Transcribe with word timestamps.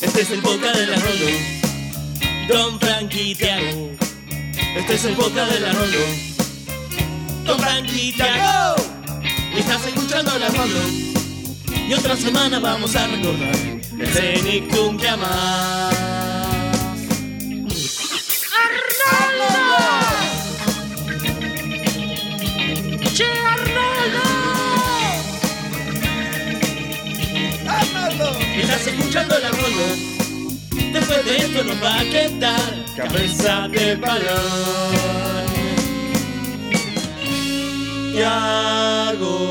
Este 0.00 0.22
es 0.22 0.30
el 0.30 0.40
podcast 0.42 0.76
de 0.76 0.86
la 0.86 0.96
Rolo. 0.96 1.26
Don 2.48 2.80
Frankie 2.80 3.30
y 3.30 3.34
Tiago. 3.34 3.90
Este 4.76 4.94
es 4.94 5.04
el 5.04 5.14
podcast 5.14 5.52
de 5.52 5.60
la 5.60 5.72
Rolo. 5.72 5.98
Don 7.44 7.60
Frankie 7.60 8.14
y 9.54 9.58
estás 9.58 9.86
escuchando 9.86 10.38
la 10.38 10.48
Rolo. 10.48 10.80
Y 11.88 11.94
otra 11.94 12.16
semana 12.16 12.58
vamos 12.58 12.96
a 12.96 13.06
recordar 13.06 13.54
el 13.54 14.08
Cenicum 14.08 14.96
que 14.96 15.08
amás. 15.08 16.13
Escuchando 28.86 29.38
la 29.38 29.48
Rolo. 29.50 29.96
Después 30.92 31.24
de 31.24 31.36
esto 31.38 31.64
nos 31.64 31.82
va 31.82 32.00
a 32.00 32.04
quedar 32.04 32.84
cabeza 32.96 33.68
de 33.68 33.96
balón. 33.96 35.44
Tiago. 38.12 39.42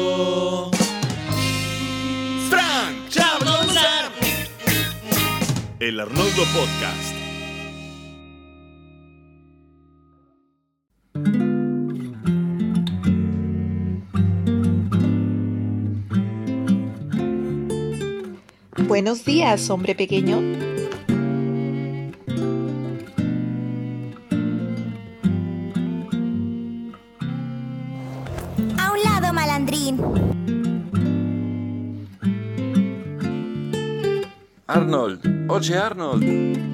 Frank 2.50 3.10
Chablonzar. 3.10 4.12
El 5.80 6.00
Arnoldo 6.00 6.46
Podcast. 6.54 7.13
Buenos 18.94 19.26
días, 19.26 19.72
hombre 19.72 19.96
pequeño. 19.96 20.38
A 28.78 28.92
un 28.92 29.04
lado, 29.04 29.34
malandrín. 29.34 29.98
Arnold, 34.68 35.50
oye 35.50 35.76
Arnold. 35.76 36.73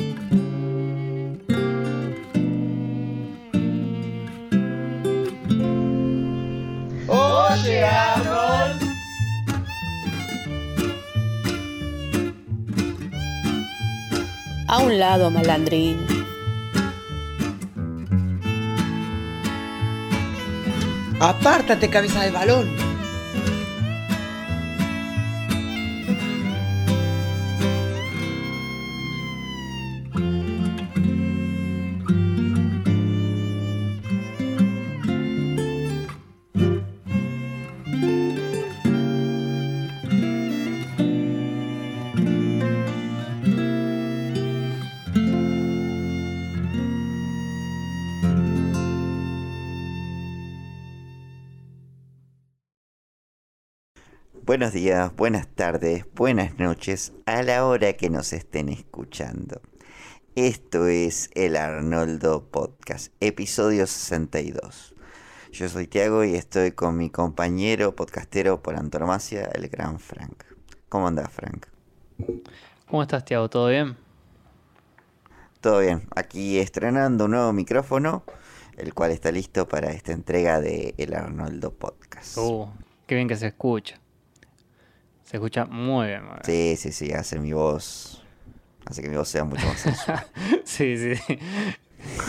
Un 14.90 14.98
lado, 14.98 15.30
malandrín. 15.30 15.98
Apártate, 21.20 21.90
cabeza 21.90 22.24
de 22.24 22.32
balón. 22.32 22.89
Buenos 54.50 54.74
días, 54.74 55.16
buenas 55.16 55.48
tardes, 55.48 56.08
buenas 56.16 56.58
noches 56.58 57.14
a 57.28 57.44
la 57.44 57.68
hora 57.68 57.94
que 57.94 58.10
nos 58.10 58.34
estén 58.34 58.70
escuchando. 58.70 59.62
Esto 60.34 60.88
es 60.88 61.30
el 61.36 61.56
Arnoldo 61.56 62.46
Podcast, 62.50 63.14
episodio 63.20 63.86
62. 63.86 64.96
Yo 65.52 65.70
soy 65.70 65.86
Tiago 65.86 66.24
y 66.24 66.34
estoy 66.34 66.72
con 66.72 66.98
mi 66.98 67.12
compañero 67.12 67.96
podcastero 67.96 68.64
por 68.64 68.76
antonomasia, 68.76 69.44
el 69.54 69.68
gran 69.68 70.00
Frank. 70.00 70.44
¿Cómo 70.90 71.08
andás, 71.08 71.32
Frank? 71.32 71.68
¿Cómo 72.88 73.04
estás, 73.04 73.24
Tiago? 73.26 73.52
¿Todo 73.52 73.68
bien? 73.68 73.98
Todo 75.62 75.82
bien, 75.82 76.08
aquí 76.16 76.58
estrenando 76.58 77.26
un 77.26 77.32
nuevo 77.32 77.54
micrófono, 77.54 78.24
el 78.78 78.96
cual 78.96 79.12
está 79.12 79.32
listo 79.32 79.68
para 79.68 79.92
esta 79.92 80.12
entrega 80.12 80.60
de 80.60 80.96
El 80.98 81.14
Arnoldo 81.14 81.72
Podcast. 81.72 82.36
Uh, 82.40 82.68
qué 83.06 83.14
bien 83.14 83.28
que 83.28 83.36
se 83.36 83.46
escucha. 83.46 84.00
Se 85.30 85.38
escucha 85.38 85.66
muy 85.66 86.08
bien, 86.08 86.24
muy 86.24 86.32
bien. 86.32 86.44
Sí, 86.44 86.76
sí, 86.76 86.92
sí, 86.92 87.14
hace 87.14 87.38
mi 87.38 87.54
voz, 87.54 88.24
hace 88.88 89.04
que 89.04 89.10
mi 89.10 89.16
voz 89.16 89.30
sea 89.30 89.44
mucho 89.44 89.64
más 89.68 89.80
sensual. 89.80 90.26
Sí, 90.66 90.98
sí, 90.98 91.16
sí. 91.16 91.40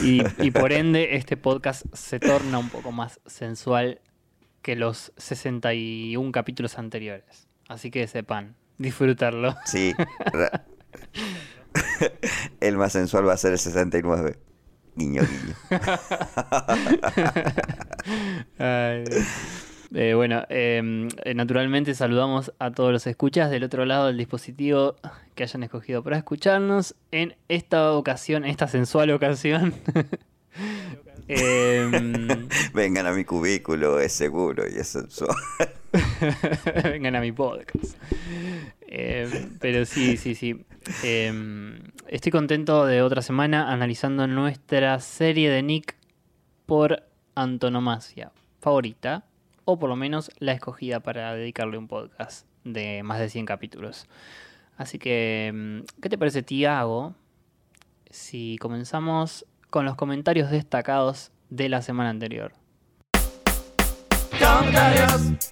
Y, 0.02 0.22
y 0.46 0.50
por 0.50 0.70
ende, 0.70 1.16
este 1.16 1.38
podcast 1.38 1.86
se 1.94 2.20
torna 2.20 2.58
un 2.58 2.68
poco 2.68 2.92
más 2.92 3.18
sensual 3.24 4.02
que 4.60 4.76
los 4.76 5.14
61 5.16 6.30
capítulos 6.30 6.78
anteriores. 6.78 7.48
Así 7.68 7.90
que 7.90 8.06
sepan, 8.06 8.54
disfrutarlo. 8.76 9.56
Sí. 9.64 9.94
el 12.60 12.76
más 12.76 12.92
sensual 12.92 13.26
va 13.26 13.32
a 13.32 13.38
ser 13.38 13.52
el 13.52 13.58
69. 13.58 14.36
Guiño, 14.94 15.22
guiño. 15.22 15.54
Ay, 18.58 19.04
Dios. 19.04 19.69
Eh, 19.92 20.14
bueno, 20.14 20.44
eh, 20.48 21.08
eh, 21.24 21.34
naturalmente 21.34 21.94
saludamos 21.94 22.52
a 22.58 22.70
todos 22.70 22.92
los 22.92 23.06
escuchas 23.06 23.50
del 23.50 23.64
otro 23.64 23.84
lado 23.84 24.06
del 24.06 24.18
dispositivo 24.18 24.94
que 25.34 25.42
hayan 25.42 25.64
escogido 25.64 26.02
para 26.04 26.16
escucharnos 26.16 26.94
en 27.10 27.34
esta 27.48 27.92
ocasión, 27.92 28.44
esta 28.44 28.68
sensual 28.68 29.10
ocasión. 29.10 29.74
Em, 31.32 32.48
Vengan 32.74 33.06
a 33.06 33.12
mi 33.12 33.24
cubículo, 33.24 34.00
es 34.00 34.12
seguro 34.12 34.64
y 34.68 34.78
es 34.78 34.88
sensual. 34.88 35.36
vengan 36.84 37.14
a 37.14 37.20
mi 37.20 37.30
podcast. 37.30 37.96
Em, 38.80 39.56
pero 39.60 39.84
sí, 39.86 40.16
sí, 40.16 40.34
sí. 40.34 40.64
Em, 41.04 41.78
estoy 42.08 42.32
contento 42.32 42.84
de 42.84 43.02
otra 43.02 43.22
semana 43.22 43.70
analizando 43.70 44.26
nuestra 44.26 44.98
serie 44.98 45.50
de 45.50 45.62
Nick 45.62 45.94
por 46.66 47.04
antonomasia 47.36 48.32
favorita, 48.60 49.24
o 49.70 49.78
por 49.78 49.88
lo 49.88 49.96
menos 49.96 50.30
la 50.38 50.52
escogida 50.52 51.00
para 51.00 51.34
dedicarle 51.34 51.78
un 51.78 51.88
podcast 51.88 52.46
de 52.64 53.02
más 53.02 53.18
de 53.18 53.28
100 53.28 53.46
capítulos. 53.46 54.06
Así 54.76 54.98
que, 54.98 55.48
em, 55.48 55.84
¿qué 56.00 56.08
te 56.08 56.18
parece, 56.18 56.42
Tiago? 56.42 57.14
Si 58.10 58.56
comenzamos 58.60 59.46
con 59.68 59.84
los 59.84 59.94
comentarios 59.94 60.50
destacados 60.50 61.32
de 61.48 61.68
la 61.68 61.82
semana 61.82 62.10
anterior. 62.10 62.52
Comentarios. 64.38 65.50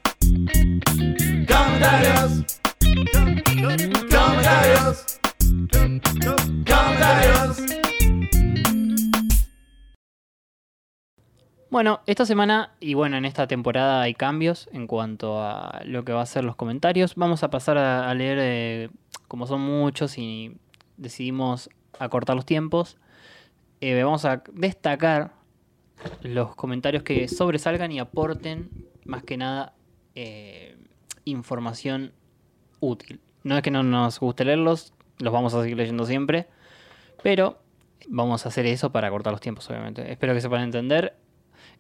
Bueno, 11.71 12.01
esta 12.07 12.25
semana 12.25 12.73
y 12.81 12.95
bueno, 12.95 13.19
en 13.19 13.27
esta 13.27 13.47
temporada 13.47 14.01
hay 14.01 14.15
cambios 14.15 14.71
en 14.73 14.87
cuanto 14.87 15.43
a 15.43 15.83
lo 15.85 16.03
que 16.03 16.13
va 16.15 16.23
a 16.23 16.27
ser 16.27 16.43
los 16.45 16.57
comentarios. 16.57 17.15
Vamos 17.15 17.43
a 17.43 17.51
pasar 17.51 17.77
a, 17.77 18.15
leer, 18.15 18.39
eh, 18.41 18.91
como 19.29 19.47
son 19.47 19.61
muchos 19.61 20.17
y 20.17 20.57
decidimos 20.97 21.69
acortar 21.99 22.37
los 22.37 22.47
tiempos, 22.47 22.97
eh, 23.83 24.03
vamos 24.03 24.25
a 24.25 24.43
destacar 24.51 25.33
los 26.23 26.55
comentarios 26.57 27.03
que 27.03 27.29
sobresalgan 27.29 27.93
y 27.93 27.99
aporten 27.99 28.71
más 29.05 29.23
que 29.23 29.37
nada 29.37 29.75
eh, 30.15 30.75
información 31.27 32.13
útil. 32.81 33.21
No 33.45 33.59
es 33.59 33.63
que 33.63 33.71
no 33.71 33.83
nos 33.83 34.21
guste 34.21 34.47
leerlos, 34.47 34.95
los 35.19 35.35
vamos 35.35 35.53
a 35.53 35.61
seguir 35.61 35.77
leyendo 35.77 36.07
siempre, 36.07 36.47
pero 37.23 37.59
vamos 38.09 38.47
a 38.47 38.49
hacer 38.49 38.65
eso 38.65 38.91
para 38.91 39.11
cortar 39.11 39.33
los 39.33 39.41
tiempos, 39.43 39.69
obviamente. 39.69 40.11
Espero 40.11 40.33
que 40.33 40.41
se 40.41 40.49
puedan 40.49 40.65
entender 40.65 41.15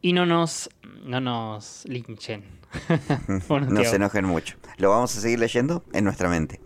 y 0.00 0.12
no 0.12 0.26
nos, 0.26 0.70
no 1.04 1.20
nos 1.20 1.84
linchen. 1.86 2.44
Bueno, 3.48 3.66
no 3.70 3.82
se 3.84 3.96
enojen 3.96 4.26
mucho. 4.26 4.56
Lo 4.76 4.90
vamos 4.90 5.16
a 5.16 5.20
seguir 5.20 5.38
leyendo 5.38 5.84
en 5.92 6.04
nuestra 6.04 6.28
mente. 6.28 6.60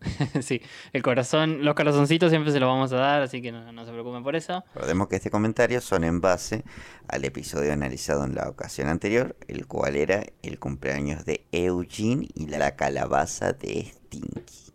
sí, 0.42 0.60
el 0.92 1.02
corazón, 1.02 1.64
los 1.64 1.74
corazoncitos 1.74 2.30
siempre 2.30 2.52
se 2.52 2.60
los 2.60 2.68
vamos 2.68 2.92
a 2.92 2.96
dar, 2.96 3.22
así 3.22 3.40
que 3.42 3.52
no, 3.52 3.72
no 3.72 3.84
se 3.84 3.92
preocupen 3.92 4.22
por 4.22 4.36
eso. 4.36 4.64
Recordemos 4.74 5.08
que 5.08 5.16
este 5.16 5.30
comentario 5.30 5.80
son 5.80 6.04
en 6.04 6.20
base 6.20 6.64
al 7.08 7.24
episodio 7.24 7.72
analizado 7.72 8.24
en 8.24 8.34
la 8.34 8.48
ocasión 8.48 8.88
anterior, 8.88 9.36
el 9.48 9.66
cual 9.66 9.96
era 9.96 10.24
el 10.42 10.58
cumpleaños 10.58 11.24
de 11.24 11.46
Eugene 11.52 12.28
y 12.34 12.46
la 12.46 12.76
calabaza 12.76 13.52
de 13.52 13.84
Stinky. 13.84 14.72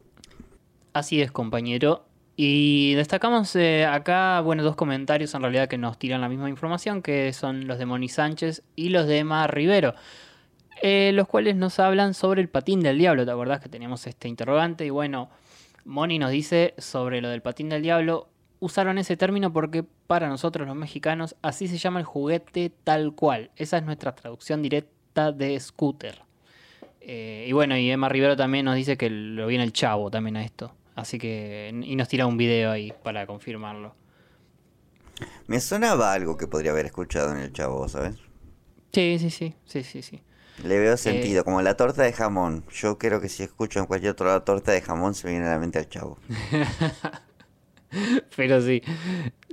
Así 0.94 1.22
es, 1.22 1.32
compañero. 1.32 2.06
Y 2.44 2.96
destacamos 2.96 3.56
eh, 3.56 3.86
acá, 3.86 4.42
bueno, 4.42 4.64
dos 4.64 4.76
comentarios 4.76 5.36
en 5.36 5.44
realidad 5.44 5.68
que 5.68 5.78
nos 5.78 6.00
tiran 6.00 6.22
la 6.22 6.28
misma 6.28 6.50
información, 6.50 7.04
que 7.04 7.34
son 7.34 7.68
los 7.68 7.78
de 7.78 7.86
Moni 7.86 8.10
Sánchez 8.10 8.64
y 8.76 8.90
los 8.90 9.06
de 9.06 9.20
Emma 9.20 9.46
Rivero, 9.46 9.94
eh, 10.82 11.12
los 11.14 11.28
cuales 11.28 11.56
nos 11.56 11.78
hablan 11.78 12.16
sobre 12.16 12.42
el 12.42 12.50
patín 12.50 12.80
del 12.80 12.98
diablo. 12.98 13.26
¿Te 13.26 13.32
acordás 13.32 13.62
que 13.62 13.70
teníamos 13.70 14.08
este 14.08 14.28
interrogante? 14.28 14.84
Y 14.88 14.90
bueno, 14.90 15.30
Moni 15.86 16.18
nos 16.18 16.32
dice 16.32 16.74
sobre 16.80 17.22
lo 17.22 17.30
del 17.30 17.44
patín 17.44 17.70
del 17.70 17.84
diablo, 17.84 18.28
usaron 18.60 18.98
ese 18.98 19.16
término 19.18 19.54
porque 19.54 19.84
para 20.08 20.28
nosotros 20.28 20.68
los 20.68 20.76
mexicanos 20.76 21.36
así 21.44 21.68
se 21.68 21.78
llama 21.78 22.00
el 22.00 22.08
juguete 22.08 22.72
tal 22.84 23.14
cual. 23.14 23.52
Esa 23.56 23.78
es 23.78 23.84
nuestra 23.84 24.16
traducción 24.16 24.64
directa 24.64 25.32
de 25.32 25.60
scooter. 25.60 26.24
Eh, 27.02 27.46
y 27.48 27.52
bueno, 27.52 27.78
y 27.78 27.92
Emma 27.92 28.10
Rivero 28.10 28.36
también 28.36 28.66
nos 28.66 28.76
dice 28.76 28.98
que 28.98 29.12
lo 29.12 29.46
viene 29.46 29.64
el 29.64 29.74
chavo 29.74 30.10
también 30.10 30.38
a 30.38 30.44
esto. 30.44 30.74
Así 30.96 31.18
que. 31.18 31.72
Y 31.84 31.96
nos 31.96 32.08
tira 32.08 32.26
un 32.26 32.38
video 32.38 32.72
ahí 32.72 32.94
para 33.04 33.26
confirmarlo. 33.26 33.96
Me 35.48 35.60
sonaba 35.60 36.14
algo 36.14 36.38
que 36.38 36.48
podría 36.48 36.72
haber 36.72 36.86
escuchado 36.86 37.32
en 37.32 37.40
el 37.40 37.54
chavo, 37.54 37.88
¿sabes? 37.88 38.16
Sí, 38.92 39.18
sí, 39.20 39.30
sí, 39.30 39.56
sí, 39.66 39.84
sí, 39.84 40.02
sí. 40.02 40.22
Le 40.64 40.80
veo 40.80 40.98
sentido, 40.98 41.44
como 41.44 41.62
la 41.62 41.76
torta 41.76 42.04
de 42.04 42.14
jamón. 42.14 42.64
Yo 42.72 42.98
creo 42.98 43.20
que 43.22 43.30
si 43.30 43.44
escucho 43.44 43.80
en 43.80 43.86
cualquier 43.86 44.12
otra 44.12 44.44
torta 44.44 44.72
de 44.72 44.82
jamón 44.82 45.16
se 45.16 45.28
viene 45.30 45.48
a 45.48 45.52
la 45.52 45.60
mente 45.60 45.80
el 45.80 45.90
chavo. 45.90 46.20
Pero 48.36 48.62
sí. 48.62 48.82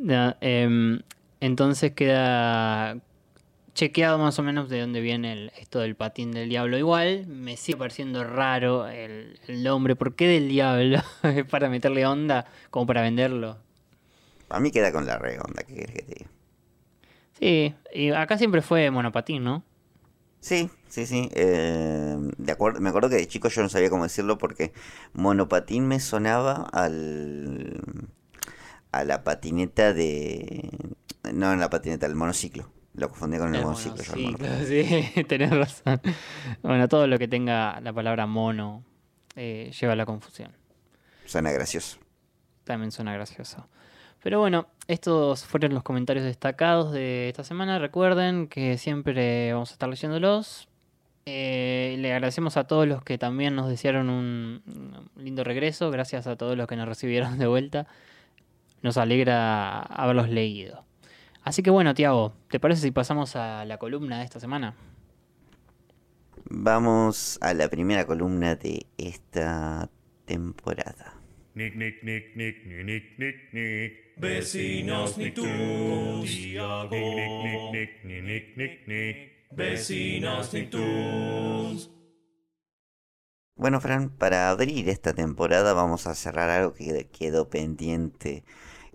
No, 0.01 0.37
em, 0.41 1.01
entonces 1.41 1.93
queda 1.93 2.99
chequeado 3.79 4.19
más 4.19 4.37
o 4.41 4.43
menos 4.43 4.69
de 4.69 4.81
dónde 4.81 5.01
viene 5.01 5.33
el, 5.33 5.53
esto 5.57 5.79
del 5.79 5.95
patín 5.95 6.33
del 6.33 6.49
diablo. 6.49 6.77
Igual 6.77 7.29
me 7.29 7.57
sigue 7.57 7.79
pareciendo 7.79 8.25
raro 8.25 8.89
el, 8.89 9.39
el 9.47 9.63
nombre. 9.63 9.95
¿Por 9.95 10.17
qué 10.17 10.27
del 10.27 10.49
diablo? 10.49 10.99
¿Es 11.23 11.45
para 11.45 11.69
meterle 11.71 12.05
onda? 12.05 12.45
¿Como 12.71 12.87
para 12.87 13.03
venderlo? 13.03 13.57
A 14.49 14.59
mí 14.59 14.73
queda 14.73 14.91
con 14.91 15.07
la 15.07 15.17
re 15.19 15.39
onda, 15.39 15.63
¿qué 15.63 15.75
quieres 15.75 15.95
que 15.95 16.03
te 16.03 16.15
diga? 16.15 16.31
Sí, 17.39 17.75
y 17.95 18.11
acá 18.11 18.37
siempre 18.37 18.63
fue 18.63 18.91
monopatín, 18.91 19.45
¿no? 19.45 19.63
Sí, 20.41 20.71
sí, 20.89 21.07
sí. 21.07 21.29
eh, 21.35 22.17
de 22.37 22.53
acuerdo, 22.53 22.81
me 22.81 22.89
acuerdo 22.89 23.09
que 23.11 23.17
de 23.17 23.29
chico 23.29 23.49
yo 23.49 23.63
no 23.63 23.69
sabía 23.69 23.91
cómo 23.91 24.03
decirlo 24.03 24.39
porque 24.39 24.73
monopatín 25.13 25.87
me 25.87 26.01
sonaba 26.01 26.69
al 26.73 27.81
a 28.91 29.05
la 29.05 29.23
patineta 29.23 29.93
de 29.93 30.69
no 31.33 31.53
en 31.53 31.61
la 31.61 31.71
patineta, 31.71 32.07
el 32.07 32.17
monociclo. 32.17 32.73
Lo 32.99 33.09
confundí 33.09 33.39
con 33.39 33.55
el, 33.55 33.63
monopatín. 33.63 34.37
sí, 34.67 35.25
tenés 35.29 35.51
razón. 35.51 36.01
Bueno, 36.63 36.89
todo 36.89 37.07
lo 37.07 37.17
que 37.17 37.29
tenga 37.29 37.81
la 37.81 37.93
palabra 37.93 38.27
mono 38.27 38.83
eh, 39.37 39.71
lleva 39.79 39.93
a 39.93 39.97
la 39.97 40.05
confusión. 40.05 40.51
Suena 41.25 41.53
gracioso. 41.53 41.99
También 42.65 42.91
suena 42.91 43.13
gracioso. 43.13 43.69
Pero 44.21 44.41
bueno, 44.41 44.67
estos 44.89 45.45
fueron 45.45 45.75
los 45.75 45.85
comentarios 45.85 46.25
destacados 46.25 46.91
de 46.91 47.29
esta 47.29 47.45
semana. 47.45 47.79
Recuerden 47.79 48.49
que 48.49 48.77
siempre 48.79 49.53
vamos 49.53 49.71
a 49.71 49.75
estar 49.75 49.89
leyéndolos. 49.89 50.69
Eh, 51.25 51.95
le 52.01 52.13
agradecemos 52.13 52.57
a 52.57 52.65
todos 52.65 52.89
los 52.89 53.05
que 53.05 53.17
también 53.17 53.55
nos 53.55 53.69
desearon 53.69 54.11
un 54.11 55.09
lindo 55.15 55.45
regreso. 55.45 55.93
Gracias 55.93 56.27
a 56.27 56.35
todos 56.35 56.57
los 56.57 56.67
que 56.67 56.75
nos 56.75 56.89
recibieron 56.89 57.39
de 57.39 57.47
vuelta. 57.47 57.87
Nos 58.83 58.97
alegra 58.97 59.83
haberlos 59.83 60.29
leído. 60.29 60.88
Así 61.49 61.63
que 61.63 61.71
bueno, 61.71 61.95
Tiago, 61.95 62.35
¿te 62.51 62.61
parece 62.61 62.83
si 62.83 62.91
pasamos 62.91 63.35
a 63.35 63.65
la 63.65 63.79
columna 63.79 64.19
de 64.19 64.25
esta 64.25 64.39
semana? 64.39 64.77
Vamos 66.45 67.39
a 67.41 67.55
la 67.55 67.69
primera 67.69 68.05
columna 68.05 68.55
de 68.55 68.85
esta 68.99 69.89
temporada. 70.27 71.15
Nick, 71.55 71.75
nick, 71.75 72.03
nick, 72.03 72.37
nick, 72.37 72.67
nick, 72.67 72.85
nick, 72.85 73.19
nick, 73.19 73.55
nick. 73.55 73.93
Vecinos 74.19 75.17
Nicktoons, 75.17 76.31
Tiago. 76.31 76.91
Nick, 76.91 77.73
nick, 77.73 78.05
nick, 78.05 78.05
nick, 78.05 78.25
nick, 78.27 78.57
nick, 78.59 78.87
nick. 78.87 79.49
Vecinos 79.51 80.53
Nicktoons. 80.53 81.91
Bueno, 83.57 83.81
Fran, 83.81 84.11
para 84.11 84.51
abrir 84.51 84.91
esta 84.91 85.15
temporada 85.15 85.73
vamos 85.73 86.07
a 86.07 86.15
cerrar 86.15 86.51
algo 86.51 86.75
que 86.75 87.09
quedó 87.11 87.49
pendiente 87.49 88.45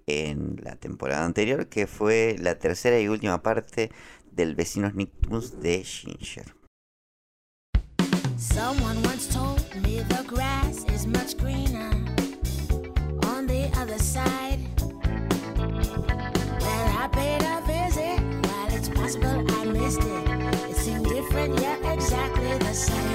en 0.07 0.57
la 0.61 0.75
temporada 0.75 1.25
anterior, 1.25 1.67
que 1.67 1.87
fue 1.87 2.35
la 2.39 2.59
tercera 2.59 2.99
y 2.99 3.07
última 3.07 3.41
parte 3.41 3.91
del 4.31 4.55
Vecinos 4.55 4.95
Nicktoons 4.95 5.61
de 5.61 5.83
Ginger. 5.83 6.53
The 13.85 13.97
the 13.97 13.97
it's 18.75 18.87
I 19.51 19.65
missed 19.65 20.01
it, 20.03 21.03
different 21.03 21.59
exactly 21.85 22.57
the 22.59 22.73
same. 22.73 23.12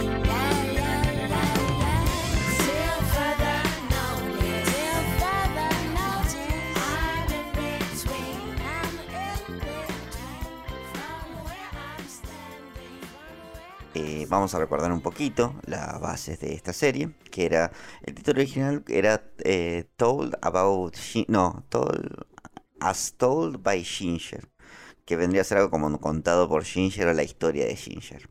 Vamos 14.28 14.54
a 14.54 14.58
recordar 14.58 14.92
un 14.92 15.00
poquito 15.00 15.54
las 15.66 16.00
bases 16.00 16.40
de 16.40 16.54
esta 16.54 16.72
serie, 16.72 17.14
que 17.30 17.46
era 17.46 17.72
el 18.02 18.14
título 18.14 18.40
original 18.40 18.84
era 18.88 19.22
eh, 19.44 19.84
Told 19.96 20.36
About 20.42 20.94
Gin- 20.96 21.26
no, 21.28 21.64
Told 21.68 22.26
As 22.80 23.14
Told 23.16 23.62
by 23.62 23.82
Ginger, 23.84 24.48
que 25.04 25.16
vendría 25.16 25.42
a 25.42 25.44
ser 25.44 25.58
algo 25.58 25.70
como 25.70 26.00
contado 26.00 26.48
por 26.48 26.64
Ginger 26.64 27.08
o 27.08 27.12
la 27.12 27.22
historia 27.22 27.66
de 27.66 27.76
Ginger. 27.76 28.28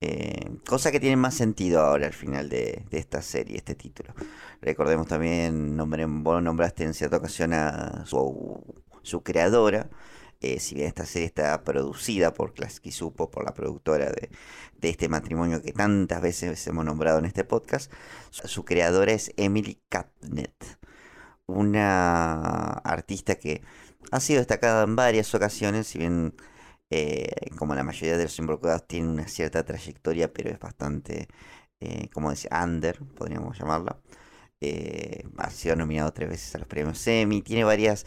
Eh, 0.00 0.58
cosa 0.68 0.92
que 0.92 1.00
tiene 1.00 1.16
más 1.16 1.34
sentido 1.34 1.80
ahora 1.80 2.06
al 2.06 2.12
final 2.12 2.48
de, 2.50 2.84
esta 2.90 3.22
serie, 3.22 3.56
este 3.56 3.74
título. 3.74 4.14
Recordemos 4.60 5.06
también, 5.06 5.76
vos 6.22 6.42
nombraste 6.42 6.84
en 6.84 6.94
cierta 6.94 7.16
ocasión 7.16 7.54
a 7.54 8.04
su 8.06 9.22
creadora. 9.22 9.88
Eh, 10.40 10.60
si 10.60 10.74
bien 10.74 10.88
esta 10.88 11.06
serie 11.06 11.26
está 11.26 11.62
producida 11.64 12.34
por 12.34 12.52
Klasky 12.52 12.92
Supo, 12.92 13.30
por 13.30 13.44
la 13.44 13.54
productora 13.54 14.10
de, 14.10 14.30
este 14.82 15.08
matrimonio 15.08 15.62
que 15.62 15.72
tantas 15.72 16.22
veces 16.22 16.64
hemos 16.66 16.84
nombrado 16.84 17.18
en 17.18 17.24
este 17.24 17.44
podcast, 17.44 17.92
su, 18.30 18.64
creadora 18.64 19.12
es 19.12 19.32
Emily 19.36 19.80
Catnet, 19.88 20.54
una 21.46 22.72
artista 22.84 23.36
que 23.36 23.62
ha 24.12 24.20
sido 24.20 24.38
destacada 24.38 24.84
en 24.84 24.94
varias 24.94 25.34
ocasiones, 25.34 25.88
si 25.88 25.98
bien 25.98 26.34
eh, 26.90 27.50
como 27.56 27.74
la 27.74 27.82
mayoría 27.82 28.16
de 28.16 28.24
los 28.24 28.38
involucrados 28.38 28.86
tiene 28.86 29.08
una 29.08 29.26
cierta 29.28 29.64
trayectoria, 29.64 30.32
pero 30.32 30.50
es 30.50 30.58
bastante, 30.60 31.28
eh, 31.80 32.08
como 32.12 32.30
decía, 32.30 32.50
under, 32.62 32.98
podríamos 33.16 33.58
llamarla. 33.58 33.98
Ha 35.38 35.50
sido 35.50 35.76
nominado 35.76 36.12
tres 36.12 36.28
veces 36.28 36.54
a 36.54 36.58
los 36.58 36.66
premios 36.66 37.06
Emmy, 37.06 37.42
tiene 37.42 37.64
varias 37.64 38.06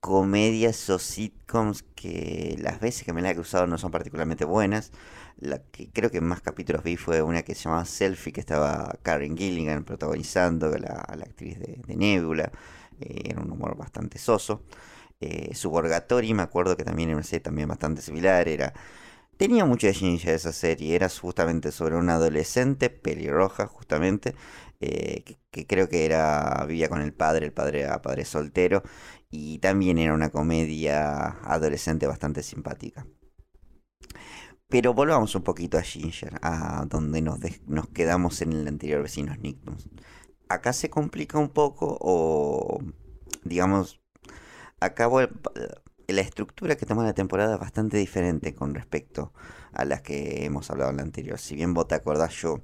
comedias 0.00 0.88
o 0.90 0.98
sitcoms 0.98 1.82
que 1.94 2.56
las 2.60 2.80
veces 2.80 3.04
que 3.04 3.12
me 3.12 3.22
la 3.22 3.30
he 3.30 3.34
cruzado 3.34 3.66
no 3.66 3.78
son 3.78 3.90
particularmente 3.90 4.44
buenas. 4.44 4.92
La 5.38 5.58
que 5.58 5.90
creo 5.90 6.10
que 6.10 6.20
más 6.20 6.40
capítulos 6.40 6.82
vi 6.84 6.96
fue 6.96 7.22
una 7.22 7.42
que 7.42 7.54
se 7.54 7.64
llamaba 7.64 7.84
Selfie, 7.84 8.32
que 8.32 8.40
estaba 8.40 8.98
Karen 9.02 9.36
Gilligan 9.36 9.84
protagonizando, 9.84 10.70
la, 10.78 11.04
la 11.16 11.24
actriz 11.24 11.58
de, 11.58 11.82
Nebula. 11.96 12.50
Eh, 13.00 13.22
era 13.30 13.40
un 13.42 13.50
humor 13.50 13.76
bastante 13.76 14.18
soso. 14.18 14.62
Eh, 15.20 15.54
Suborgatory, 15.54 16.34
me 16.34 16.42
acuerdo 16.42 16.76
que 16.76 16.84
también 16.84 17.10
era 17.10 17.16
una 17.16 17.24
serie 17.24 17.40
también 17.40 17.68
bastante 17.68 18.02
similar. 18.02 18.48
Era, 18.48 18.72
tenía 19.36 19.64
mucho 19.64 19.86
de 19.86 19.92
esa 20.34 20.52
serie. 20.52 20.94
Era 20.94 21.08
justamente 21.08 21.72
sobre 21.72 21.96
una 21.96 22.14
adolescente 22.14 22.90
pelirroja, 22.90 23.66
justamente. 23.66 24.34
eh, 24.80 25.22
que, 25.24 25.38
que 25.50 25.66
creo 25.66 25.88
que 25.88 26.04
era 26.04 26.64
vivía 26.68 26.88
con 26.88 27.00
el 27.00 27.12
padre, 27.14 27.46
el 27.46 27.52
padre 27.52 27.82
era 27.82 28.02
padre 28.02 28.24
soltero. 28.24 28.82
Y 29.38 29.58
también 29.58 29.98
era 29.98 30.14
una 30.14 30.30
comedia 30.30 31.28
adolescente 31.42 32.06
bastante 32.06 32.42
simpática. 32.42 33.06
Pero 34.66 34.94
volvamos 34.94 35.34
un 35.34 35.42
poquito 35.42 35.76
a 35.76 35.82
Ginger, 35.82 36.38
a 36.40 36.86
donde 36.88 37.20
nos, 37.20 37.38
nos 37.66 37.86
quedamos 37.88 38.40
en 38.40 38.54
el 38.54 38.66
anterior 38.66 39.02
Vecinos 39.02 39.38
Nicktoons. 39.38 39.90
Acá 40.48 40.72
se 40.72 40.88
complica 40.88 41.38
un 41.38 41.50
poco, 41.50 41.98
o 42.00 42.78
digamos, 43.44 44.00
acá 44.80 45.10
la 46.08 46.20
estructura 46.22 46.76
que 46.76 46.86
toma 46.86 47.04
la 47.04 47.12
temporada 47.12 47.54
es 47.54 47.60
bastante 47.60 47.98
diferente 47.98 48.54
con 48.54 48.74
respecto 48.74 49.34
a 49.72 49.84
las 49.84 50.00
que 50.00 50.46
hemos 50.46 50.70
hablado 50.70 50.92
en 50.92 50.96
la 50.96 51.02
anterior. 51.02 51.38
Si 51.38 51.54
bien 51.54 51.74
vos 51.74 51.88
te 51.88 51.94
acordás, 51.94 52.32
yo 52.40 52.62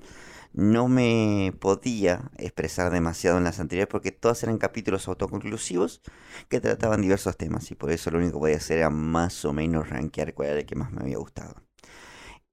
no 0.53 0.89
me 0.89 1.55
podía 1.61 2.31
expresar 2.39 2.93
demasiado 2.93 3.39
en 3.39 3.45
las 3.45 3.61
anteriores 3.61 3.91
porque 3.91 4.13
todas 4.13 4.43
eran 4.43 4.59
capítulos 4.59 5.09
autoconclusivos 5.09 6.03
que 6.49 6.61
trataban 6.61 7.03
diversos 7.03 7.37
temas 7.37 7.71
y 7.71 7.75
por 7.75 7.91
eso 7.91 8.11
lo 8.11 8.19
único 8.19 8.35
que 8.35 8.41
podía 8.41 8.57
hacer 8.57 8.79
era 8.79 8.91
más 8.91 9.45
o 9.45 9.53
menos 9.53 9.89
rankear 9.91 10.35
cuál 10.35 10.51
era 10.51 10.61
el 10.61 10.67
que 10.67 10.77
más 10.77 10.93
me 10.93 11.03
había 11.03 11.19
gustado. 11.19 11.55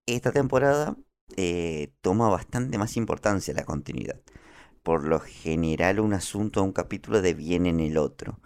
Esta 0.06 0.32
temporada 0.32 0.98
eh, 1.38 1.94
toma 2.02 2.30
bastante 2.30 2.78
más 2.78 2.98
importancia 2.98 3.54
la 3.54 3.64
continuidad. 3.66 4.20
por 4.84 5.06
lo 5.06 5.20
general 5.20 6.00
un 6.00 6.14
asunto 6.14 6.62
o 6.62 6.66
un 6.66 6.74
capítulo 6.74 7.22
deviene 7.22 7.70
en 7.70 7.80
el 7.82 7.98
otro. 7.98 8.40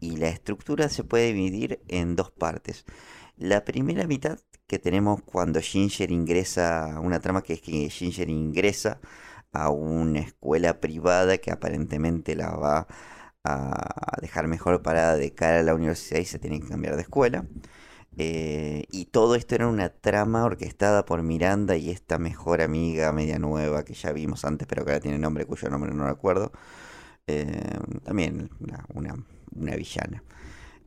Y 0.00 0.16
la 0.18 0.28
estructura 0.30 0.88
se 0.88 1.04
puede 1.04 1.32
dividir 1.32 1.82
en 1.88 2.16
dos 2.16 2.30
partes. 2.32 2.84
La 3.36 3.64
primera 3.64 4.06
mitad 4.06 4.38
que 4.70 4.80
tenemos 4.80 5.22
cuando 5.24 5.60
Ginger 5.60 6.12
ingresa, 6.12 7.00
una 7.02 7.20
trama 7.20 7.42
que 7.42 7.54
es 7.54 7.62
que 7.62 7.90
Ginger 7.90 8.30
ingresa 8.30 9.00
a 9.52 9.70
una 9.70 10.20
escuela 10.20 10.80
privada 10.80 11.38
que 11.38 11.52
aparentemente 11.52 12.36
la 12.36 12.50
va 12.56 12.86
a 13.44 14.18
dejar 14.22 14.48
mejor 14.48 14.82
parada 14.82 15.16
de 15.16 15.32
cara 15.34 15.60
a 15.60 15.64
la 15.64 15.74
universidad 15.74 16.20
y 16.20 16.26
se 16.26 16.38
tiene 16.38 16.60
que 16.60 16.68
cambiar 16.68 16.96
de 16.96 17.02
escuela. 17.02 17.46
Eh, 18.16 18.84
y 18.90 19.06
todo 19.06 19.34
esto 19.36 19.54
era 19.54 19.68
una 19.68 19.88
trama 19.90 20.44
orquestada 20.44 21.04
por 21.06 21.22
Miranda 21.22 21.76
y 21.76 21.90
esta 21.90 22.18
mejor 22.18 22.60
amiga 22.62 23.12
media 23.12 23.38
nueva 23.38 23.84
que 23.84 23.94
ya 23.94 24.12
vimos 24.12 24.44
antes, 24.44 24.66
pero 24.68 24.84
que 24.84 24.92
ahora 24.92 25.00
tiene 25.02 25.18
nombre 25.18 25.46
cuyo 25.46 25.70
nombre 25.70 25.92
no 25.94 26.06
recuerdo. 26.08 26.52
Eh, 27.26 27.78
también 28.04 28.50
una, 28.60 28.84
una- 28.94 29.76
villana. 29.76 30.22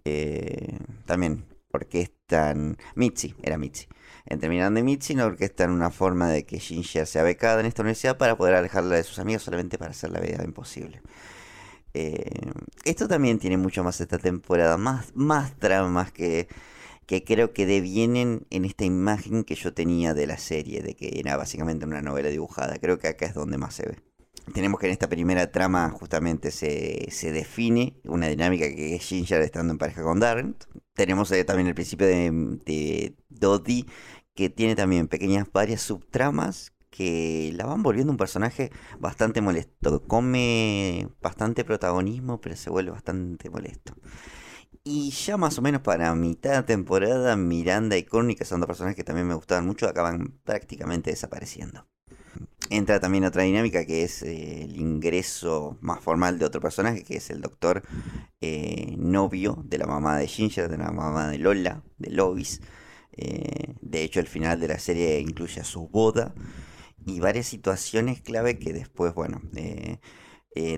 Eh, 0.06 0.78
también 1.06 1.46
orquestan. 1.74 2.77
Mitzi, 2.96 3.36
era 3.42 3.58
Mitzi. 3.58 3.88
Entre 4.25 4.50
Miranda 4.50 4.80
y 4.80 4.84
Mitzi 4.84 5.15
no 5.15 5.25
orquestan 5.25 5.72
una 5.72 5.89
forma 5.89 6.30
de 6.30 6.46
que 6.46 6.60
Ginger 6.60 7.06
sea 7.06 7.24
becada 7.24 7.60
en 7.60 7.65
esta 7.65 7.82
universidad 7.82 8.18
para 8.18 8.38
poder 8.38 8.56
alejarla 8.56 8.96
de 8.96 9.03
sus 9.03 9.20
amigos 9.20 9.44
solamente 9.44 9.77
para 9.77 9.92
hacer 9.92 10.12
la 10.12 10.20
vida 10.20 10.44
imposible. 10.44 11.01
Eh, 11.94 12.42
esto 12.86 13.08
también 13.08 13.39
tiene 13.39 13.58
mucho 13.58 13.84
más 13.84 14.01
esta 14.01 14.18
temporada, 14.18 14.77
más, 14.77 15.12
más 15.15 15.56
tramas 15.60 16.12
que, 16.12 16.48
que 17.06 17.24
creo 17.24 17.53
que 17.53 17.65
devienen 17.65 18.48
en 18.50 18.65
esta 18.65 18.86
imagen 18.86 19.44
que 19.44 19.56
yo 19.56 19.74
tenía 19.74 20.13
de 20.13 20.27
la 20.27 20.38
serie, 20.38 20.82
de 20.82 20.96
que 20.96 21.20
era 21.20 21.38
básicamente 21.38 21.86
una 21.86 22.01
novela 22.01 22.30
dibujada. 22.30 22.77
Creo 22.80 22.98
que 22.98 23.10
acá 23.10 23.25
es 23.25 23.34
donde 23.34 23.58
más 23.58 23.75
se 23.75 23.84
ve. 23.88 24.12
Tenemos 24.51 24.79
que 24.79 24.88
en 24.88 24.91
esta 24.91 25.07
primera 25.07 25.51
trama 25.51 25.89
justamente 25.89 26.51
se, 26.51 27.07
se 27.12 27.31
define 27.31 28.00
una 28.03 28.27
dinámica 28.27 28.67
que 28.67 28.95
es 28.95 29.03
Ginger 29.03 29.41
estando 29.41 29.71
en 29.71 29.77
pareja 29.77 30.03
con 30.03 30.19
Darren. 30.19 30.55
Tenemos 30.93 31.31
eh, 31.31 31.43
también 31.45 31.67
el 31.67 31.75
principio 31.75 32.07
de, 32.07 32.59
de 32.65 33.15
Dodie, 33.29 33.85
que 34.35 34.50
tiene 34.50 34.75
también 34.75 35.07
pequeñas 35.07 35.47
varias 35.51 35.81
subtramas 35.81 36.73
que 36.89 37.51
la 37.55 37.65
van 37.65 37.81
volviendo 37.83 38.12
un 38.12 38.17
personaje 38.17 38.71
bastante 39.00 39.41
molesto. 39.41 40.03
Come 40.07 41.07
bastante 41.21 41.63
protagonismo, 41.65 42.39
pero 42.41 42.55
se 42.55 42.69
vuelve 42.69 42.91
bastante 42.91 43.50
molesto. 43.50 43.95
Y 44.83 45.12
ya 45.12 45.38
más 45.38 45.57
o 45.57 45.62
menos 45.62 45.81
para 45.81 46.13
mitad 46.15 46.57
de 46.57 46.63
temporada, 46.63 47.35
Miranda 47.38 47.97
y 47.97 48.03
Courtney, 48.03 48.35
que 48.35 48.45
son 48.45 48.59
dos 48.59 48.67
personajes 48.67 48.97
que 48.97 49.03
también 49.03 49.27
me 49.27 49.35
gustaban 49.35 49.65
mucho, 49.65 49.88
acaban 49.88 50.39
prácticamente 50.43 51.09
desapareciendo. 51.09 51.88
Entra 52.70 53.00
también 53.00 53.25
otra 53.25 53.43
dinámica 53.43 53.86
que 53.86 54.03
es 54.03 54.24
eh, 54.24 54.63
el 54.63 54.77
ingreso 54.77 55.77
más 55.82 56.00
formal 56.01 56.39
de 56.39 56.46
otro 56.46 56.62
personaje, 56.62 57.03
que 57.03 57.17
es 57.17 57.29
el 57.29 57.41
doctor 57.41 57.84
eh, 58.41 58.96
novio 58.98 59.62
de 59.65 59.77
la 59.77 59.86
mamá 59.88 60.17
de 60.17 60.27
Ginger, 60.27 60.70
de 60.70 60.77
la 60.77 60.91
mamá 60.91 61.29
de 61.29 61.38
Lola, 61.39 61.84
de 61.98 62.12
Lois. 62.12 62.62
Eh, 63.13 63.75
de 63.82 64.03
hecho, 64.03 64.20
el 64.20 64.27
final 64.27 64.60
de 64.60 64.70
la 64.70 64.79
serie 64.79 65.20
incluye 65.20 65.62
a 65.62 65.65
su 65.65 65.88
boda 65.89 66.34
y 67.05 67.20
varias 67.20 67.48
situaciones 67.48 68.22
clave 68.22 68.60
que 68.60 68.74
después, 68.74 69.13
bueno, 69.13 69.41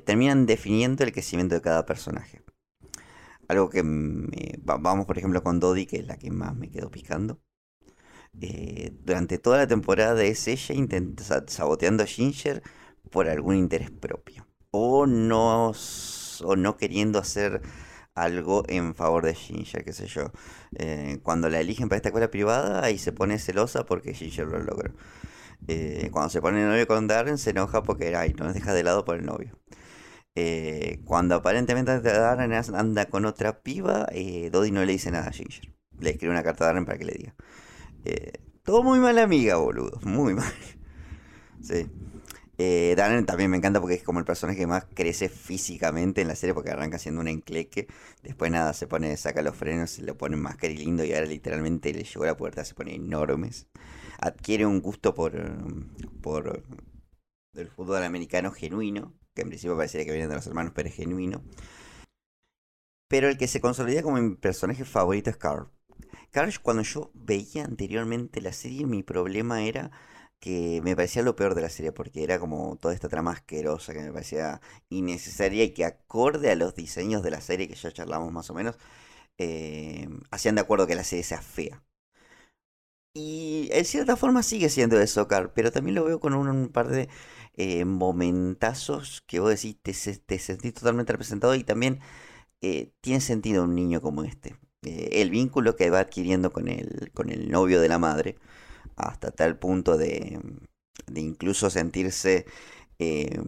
terminan 0.06 0.46
definiendo 0.46 1.04
el 1.04 1.12
crecimiento 1.12 1.56
de 1.56 1.62
cada 1.62 1.86
personaje. 1.86 2.42
Algo 3.48 3.70
que 3.70 3.82
me- 3.84 4.60
va- 4.68 4.77
vamos, 4.77 5.06
por 5.08 5.18
ejemplo, 5.18 5.42
con 5.44 5.60
Dodie, 5.60 5.88
que 5.88 5.98
es 5.98 6.06
la 6.08 6.18
que 6.18 6.32
más 6.32 6.56
me 6.56 6.70
quedó 6.70 6.89
picando. 6.92 7.39
Eh, 8.42 8.92
durante 9.04 9.38
toda 9.38 9.58
la 9.58 9.68
temporada 9.68 10.22
es 10.24 10.48
ella 10.48 10.75
saboteando 11.48 12.04
a 12.04 12.06
Ginger 12.06 12.63
por 13.10 13.30
algún 13.30 13.56
interés 13.56 13.92
propio. 13.92 14.48
O 14.72 15.08
no, 15.08 15.72
o 16.44 16.56
no 16.56 16.77
queriendo 16.77 17.20
hacer 17.20 17.62
algo 18.13 18.63
en 18.68 18.96
favor 18.96 19.25
de 19.25 19.36
Ginger, 19.36 19.84
qué 19.86 19.94
sé 19.94 20.08
yo. 20.08 20.32
Eh, 20.77 21.20
cuando 21.24 21.50
la 21.50 21.60
eligen 21.60 21.89
para 21.89 21.98
esta 21.98 22.10
escuela 22.10 22.30
privada, 22.30 22.84
ahí 22.84 22.98
se 22.98 23.12
pone 23.12 23.39
celosa 23.39 23.86
porque 23.86 24.13
Ginger 24.13 24.48
lo 24.48 24.60
logró. 24.60 24.94
Eh, 25.68 26.10
cuando 26.12 26.30
se 26.30 26.42
pone 26.42 26.63
novio 26.65 26.88
con 26.88 27.08
Darren, 27.08 27.38
se 27.38 27.51
enoja 27.51 27.84
porque 27.84 28.15
ay, 28.15 28.34
nos 28.34 28.54
deja 28.54 28.74
de 28.74 28.84
lado 28.84 29.06
por 29.06 29.15
el 29.18 29.25
novio. 29.25 29.58
Cuando 31.06 31.36
aparentemente 31.36 32.01
Darren 32.01 32.54
anda 32.54 33.06
con 33.06 33.25
otra 33.25 33.62
piba, 33.62 34.08
Dodie 34.51 34.72
no 34.72 34.84
le 34.84 34.92
dice 34.92 35.12
nada 35.12 35.27
a 35.27 35.32
Ginger. 35.32 35.74
Le 36.00 36.10
escribe 36.12 36.34
una 36.34 36.44
carta 36.44 36.65
a 36.65 36.68
Darren 36.68 36.86
para 36.86 36.98
que 36.98 37.06
le 37.06 37.13
diga. 37.13 37.36
Eh, 38.06 38.34
todo 38.64 38.84
muy 38.84 39.00
mala 39.00 39.24
amiga, 39.24 39.58
boludo. 39.58 40.00
Muy 40.04 40.34
mal. 40.36 40.54
Sí. 41.62 41.88
Eh, 42.58 42.94
también 43.26 43.52
me 43.52 43.58
encanta 43.58 43.82
porque 43.82 43.96
es 43.96 44.04
como 44.04 44.20
el 44.20 44.26
personaje 44.26 44.60
que 44.60 44.68
más 44.68 44.86
crece 44.94 45.30
físicamente 45.30 46.22
en 46.22 46.28
la 46.28 46.36
serie 46.36 46.54
porque 46.54 46.72
arranca 46.72 47.00
siendo 47.00 47.22
un 47.22 47.28
encleque. 47.28 47.88
Después 48.24 48.52
nada, 48.52 48.74
se 48.74 48.88
pone, 48.88 49.18
saca 49.18 49.42
los 49.42 49.56
frenos, 49.56 49.92
se 49.92 50.04
lo 50.04 50.18
pone 50.18 50.38
más 50.38 50.56
cari 50.58 50.78
lindo 50.78 51.04
y 51.04 51.14
ahora 51.14 51.26
literalmente 51.26 51.94
le 51.94 52.04
llegó 52.04 52.26
la 52.26 52.38
puerta, 52.38 52.64
se 52.64 52.76
pone 52.76 52.96
enormes. 52.96 53.68
Adquiere 54.20 54.66
un 54.66 54.82
gusto 54.82 55.16
por, 55.16 55.34
por 56.22 56.64
el 57.56 57.70
fútbol 57.70 58.04
americano 58.04 58.52
genuino, 58.52 59.14
que 59.34 59.42
en 59.42 59.50
principio 59.50 59.76
parecería 59.76 60.06
que 60.06 60.12
viene 60.12 60.28
de 60.28 60.36
los 60.36 60.48
hermanos, 60.48 60.74
pero 60.76 60.90
es 60.90 60.96
genuino. 60.96 61.44
Pero 63.08 63.30
el 63.30 63.38
que 63.40 63.48
se 63.48 63.62
consolida 63.62 64.04
como 64.04 64.18
mi 64.22 64.36
personaje 64.36 64.86
favorito 64.86 65.32
es 65.32 65.38
Carl. 65.38 65.72
Carl, 66.36 66.51
cuando 66.62 66.84
yo 66.84 67.12
veía 67.13 67.63
anteriormente 67.63 68.42
la 68.42 68.51
serie, 68.51 68.86
mi 68.86 69.04
problema 69.04 69.63
era 69.63 69.92
que 70.42 70.82
me 70.84 70.94
parecía 70.94 71.24
lo 71.24 71.38
peor 71.38 71.56
de 71.56 71.62
la 71.62 71.70
serie, 71.70 71.94
porque 71.94 72.24
era 72.25 72.39
como 72.39 72.75
toda 72.77 72.94
esta 72.94 73.08
trama 73.08 73.32
asquerosa 73.32 73.94
que 73.94 74.01
me 74.01 74.12
parecía 74.12 74.60
innecesaria 74.89 75.63
y 75.63 75.74
que 75.74 75.86
acorde 75.86 76.51
a 76.51 76.56
los 76.56 76.75
diseños 76.75 77.24
de 77.24 77.32
la 77.32 77.39
serie 77.39 77.70
que 77.70 77.75
ya 77.75 77.89
charlamos 77.94 78.34
más 78.34 78.50
o 78.50 78.54
menos, 78.54 78.77
eh, 79.38 80.10
hacían 80.32 80.56
de 80.56 80.62
acuerdo 80.62 80.88
que 80.88 80.96
la 80.96 81.06
serie 81.06 81.24
sea 81.24 81.42
fea. 81.42 81.84
Y 83.13 83.70
en 83.72 83.86
cierta 83.86 84.18
forma 84.18 84.44
sigue 84.44 84.70
siendo 84.70 85.00
eso, 85.00 85.27
Carl, 85.27 85.51
pero 85.54 85.72
también 85.72 85.96
lo 85.96 86.04
veo 86.04 86.20
con 86.20 86.34
un, 86.34 86.68
par 86.70 86.89
de 86.89 87.08
eh, 87.56 87.86
momentazos 87.86 89.22
que 89.25 89.39
vos 89.39 89.50
decís, 89.51 89.77
te, 89.82 89.94
te 89.94 90.39
sentís 90.39 90.74
totalmente 90.74 91.13
representado 91.13 91.56
y 91.56 91.63
también 91.63 92.01
eh, 92.62 92.92
tiene 93.01 93.22
sentido 93.22 93.63
un 93.65 93.75
niño 93.75 94.01
como 94.01 94.24
este. 94.25 94.58
Eh, 94.86 95.22
el 95.22 95.30
vínculo 95.32 95.75
que 95.75 95.89
va 95.89 96.00
adquiriendo 96.00 96.54
con 96.54 96.68
el, 96.70 97.12
con 97.13 97.30
el 97.32 97.50
novio 97.51 97.82
de 97.82 97.89
la 97.89 98.00
madre, 98.00 98.38
hasta 98.98 99.32
tal 99.32 99.58
punto 99.60 99.98
de, 99.98 100.39
de 101.08 101.22
incluso 101.22 101.70
sentirse 101.70 102.46
eh, 103.00 103.42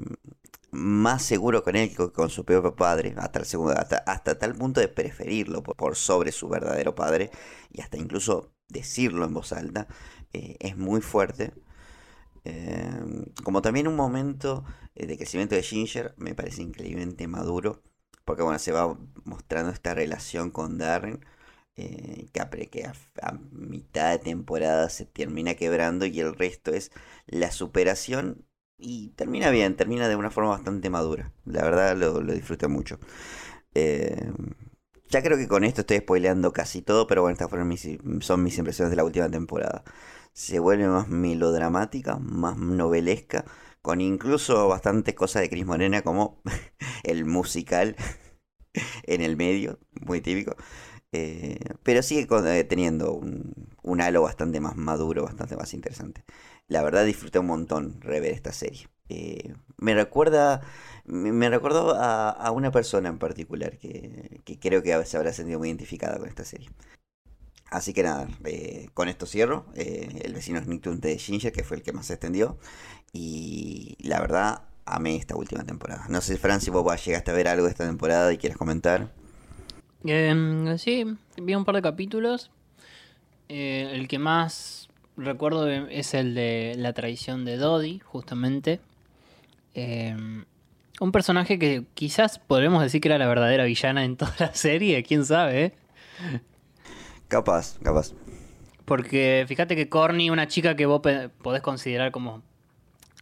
más 0.72 1.24
seguro 1.24 1.63
con 1.63 1.75
él 1.75 1.89
que 1.96 2.12
con- 2.12 2.29
su 2.29 2.46
propio 2.46 2.75
padre, 2.75 3.13
hasta, 3.17 3.39
el 3.39 3.46
segundo, 3.46 3.74
hasta, 3.77 3.98
hasta 4.00 4.38
tal 4.39 4.56
punto 4.56 4.82
de 4.82 4.88
preferirlo 4.89 5.63
por, 5.63 5.96
sobre 5.96 6.32
su 6.32 6.50
verdadero 6.50 6.96
padre 6.96 7.32
y 7.72 7.82
hasta 7.82 7.98
incluso 7.98 8.51
decirlo 8.70 9.25
en 9.25 9.34
voz 9.34 9.53
alta, 9.53 9.88
eh, 10.34 10.58
es 10.60 10.77
muy 10.77 11.01
fuerte. 11.01 11.53
Como 13.44 13.62
también 13.62 13.88
un 13.88 13.96
momento 13.96 14.63
de 14.96 15.17
crecimiento 15.17 15.56
de 15.56 15.63
Ginger, 15.63 16.13
me 16.17 16.36
parece 16.36 16.62
increíblemente 16.62 17.27
maduro, 17.27 17.82
porque 18.27 18.43
bueno, 18.43 18.60
se 18.60 18.74
va 18.74 18.98
mostrando 19.24 19.72
esta 19.72 19.93
relación 19.93 20.51
con 20.51 20.77
Darren, 20.77 21.25
eh, 21.77 22.27
que, 22.34 22.41
a, 22.41 23.31
mitad 23.51 24.12
de 24.12 24.19
temporada 24.19 24.89
se 24.89 25.05
termina 25.05 25.55
quebrando 25.55 26.05
y 26.05 26.19
el 26.19 26.36
resto 26.36 26.74
es 26.74 26.91
la 27.27 27.51
superación 27.51 28.46
y 28.77 29.10
termina 29.15 29.50
bien, 29.50 29.77
termina 29.77 30.10
de 30.10 30.17
una 30.17 30.29
forma 30.29 30.50
bastante 30.51 30.89
madura. 30.89 31.31
La 31.46 31.63
verdad 31.63 31.96
lo, 31.96 32.22
lo 32.22 32.34
disfruté 32.34 32.67
mucho. 32.67 33.00
Eh, 33.74 34.31
ya 35.10 35.24
creo 35.24 35.38
que 35.38 35.48
con 35.48 35.63
esto 35.63 35.81
estoy 35.81 36.00
spoileando 36.00 36.51
casi 36.51 36.81
todo, 36.81 37.07
pero 37.07 37.22
bueno, 37.22 37.34
estas 37.34 37.50
fueron 37.50 37.74
son 38.22 38.43
mis 38.43 38.57
impresiones 38.57 38.89
de 38.89 38.98
la 38.98 39.05
última 39.05 39.29
temporada. 39.29 39.84
Se 40.34 40.60
vuelve 40.60 40.88
más 40.88 41.07
melodramática, 41.07 42.17
más 42.17 42.57
novelesca, 42.57 43.46
con 43.88 44.01
incluso 44.01 44.67
bastantes 44.67 45.15
cosas 45.15 45.44
de 45.44 45.50
Cris 45.50 45.65
Morena 45.65 46.01
como 46.01 46.41
el 47.03 47.24
musical 47.24 47.96
en 49.03 49.22
el 49.22 49.38
medio, 49.38 49.79
muy 50.01 50.20
típico. 50.20 50.58
Eh, 51.13 51.58
pero 51.84 52.03
sigue 52.03 52.27
eh, 52.29 52.63
teniendo 52.65 53.13
un, 53.13 53.53
un 53.84 54.01
halo 54.01 54.24
bastante 54.24 54.60
más 54.60 54.75
maduro, 54.75 55.24
bastante 55.24 55.56
más 55.56 55.74
interesante. 55.74 56.25
La 56.67 56.84
verdad 56.84 57.06
disfruté 57.06 57.39
un 57.39 57.46
montón 57.46 58.01
rever 58.01 58.34
esta 58.34 58.51
serie. 58.51 58.89
Eh, 59.08 59.53
me 59.77 59.96
recuerda, 59.96 60.60
me, 61.06 61.32
me 61.32 61.46
a, 61.46 62.29
a 62.29 62.51
una 62.51 62.72
persona 62.72 63.08
en 63.08 63.20
particular 63.20 63.77
que, 63.77 64.41
que 64.44 64.60
creo 64.60 64.84
que 64.84 65.06
se 65.06 65.15
habrá 65.15 65.32
sentido 65.32 65.60
muy 65.60 65.70
identificada 65.70 66.17
con 66.17 66.27
esta 66.27 66.44
serie. 66.44 66.70
Así 67.70 67.94
que 67.94 68.03
nada, 68.03 68.27
con 68.94 69.10
esto 69.10 69.25
cierro. 69.25 69.65
El 69.75 70.34
vecino 70.34 70.62
Nicktoon 70.62 71.01
de 71.01 71.17
Ginger, 71.17 71.51
que 71.51 71.63
fue 71.63 71.77
el 71.77 71.84
que 71.84 71.91
más 71.91 72.08
se 72.08 72.13
extendió. 72.13 72.58
Y 73.14 73.96
la 74.02 74.20
verdad, 74.20 74.62
amé 74.86 75.16
esta 75.16 75.36
última 75.36 75.64
temporada. 75.64 76.06
No 76.10 76.22
sé, 76.22 76.38
Fran, 76.38 76.62
si 76.62 76.70
vos 76.72 77.06
llegaste 77.06 77.32
a 77.32 77.34
ver 77.34 77.48
algo 77.48 77.66
de 77.66 77.72
esta 77.72 77.86
temporada 77.86 78.32
y 78.34 78.38
quieres 78.38 78.58
comentar. 78.58 79.12
Em, 80.06 80.78
sí, 80.78 81.06
vi 81.42 81.56
un 81.56 81.66
par 81.66 81.76
de 81.76 81.82
capítulos. 81.82 82.52
Eh, 83.50 83.90
el 83.94 84.08
que 84.08 84.20
más 84.20 84.90
recuerdo 85.16 85.68
es 85.70 86.14
el 86.14 86.36
de 86.36 86.76
la 86.78 86.94
traición 86.94 87.46
de 87.46 87.58
Dodie, 87.58 88.00
justamente. 88.00 88.80
Em, 89.74 90.46
Un 91.00 91.12
personaje 91.12 91.60
que 91.60 91.86
quizás 91.94 92.40
podremos 92.40 92.82
decir 92.82 93.02
que 93.02 93.08
era 93.10 93.20
la 93.20 93.28
verdadera 93.28 93.66
villana 93.66 94.04
en 94.04 94.18
toda 94.18 94.34
la 94.40 94.54
serie, 94.56 95.04
quién 95.04 95.26
sabe, 95.26 95.66
¿eh? 95.66 95.74
Capaz, 97.28 97.78
capaz. 97.84 98.14
Porque 98.86 99.46
fíjate 99.48 99.76
que 99.76 99.90
Corny, 99.90 100.30
una 100.30 100.48
chica 100.48 100.76
que 100.76 100.86
vos 100.86 101.02
podés 101.02 101.62
considerar 101.62 102.12
como 102.12 102.42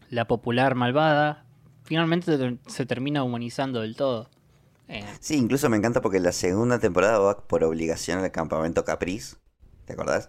la 0.09 0.27
popular 0.27 0.75
malvada, 0.75 1.45
finalmente 1.83 2.37
te- 2.37 2.57
se 2.67 2.85
termina 2.85 3.23
humanizando 3.23 3.81
del 3.81 3.95
todo. 3.95 4.29
Eh, 4.87 5.03
Sí, 5.19 5.35
incluso 5.35 5.69
me 5.69 5.77
encanta 5.77 6.01
porque 6.01 6.19
la 6.19 6.31
segunda 6.31 6.79
temporada 6.79 7.19
va 7.19 7.47
por 7.47 7.63
obligación 7.63 8.19
al 8.19 8.31
campamento 8.31 8.85
Capriz. 8.85 9.37
¿Te 9.85 9.93
acordás? 9.93 10.27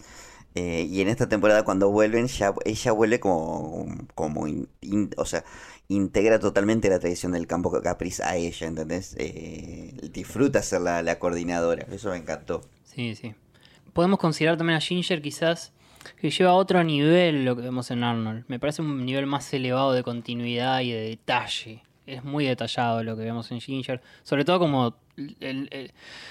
Eh, 0.54 0.86
y 0.90 1.02
en 1.02 1.08
esta 1.08 1.28
temporada 1.28 1.64
cuando 1.64 1.90
vuelven, 1.90 2.28
ya, 2.28 2.54
ella 2.64 2.92
vuelve 2.92 3.20
como, 3.20 3.86
como 4.14 4.46
in- 4.46 4.68
in- 4.80 5.10
o 5.18 5.26
sea, 5.26 5.44
integra 5.88 6.38
totalmente 6.40 6.88
la 6.88 6.98
tradición 6.98 7.32
del 7.32 7.46
campo 7.46 7.70
Capriz 7.82 8.20
a 8.20 8.36
ella, 8.36 8.66
¿entendés? 8.66 9.14
Eh, 9.18 9.94
disfruta 10.12 10.62
ser 10.62 10.80
la, 10.80 11.02
la 11.02 11.18
coordinadora, 11.18 11.86
eso 11.92 12.10
me 12.10 12.16
encantó. 12.16 12.62
sí, 12.84 13.14
sí. 13.14 13.34
Podemos 13.92 14.18
considerar 14.18 14.56
también 14.58 14.76
a 14.76 14.80
Ginger 14.80 15.22
quizás 15.22 15.72
que 16.20 16.30
lleva 16.30 16.50
a 16.50 16.54
otro 16.54 16.82
nivel 16.84 17.44
lo 17.44 17.56
que 17.56 17.62
vemos 17.62 17.90
en 17.90 18.04
Arnold. 18.04 18.44
Me 18.48 18.58
parece 18.58 18.82
un 18.82 19.04
nivel 19.04 19.26
más 19.26 19.52
elevado 19.52 19.92
de 19.92 20.02
continuidad 20.02 20.80
y 20.80 20.92
de 20.92 21.00
detalle. 21.00 21.82
Es 22.06 22.22
muy 22.22 22.44
detallado 22.44 23.02
lo 23.02 23.16
que 23.16 23.24
vemos 23.24 23.50
en 23.50 23.60
Ginger. 23.60 24.00
Sobre 24.22 24.44
todo 24.44 24.58
como... 24.58 24.96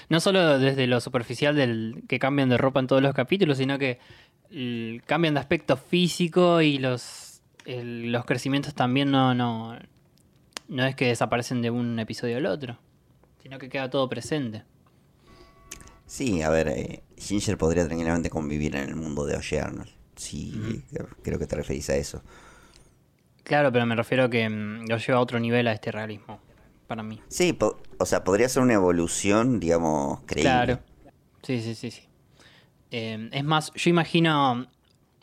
no 0.08 0.20
solo 0.20 0.58
desde 0.58 0.86
lo 0.86 1.00
superficial 1.00 1.54
del 1.54 2.02
que 2.08 2.18
cambian 2.18 2.48
de 2.48 2.56
ropa 2.56 2.80
en 2.80 2.86
todos 2.86 3.02
los 3.02 3.14
capítulos, 3.14 3.58
sino 3.58 3.78
que 3.78 3.98
cambian 5.06 5.34
de 5.34 5.40
aspecto 5.40 5.76
físico 5.76 6.62
y 6.62 6.78
los, 6.78 7.42
los 7.66 8.24
crecimientos 8.24 8.74
también 8.74 9.10
no, 9.10 9.34
no, 9.34 9.76
no 10.68 10.84
es 10.84 10.94
que 10.94 11.06
desaparecen 11.06 11.62
de 11.62 11.70
un 11.70 11.98
episodio 11.98 12.36
al 12.38 12.46
otro, 12.46 12.78
sino 13.42 13.58
que 13.58 13.68
queda 13.68 13.90
todo 13.90 14.08
presente. 14.08 14.62
Sí, 16.06 16.42
a 16.42 16.50
ver, 16.50 16.68
eh, 16.68 17.02
Ginger 17.18 17.58
podría 17.58 17.84
tranquilamente 17.86 18.30
convivir 18.30 18.76
en 18.76 18.88
el 18.88 18.96
mundo 18.96 19.24
de 19.24 19.36
Oye 19.36 19.60
Arnold. 19.60 19.90
Sí, 20.16 20.82
creo 21.22 21.38
que 21.38 21.46
te 21.46 21.56
referís 21.56 21.90
a 21.90 21.96
eso. 21.96 22.22
Claro, 23.42 23.70
pero 23.72 23.86
me 23.86 23.94
refiero 23.94 24.24
a 24.24 24.30
que 24.30 24.48
mm, 24.48 24.86
lo 24.88 24.96
lleva 24.98 25.18
a 25.18 25.20
otro 25.20 25.38
nivel 25.38 25.66
a 25.68 25.72
este 25.72 25.92
realismo, 25.92 26.40
para 26.86 27.02
mí. 27.02 27.20
Sí, 27.28 27.56
o 27.98 28.06
sea, 28.06 28.24
podría 28.24 28.48
ser 28.48 28.62
una 28.62 28.74
evolución, 28.74 29.60
digamos, 29.60 30.20
creíble. 30.26 30.42
Claro. 30.42 30.80
Sí, 31.42 31.60
sí, 31.60 31.74
sí, 31.74 31.90
sí. 31.90 32.02
Eh, 32.90 33.28
es 33.32 33.44
más, 33.44 33.72
yo 33.74 33.90
imagino 33.90 34.66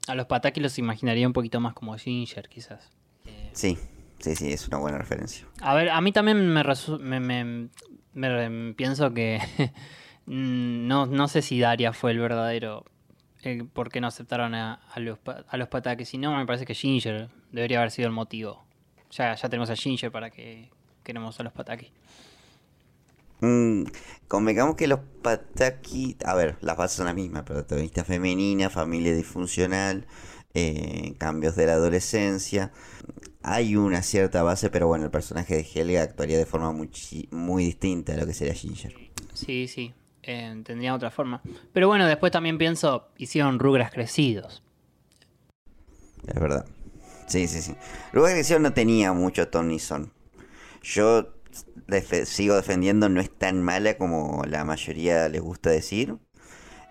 a 0.08 0.16
los 0.16 0.26
Pataki 0.28 0.60
los 0.60 0.78
imaginaría 0.80 1.26
un 1.28 1.34
poquito 1.34 1.60
más 1.60 1.74
como 1.74 1.98
Ginger, 1.98 2.48
quizás. 2.50 2.90
Sí, 3.54 3.78
sí, 4.20 4.36
sí, 4.36 4.52
es 4.54 4.68
una 4.68 4.78
buena 4.78 4.98
referencia. 4.98 5.46
A 5.62 5.74
ver, 5.76 5.90
a 5.90 6.00
mí 6.02 6.12
también 6.12 6.48
me, 6.54 6.64
resu- 6.64 7.00
me, 7.00 7.20
me- 7.20 7.70
me 8.14 8.30
re- 8.30 8.74
pienso 8.74 9.14
que 9.14 9.40
mm, 9.58 9.64
no, 10.26 11.06
no 11.06 11.28
sé 11.28 11.42
si 11.42 11.60
Daria 11.60 11.94
fue 11.94 12.12
el 12.12 12.20
verdadero 12.20 12.86
el 13.44 13.66
por 13.66 13.90
qué 13.90 14.02
no 14.02 14.08
aceptaron 14.08 14.56
a, 14.56 14.76
a 14.76 15.00
los, 15.00 15.20
a 15.48 15.58
los 15.58 15.68
Pataki. 15.68 16.06
Si 16.06 16.18
no, 16.18 16.36
me 16.36 16.46
parece 16.46 16.66
que 16.66 16.74
Ginger 16.74 17.30
debería 17.52 17.80
haber 17.80 17.92
sido 17.92 18.08
el 18.08 18.14
motivo. 18.14 18.64
Ya, 19.12 19.36
ya 19.36 19.50
tenemos 19.50 19.70
a 19.70 19.76
Ginger 19.76 20.12
para 20.12 20.30
que 20.30 20.70
queremos 21.04 21.40
a 21.40 21.44
los 21.44 21.54
Pataki. 21.54 21.92
Mm, 23.42 23.84
convengamos 24.28 24.76
que 24.76 24.88
los 24.88 25.00
Pataki, 25.22 26.18
a 26.26 26.34
ver, 26.36 26.58
las 26.62 26.78
bases 26.78 26.98
son 26.98 27.08
las 27.08 27.16
mismas, 27.16 27.44
protagonista 27.44 28.04
femenina, 28.06 28.70
familia 28.70 29.14
disfuncional, 29.14 30.08
eh, 30.54 31.16
cambios 31.18 31.56
de 31.56 31.66
la 31.66 31.74
adolescencia. 31.74 32.72
Hay 33.42 33.76
una 33.76 34.02
cierta 34.02 34.42
base, 34.44 34.70
pero 34.70 34.88
bueno, 34.88 35.04
el 35.04 35.12
personaje 35.12 35.56
de 35.56 35.68
Helga 35.76 36.02
actuaría 36.02 36.38
de 36.38 36.46
forma 36.46 36.72
muy, 36.72 36.90
muy 37.32 37.66
distinta 37.66 38.14
a 38.14 38.18
lo 38.18 38.26
que 38.26 38.34
sería 38.34 38.54
Ginger. 38.54 38.96
Sí, 39.34 39.68
sí. 39.68 39.94
Eh, 40.24 40.62
tendría 40.64 40.96
otra 40.96 41.12
forma. 41.12 41.42
Pero 41.74 41.88
bueno, 41.88 42.08
después 42.08 42.32
también 42.32 42.58
pienso, 42.58 43.10
hicieron 43.18 43.60
rugras 43.60 43.92
crecidos. 43.92 44.64
Es 46.28 46.40
verdad. 46.40 46.66
Sí, 47.28 47.48
sí, 47.48 47.62
sí. 47.62 47.76
De 48.14 48.44
que 48.44 48.60
no 48.60 48.74
tenía 48.74 49.14
mucho 49.14 49.48
Tony 49.48 49.80
Son. 49.80 50.12
Yo 50.82 51.34
sigo 52.26 52.56
defendiendo, 52.56 53.10
no 53.10 53.22
es 53.22 53.30
tan 53.30 53.62
mala 53.62 53.98
como 53.98 54.44
la 54.48 54.64
mayoría 54.66 55.28
les 55.30 55.42
gusta 55.42 55.70
decir. 55.70 56.18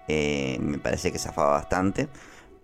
Eh, 0.09 0.59
me 0.61 0.79
parece 0.79 1.13
que 1.13 1.19
zafaba 1.19 1.53
bastante. 1.53 2.09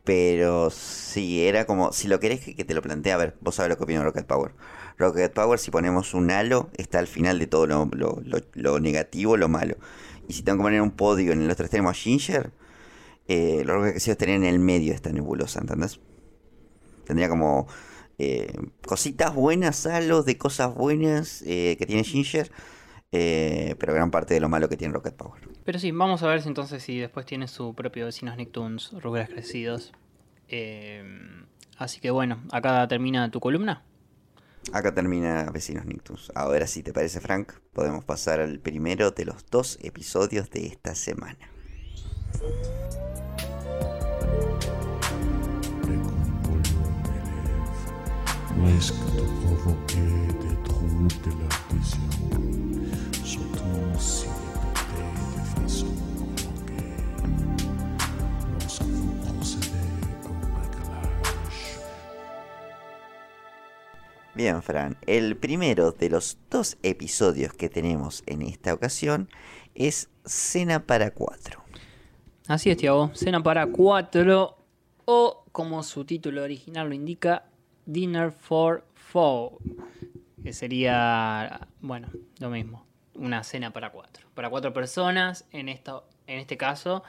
Pero 0.05 0.71
sí, 0.71 1.47
era 1.47 1.66
como, 1.66 1.93
si 1.93 2.09
lo 2.09 2.19
querés 2.19 2.40
que, 2.40 2.64
te 2.64 2.75
lo 2.75 2.81
plantee, 2.81 3.12
a 3.12 3.19
ver, 3.19 3.37
vos 3.40 3.55
sabés 3.55 3.69
lo 3.69 3.77
que 3.77 3.85
opino 3.85 4.01
de 4.01 4.07
Rocket 4.07 4.27
Power. 4.27 4.53
Rocket 4.97 5.33
Power, 5.35 5.59
si 5.59 5.71
ponemos 5.71 6.14
un 6.14 6.31
halo, 6.31 6.71
está 6.79 6.99
al 6.99 7.07
final 7.07 7.38
de 7.38 7.47
todo 7.47 7.66
lo 7.66 8.81
negativo, 8.81 9.37
lo 9.37 9.49
malo. 9.49 9.77
Y 10.29 10.35
si 10.35 10.43
tengo 10.43 10.59
que 10.59 10.64
poner 10.64 10.83
un 10.83 10.93
podio 10.93 11.33
en 11.33 11.49
los 11.49 11.57
tres 11.57 11.71
tenemos 11.71 11.91
a 11.91 11.95
Ginger, 11.95 12.53
eh, 13.27 13.62
los 13.64 13.77
Rocket 13.77 13.93
Crecidos 13.93 14.14
estarían 14.14 14.45
en 14.45 14.55
el 14.55 14.59
medio 14.59 14.91
de 14.91 14.97
esta 14.97 15.11
nebulosa, 15.11 15.61
¿entendés? 15.61 16.01
Tendría 17.05 17.29
como 17.29 17.67
eh, 18.19 18.53
cositas 18.87 19.35
buenas, 19.35 19.87
halos 19.87 20.27
de 20.27 20.37
cosas 20.37 20.75
buenas 20.75 21.43
eh, 21.47 21.77
que 21.79 21.87
tiene 21.87 22.05
Ginger, 22.05 22.51
eh, 23.11 23.75
pero 23.79 23.95
gran 23.95 24.11
parte 24.11 24.35
de 24.35 24.41
lo 24.41 24.49
malo 24.49 24.69
que 24.69 24.77
tiene 24.77 24.93
Rocket 24.93 25.14
Power. 25.14 25.49
Pero 25.64 25.79
sí, 25.79 25.91
vamos 25.93 26.23
a 26.23 26.29
ver 26.29 26.43
si 26.43 26.49
entonces 26.49 26.83
si 26.83 26.99
después 26.99 27.25
tiene 27.25 27.49
su 27.49 27.75
propio 27.75 28.07
Vecinos 28.07 28.37
Nicktoons, 28.37 28.93
rugras 29.01 29.29
crecidos. 29.29 29.93
Eh, 30.49 31.03
así 31.77 32.01
que 32.01 32.11
bueno, 32.11 32.43
acá 32.51 32.87
termina 32.88 33.31
tu 33.31 33.41
columna. 33.41 33.85
Acá 34.73 34.95
termina 34.95 35.51
Vecinos 35.53 35.87
Nictus. 35.87 36.31
Ahora, 36.35 36.67
si 36.67 36.83
te 36.83 36.93
parece, 36.93 37.21
Frank, 37.21 37.53
podemos 37.73 38.05
pasar 38.05 38.41
al 38.41 38.61
primero 38.61 39.11
de 39.11 39.25
los 39.25 39.47
dos 39.51 39.79
episodios 39.83 40.51
de 40.51 40.67
esta 40.67 40.95
semana. 40.95 41.39
Bien, 64.38 64.62
Fran, 64.62 64.96
el 65.09 65.37
primero 65.37 65.90
de 65.90 66.11
los 66.11 66.38
dos 66.48 66.79
episodios 66.85 67.53
que 67.55 67.68
tenemos 67.68 68.22
en 68.27 68.42
esta 68.42 68.72
ocasión 68.72 69.29
es 69.74 70.11
Cena 70.24 70.87
para 70.87 71.11
cuatro. 71.11 71.64
Así 72.46 72.70
es, 72.70 72.77
Tiago. 72.77 73.11
Cena 73.14 73.42
para 73.42 73.66
cuatro. 73.66 74.57
O, 75.07 75.44
como 75.51 75.83
su 75.83 76.05
título 76.05 76.44
original 76.44 76.87
lo 76.88 76.94
indica, 76.94 77.46
Dinner 77.85 78.31
for 78.31 78.87
Four. 78.94 79.59
Que 80.40 80.53
sería, 80.53 81.66
bueno, 81.81 82.07
lo 82.38 82.48
mismo. 82.48 82.87
Una 83.16 83.42
cena 83.42 83.72
para 83.72 83.90
cuatro. 83.90 84.29
Para 84.35 84.51
cuatro 84.51 84.72
personas, 84.72 85.46
en, 85.51 85.68
esta, 85.68 86.05
en 86.29 86.38
este 86.38 86.57
caso. 86.57 87.03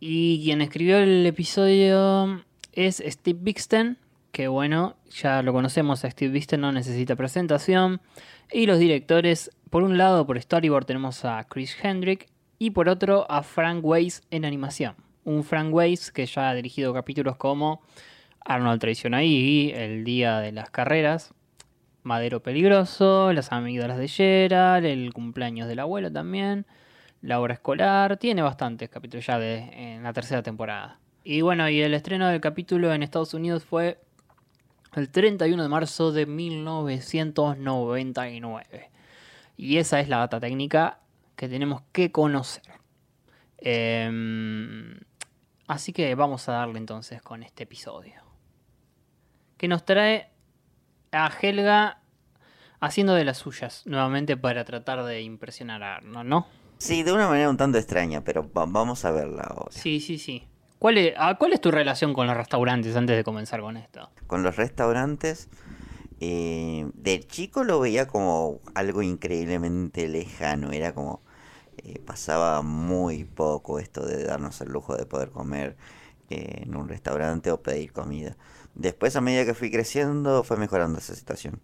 Y 0.00 0.42
quien 0.42 0.60
escribió 0.60 0.98
el 0.98 1.24
episodio 1.24 2.44
es 2.72 3.00
Steve 3.06 3.38
Bixten. 3.40 3.96
Que 4.32 4.48
bueno, 4.48 4.96
ya 5.10 5.42
lo 5.42 5.52
conocemos 5.52 6.04
a 6.04 6.10
Steve 6.10 6.32
Bixten, 6.32 6.62
no 6.62 6.72
necesita 6.72 7.16
presentación. 7.16 8.00
Y 8.50 8.64
los 8.64 8.78
directores, 8.78 9.50
por 9.68 9.82
un 9.82 9.98
lado, 9.98 10.26
por 10.26 10.40
storyboard 10.40 10.86
tenemos 10.86 11.26
a 11.26 11.44
Chris 11.44 11.76
Hendrick. 11.82 12.28
Y 12.58 12.70
por 12.70 12.88
otro, 12.88 13.30
a 13.30 13.42
Frank 13.42 13.84
Weiss 13.84 14.22
en 14.30 14.46
animación. 14.46 14.94
Un 15.24 15.44
Frank 15.44 15.72
Weiss 15.74 16.10
que 16.10 16.24
ya 16.24 16.48
ha 16.48 16.54
dirigido 16.54 16.94
capítulos 16.94 17.36
como 17.36 17.82
Arnold 18.44 18.80
Traición 18.80 19.12
ahí, 19.12 19.70
El 19.74 20.04
Día 20.04 20.40
de 20.40 20.52
las 20.52 20.70
Carreras, 20.70 21.34
Madero 22.02 22.42
Peligroso, 22.42 23.32
Las 23.32 23.52
Amígdalas 23.52 23.98
de 23.98 24.08
Gerald, 24.08 24.86
El 24.86 25.12
Cumpleaños 25.12 25.68
del 25.68 25.80
Abuelo 25.80 26.10
también, 26.10 26.66
La 27.20 27.38
Obra 27.38 27.54
Escolar. 27.54 28.16
Tiene 28.16 28.40
bastantes 28.40 28.88
capítulos 28.88 29.26
ya 29.26 29.38
de, 29.38 29.58
en 29.74 30.02
la 30.02 30.12
tercera 30.12 30.42
temporada. 30.42 30.98
Y 31.22 31.42
bueno, 31.42 31.68
y 31.68 31.80
el 31.82 31.94
estreno 31.94 32.28
del 32.28 32.40
capítulo 32.40 32.92
en 32.92 33.02
Estados 33.02 33.34
Unidos 33.34 33.64
fue 33.64 33.98
el 34.94 35.10
31 35.10 35.62
de 35.62 35.68
marzo 35.68 36.12
de 36.12 36.26
1999. 36.26 38.90
Y 39.56 39.78
esa 39.78 40.00
es 40.00 40.08
la 40.08 40.18
data 40.18 40.40
técnica 40.40 41.00
que 41.36 41.48
tenemos 41.48 41.82
que 41.92 42.10
conocer. 42.12 42.62
Em, 43.58 44.98
así 45.66 45.92
que 45.92 46.14
vamos 46.14 46.48
a 46.48 46.52
darle 46.52 46.78
entonces 46.78 47.22
con 47.22 47.42
este 47.42 47.64
episodio. 47.64 48.22
Que 49.56 49.68
nos 49.68 49.84
trae 49.84 50.30
a 51.12 51.30
Helga 51.40 52.00
haciendo 52.80 53.14
de 53.14 53.24
las 53.24 53.38
suyas 53.38 53.82
nuevamente 53.86 54.36
para 54.36 54.64
tratar 54.64 55.04
de 55.04 55.22
impresionar 55.22 55.82
a 55.82 55.96
Arnold, 55.96 56.28
¿no? 56.28 56.46
Sí, 56.78 57.04
de 57.04 57.12
una 57.12 57.28
manera 57.28 57.48
un 57.48 57.56
tanto 57.56 57.78
extraña, 57.78 58.24
pero 58.24 58.50
va- 58.52 58.66
vamos 58.66 59.04
a 59.04 59.12
verla 59.12 59.42
ahora. 59.44 59.70
Sí, 59.70 60.00
sí, 60.00 60.18
sí. 60.18 60.48
¿Cuál 60.82 60.98
es, 60.98 61.14
ah, 61.16 61.36
¿Cuál 61.38 61.52
es 61.52 61.60
tu 61.60 61.70
relación 61.70 62.12
con 62.12 62.26
los 62.26 62.36
restaurantes 62.36 62.96
antes 62.96 63.16
de 63.16 63.22
comenzar 63.22 63.60
con 63.60 63.76
esto? 63.76 64.10
Con 64.26 64.42
los 64.42 64.56
restaurantes, 64.56 65.48
Eh, 66.24 66.88
de 66.94 67.20
chico 67.20 67.62
lo 67.64 67.78
veía 67.80 68.06
como 68.08 68.58
algo 68.74 69.02
increíblemente 69.02 70.08
lejano, 70.08 70.72
era 70.72 70.92
como 70.92 71.20
eh, 71.78 72.00
pasaba 72.04 72.62
muy 72.62 73.24
poco 73.24 73.78
esto 73.78 74.04
de 74.06 74.24
darnos 74.24 74.60
el 74.60 74.70
lujo 74.70 74.96
de 74.96 75.06
poder 75.06 75.30
comer 75.30 75.76
eh, 76.30 76.62
en 76.64 76.76
un 76.76 76.88
restaurante 76.88 77.50
o 77.52 77.60
pedir 77.62 77.92
comida. 77.92 78.36
Después 78.74 79.14
a 79.16 79.20
medida 79.20 79.44
que 79.44 79.54
fui 79.54 79.70
creciendo 79.70 80.42
fue 80.44 80.56
mejorando 80.56 80.98
esa 80.98 81.14
situación. 81.14 81.60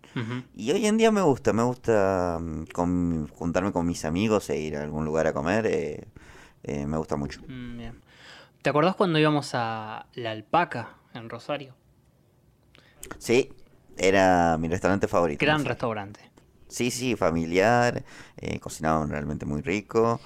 Y 0.57 0.71
hoy 0.73 0.87
en 0.87 0.97
día 0.97 1.11
me 1.13 1.23
gusta, 1.23 1.53
me 1.53 1.63
gusta 1.65 2.39
mm, 2.41 2.65
con- 2.73 3.27
juntarme 3.29 3.73
con 3.73 3.85
mis 3.87 4.05
amigos 4.05 4.49
e 4.51 4.59
ir 4.61 4.77
a 4.77 4.83
algún 4.83 5.05
lugar 5.05 5.27
a 5.27 5.33
comer, 5.33 5.67
eh, 5.67 6.87
me 6.87 6.97
gusta 6.99 7.17
mucho. 7.17 7.41
Mm, 7.49 7.79
bien. 7.79 8.08
¿Te 8.63 8.71
acordás 8.71 8.97
cuando 8.97 9.19
íbamos 9.19 9.51
a 9.55 10.07
La 10.15 10.31
Alpaca 10.33 10.97
en 11.15 11.29
Rosario? 11.29 11.75
Sí, 13.19 13.51
era 13.97 14.57
mi 14.59 14.69
restaurante 14.69 15.09
favorito. 15.09 15.45
Gran 15.45 15.59
no 15.59 15.63
sé. 15.65 15.69
restaurante. 15.69 16.21
Sí, 16.69 16.91
sí, 16.91 17.17
familiar, 17.17 18.05
eh, 18.37 18.61
cocinaban 18.61 19.11
realmente 19.11 19.47
muy 19.47 19.63
rico. 19.63 20.21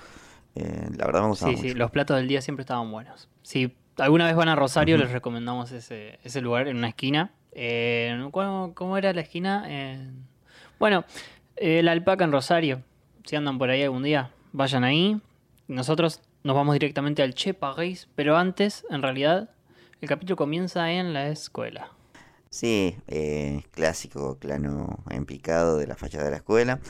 eh, 0.55 0.89
la 0.97 1.07
verdad 1.07 1.23
me 1.23 1.29
gustaba 1.29 1.53
Sí, 1.53 1.57
mucho. 1.59 1.69
sí, 1.71 1.75
los 1.75 1.91
platos 1.91 2.17
del 2.17 2.29
día 2.29 2.41
siempre 2.43 2.63
estaban 2.63 2.91
buenos. 2.91 3.29
Si 3.43 3.75
alguna 3.97 4.27
vez 4.27 4.37
van 4.37 4.49
a 4.49 4.57
Rosario, 4.57 4.99
les 4.99 5.11
recomendamos 5.13 5.73
ese, 5.73 6.19
ese 6.25 6.41
lugar 6.41 6.69
en 6.69 6.77
una 6.77 6.89
esquina. 6.89 7.33
Eh, 7.53 8.29
¿cómo, 8.33 8.73
cómo 8.75 8.97
era 8.99 9.13
la 9.13 9.21
esquina? 9.23 9.67
Bueno, 10.79 11.05
la 11.61 11.93
alpaca 11.93 12.25
en 12.25 12.33
Rosario. 12.33 12.83
Si 13.25 13.37
andan 13.37 13.59
por 13.59 13.71
ahí 13.71 13.83
algún 13.83 14.03
día, 14.03 14.31
vayan 14.53 14.85
ahí. 14.85 15.21
Nosotros 15.69 16.21
nos 16.45 16.57
vamos 16.57 16.75
directamente 16.75 17.23
al 17.23 17.35
Che 17.35 17.55
París, 17.55 18.09
pero 18.15 18.37
antes, 18.37 18.85
en 18.91 19.03
realidad, 19.03 19.51
el 20.01 20.09
capítulo 20.09 20.37
comienza 20.37 20.91
en 20.91 21.13
la 21.13 21.29
escuela. 21.29 21.91
Sí, 22.51 22.99
eh, 23.09 23.63
clásico 23.71 24.37
plano 24.37 25.03
en 25.09 25.25
picado 25.25 25.79
de 25.79 25.87
la 25.87 25.97
fachada 25.97 26.25
de 26.25 26.33
la 26.33 26.37
escuela. 26.37 26.81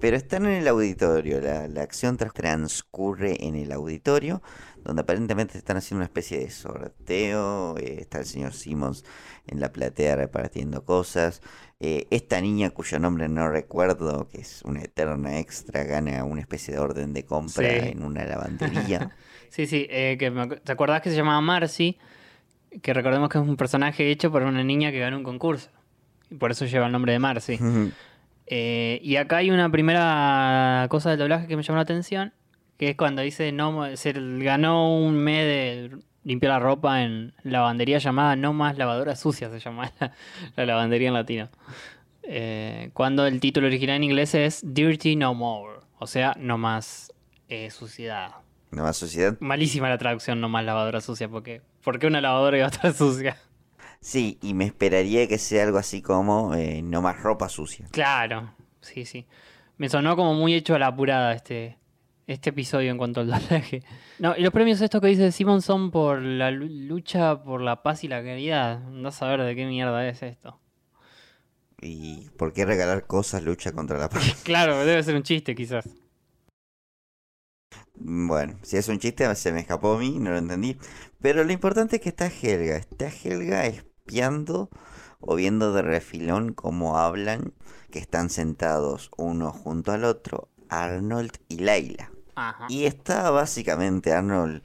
Pero 0.00 0.16
están 0.16 0.46
en 0.46 0.52
el 0.52 0.68
auditorio. 0.68 1.42
La, 1.42 1.68
la 1.68 1.82
acción 1.82 2.16
transcurre 2.16 3.44
en 3.44 3.54
el 3.54 3.70
auditorio, 3.72 4.40
donde 4.84 5.02
aparentemente 5.02 5.56
están 5.58 5.76
haciendo 5.76 5.98
una 6.00 6.06
especie 6.06 6.38
de 6.38 6.50
sorteo. 6.50 7.76
eh, 7.78 7.98
está 8.00 8.18
el 8.18 8.26
señor 8.26 8.52
Simmons 8.54 9.04
en 9.46 9.60
la 9.60 9.72
platea 9.72 10.16
repartiendo 10.16 10.84
cosas. 10.84 11.42
eh, 11.82 12.06
esta 12.10 12.40
niña 12.42 12.70
cuyo 12.70 12.98
nombre 12.98 13.28
no 13.28 13.48
recuerdo, 13.48 14.28
que 14.28 14.40
es 14.42 14.60
una 14.64 14.82
eterna 14.82 15.38
extra, 15.38 15.84
gana 15.84 16.24
una 16.24 16.40
especie 16.42 16.74
de 16.74 16.80
orden 16.80 17.14
de 17.14 17.24
compra 17.24 17.68
Sí. 17.70 17.88
en 17.88 18.02
una 18.04 18.24
lavandería. 18.24 19.10
Sí, 19.50 19.66
sí, 19.66 19.86
eh, 19.90 20.16
que 20.18 20.30
me 20.30 20.46
¿te 20.46 20.70
acordás 20.70 21.00
que 21.02 21.10
se 21.10 21.16
llamaba 21.16 21.40
Marcy? 21.40 21.98
Que 22.82 22.94
recordemos 22.94 23.28
que 23.28 23.38
es 23.38 23.42
un 23.44 23.56
personaje 23.56 24.08
hecho 24.10 24.30
por 24.30 24.42
una 24.44 24.62
niña 24.62 24.92
que 24.92 25.00
ganó 25.00 25.16
un 25.16 25.24
concurso. 25.24 25.70
Y 26.30 26.36
por 26.36 26.52
eso 26.52 26.66
lleva 26.66 26.86
el 26.86 26.92
nombre 26.92 27.12
de 27.12 27.18
Marcy. 27.18 27.58
Y 28.46 29.16
acá 29.16 29.38
hay 29.38 29.50
una 29.50 29.68
primera 29.70 30.86
cosa 30.90 31.10
del 31.10 31.18
doblaje 31.18 31.46
que 31.48 31.56
me 31.56 31.62
llamó 31.64 31.76
la 31.76 31.82
atención, 31.82 32.32
que 32.80 32.88
es 32.88 32.96
cuando 32.96 33.20
dice 33.20 33.52
no 33.52 33.94
se 33.94 34.14
ganó 34.16 34.96
un 34.96 35.14
mes 35.14 35.44
de 35.44 35.98
limpiar 36.24 36.54
la 36.54 36.60
ropa 36.60 37.02
en 37.02 37.34
lavandería 37.42 37.98
llamada 37.98 38.36
No 38.36 38.54
Más 38.54 38.78
Lavadora 38.78 39.16
Sucia, 39.16 39.50
se 39.50 39.58
llama 39.60 39.92
la, 40.00 40.14
la 40.56 40.64
lavandería 40.64 41.08
en 41.08 41.12
latino. 41.12 41.50
Eh, 42.22 42.88
cuando 42.94 43.26
el 43.26 43.38
título 43.38 43.66
original 43.66 43.96
en 43.96 44.04
inglés 44.04 44.34
es 44.34 44.62
Dirty 44.64 45.14
No 45.14 45.34
More, 45.34 45.80
o 45.98 46.06
sea, 46.06 46.34
no 46.38 46.56
más 46.56 47.12
eh, 47.50 47.70
suciedad. 47.70 48.36
No 48.70 48.84
más 48.84 48.96
sociedad. 48.96 49.36
Malísima 49.40 49.90
la 49.90 49.98
traducción, 49.98 50.40
no 50.40 50.48
más 50.48 50.64
lavadora 50.64 51.02
sucia, 51.02 51.28
porque 51.28 51.60
¿por 51.84 51.98
qué 51.98 52.06
una 52.06 52.22
lavadora 52.22 52.56
iba 52.56 52.66
a 52.66 52.70
estar 52.70 52.94
sucia? 52.94 53.36
Sí, 54.00 54.38
y 54.40 54.54
me 54.54 54.64
esperaría 54.64 55.28
que 55.28 55.36
sea 55.36 55.64
algo 55.64 55.76
así 55.76 56.00
como 56.00 56.54
eh, 56.54 56.80
no 56.80 57.02
más 57.02 57.20
ropa 57.20 57.50
sucia. 57.50 57.88
Claro, 57.90 58.54
sí, 58.80 59.04
sí. 59.04 59.26
Me 59.76 59.90
sonó 59.90 60.16
como 60.16 60.32
muy 60.32 60.54
hecho 60.54 60.74
a 60.74 60.78
la 60.78 60.86
apurada 60.86 61.34
este, 61.34 61.76
este 62.32 62.50
episodio 62.50 62.90
en 62.90 62.98
cuanto 62.98 63.20
al 63.20 63.26
doblaje. 63.28 63.82
No, 64.18 64.36
y 64.36 64.42
los 64.42 64.52
premios 64.52 64.80
estos 64.80 65.00
que 65.00 65.08
dice 65.08 65.32
Simon 65.32 65.62
son 65.62 65.90
por 65.90 66.20
la 66.22 66.50
lu- 66.50 66.68
lucha 66.68 67.42
por 67.42 67.60
la 67.60 67.82
paz 67.82 68.04
y 68.04 68.08
la 68.08 68.22
caridad. 68.22 68.80
No 68.90 69.10
saber 69.10 69.42
de 69.42 69.56
qué 69.56 69.66
mierda 69.66 70.06
es 70.08 70.22
esto. 70.22 70.60
¿Y 71.82 72.28
por 72.36 72.52
qué 72.52 72.64
regalar 72.66 73.06
cosas 73.06 73.42
lucha 73.42 73.72
contra 73.72 73.98
la 73.98 74.08
paz? 74.08 74.36
Claro, 74.44 74.84
debe 74.84 75.02
ser 75.02 75.16
un 75.16 75.22
chiste 75.22 75.54
quizás. 75.54 75.88
Bueno, 77.94 78.58
si 78.62 78.76
es 78.76 78.88
un 78.88 78.98
chiste 78.98 79.32
se 79.34 79.52
me 79.52 79.60
escapó 79.60 79.94
a 79.94 79.98
mí, 79.98 80.18
no 80.18 80.30
lo 80.30 80.38
entendí. 80.38 80.76
Pero 81.20 81.44
lo 81.44 81.52
importante 81.52 81.96
es 81.96 82.02
que 82.02 82.08
está 82.10 82.26
Helga. 82.28 82.76
Está 82.76 83.08
Helga 83.08 83.66
espiando 83.66 84.70
o 85.20 85.34
viendo 85.36 85.72
de 85.72 85.82
refilón 85.82 86.52
cómo 86.54 86.98
hablan, 86.98 87.52
que 87.90 87.98
están 87.98 88.30
sentados 88.30 89.10
uno 89.16 89.52
junto 89.52 89.92
al 89.92 90.04
otro, 90.04 90.48
Arnold 90.68 91.32
y 91.48 91.58
Laila. 91.58 92.10
Ajá. 92.48 92.66
Y 92.68 92.86
está 92.86 93.30
básicamente 93.30 94.12
Arnold 94.12 94.62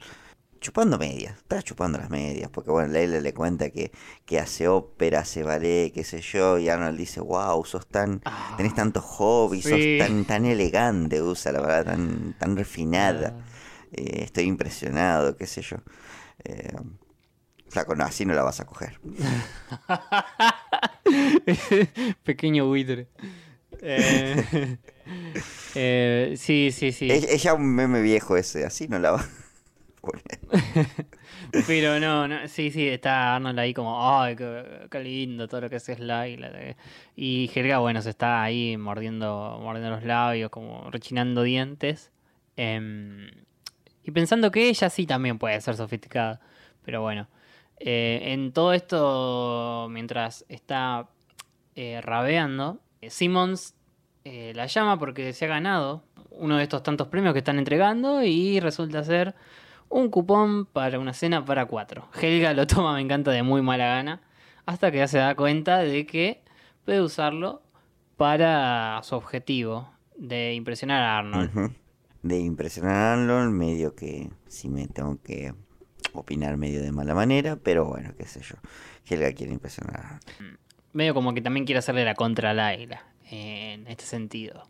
chupando 0.60 0.98
medias, 0.98 1.36
está 1.36 1.62
chupando 1.62 1.98
las 1.98 2.10
medias, 2.10 2.50
porque 2.50 2.70
bueno, 2.70 2.92
Leila 2.92 3.20
le 3.20 3.34
cuenta 3.34 3.70
que, 3.70 3.92
que 4.24 4.40
hace 4.40 4.66
ópera, 4.66 5.20
hace 5.20 5.42
ballet, 5.42 5.92
qué 5.92 6.02
sé 6.02 6.20
yo, 6.20 6.58
y 6.58 6.68
Arnold 6.68 6.98
dice, 6.98 7.20
wow, 7.20 7.64
sos 7.64 7.86
tan, 7.86 8.20
tenés 8.56 8.74
tantos 8.74 9.04
hobbies, 9.04 9.66
Ah, 9.66 9.76
sí. 9.76 9.98
sos 9.98 10.08
tan, 10.08 10.24
tan 10.24 10.46
elegante, 10.46 11.22
usa 11.22 11.52
la 11.52 11.60
verdad, 11.60 11.84
tan, 11.84 12.34
tan 12.38 12.56
refinada, 12.56 13.34
Eh, 13.92 14.24
estoy 14.24 14.44
impresionado, 14.44 15.36
qué 15.36 15.46
sé 15.46 15.62
yo. 15.62 15.76
Eh, 16.44 16.74
flaco, 17.68 17.94
no, 17.94 18.04
así 18.04 18.24
no 18.24 18.34
la 18.34 18.42
vas 18.42 18.60
a 18.60 18.66
coger. 18.66 18.98
Pequeño 22.24 22.66
buitre. 22.66 23.08
Eh, 23.82 24.76
eh, 25.74 26.34
sí, 26.36 26.70
sí, 26.72 26.92
sí. 26.92 27.10
Es, 27.10 27.24
es 27.24 27.42
ya 27.42 27.54
un 27.54 27.66
meme 27.66 28.00
viejo 28.00 28.36
ese, 28.36 28.64
así 28.64 28.88
no 28.88 28.98
la 28.98 29.12
va 29.12 29.20
a 29.20 29.26
poner. 30.00 30.40
Pero 31.66 32.00
no, 32.00 32.26
no, 32.26 32.48
sí, 32.48 32.70
sí, 32.70 32.88
está 32.88 33.36
Arnold 33.36 33.58
ahí 33.58 33.72
como, 33.72 34.20
ay, 34.20 34.36
qué, 34.36 34.88
qué 34.90 35.00
lindo 35.00 35.48
todo 35.48 35.62
lo 35.62 35.70
que 35.70 35.76
hace 35.76 35.94
Sly. 35.94 36.38
Y 37.14 37.50
Helga, 37.54 37.78
bueno, 37.78 38.02
se 38.02 38.10
está 38.10 38.42
ahí 38.42 38.76
mordiendo, 38.76 39.58
mordiendo 39.62 39.90
los 39.90 40.04
labios, 40.04 40.50
como 40.50 40.90
rechinando 40.90 41.42
dientes. 41.42 42.10
Em, 42.56 43.28
y 44.02 44.10
pensando 44.10 44.50
que 44.50 44.68
ella 44.68 44.90
sí 44.90 45.06
también 45.06 45.38
puede 45.38 45.60
ser 45.60 45.76
sofisticada. 45.76 46.40
Pero 46.84 47.00
bueno, 47.02 47.28
eh, 47.78 48.20
en 48.32 48.52
todo 48.52 48.72
esto, 48.72 49.88
mientras 49.90 50.44
está 50.48 51.08
rabeando, 52.02 52.80
Simmons 53.10 53.74
eh, 54.24 54.52
la 54.54 54.66
llama 54.66 54.98
porque 54.98 55.32
se 55.32 55.44
ha 55.44 55.48
ganado 55.48 56.02
uno 56.30 56.56
de 56.56 56.64
estos 56.64 56.82
tantos 56.82 57.08
premios 57.08 57.32
que 57.32 57.38
están 57.38 57.58
entregando 57.58 58.22
y 58.22 58.60
resulta 58.60 59.04
ser 59.04 59.34
un 59.88 60.10
cupón 60.10 60.66
para 60.66 60.98
una 60.98 61.12
cena 61.12 61.44
para 61.44 61.66
cuatro. 61.66 62.08
Helga 62.20 62.52
lo 62.52 62.66
toma, 62.66 62.94
me 62.94 63.00
encanta, 63.00 63.30
de 63.30 63.42
muy 63.42 63.62
mala 63.62 63.86
gana, 63.86 64.20
hasta 64.64 64.90
que 64.90 64.98
ya 64.98 65.08
se 65.08 65.18
da 65.18 65.34
cuenta 65.34 65.78
de 65.78 66.06
que 66.06 66.42
puede 66.84 67.00
usarlo 67.00 67.62
para 68.16 69.00
su 69.02 69.14
objetivo 69.14 69.88
de 70.16 70.54
impresionar 70.54 71.02
a 71.02 71.18
Arnold. 71.18 71.72
De 72.22 72.38
impresionar 72.40 72.94
a 72.94 73.12
Arnold, 73.12 73.52
medio 73.52 73.94
que 73.94 74.30
si 74.48 74.68
me 74.68 74.88
tengo 74.88 75.20
que 75.22 75.54
opinar 76.12 76.56
medio 76.56 76.82
de 76.82 76.90
mala 76.92 77.14
manera, 77.14 77.56
pero 77.56 77.84
bueno, 77.84 78.12
qué 78.16 78.24
sé 78.24 78.40
yo. 78.40 78.56
Helga 79.08 79.32
quiere 79.32 79.52
impresionar 79.52 79.96
a 79.96 80.08
Arnold. 80.16 80.58
Medio 80.96 81.12
como 81.14 81.34
que 81.34 81.42
también 81.42 81.66
quiere 81.66 81.78
hacerle 81.78 82.04
la 82.04 82.14
contra 82.14 82.50
a 82.50 82.54
Laila, 82.54 83.04
en 83.30 83.86
este 83.86 84.04
sentido. 84.04 84.66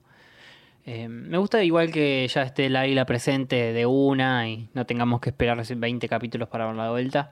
Eh, 0.85 1.09
me 1.09 1.39
gusta 1.39 1.63
igual 1.63 1.91
que 1.93 2.27
ya 2.29 2.43
esté 2.43 2.69
Laila 2.69 3.07
presente 3.07 3.73
de 3.73 3.87
una 3.87 4.49
y 4.49 4.69
no 4.75 4.87
tengamos 4.87 5.21
que 5.21 5.31
esperar 5.31 5.63
20 5.65 6.09
capítulos 6.09 6.49
para 6.49 6.67
verla 6.67 6.85
de 6.85 6.91
vuelta. 6.91 7.31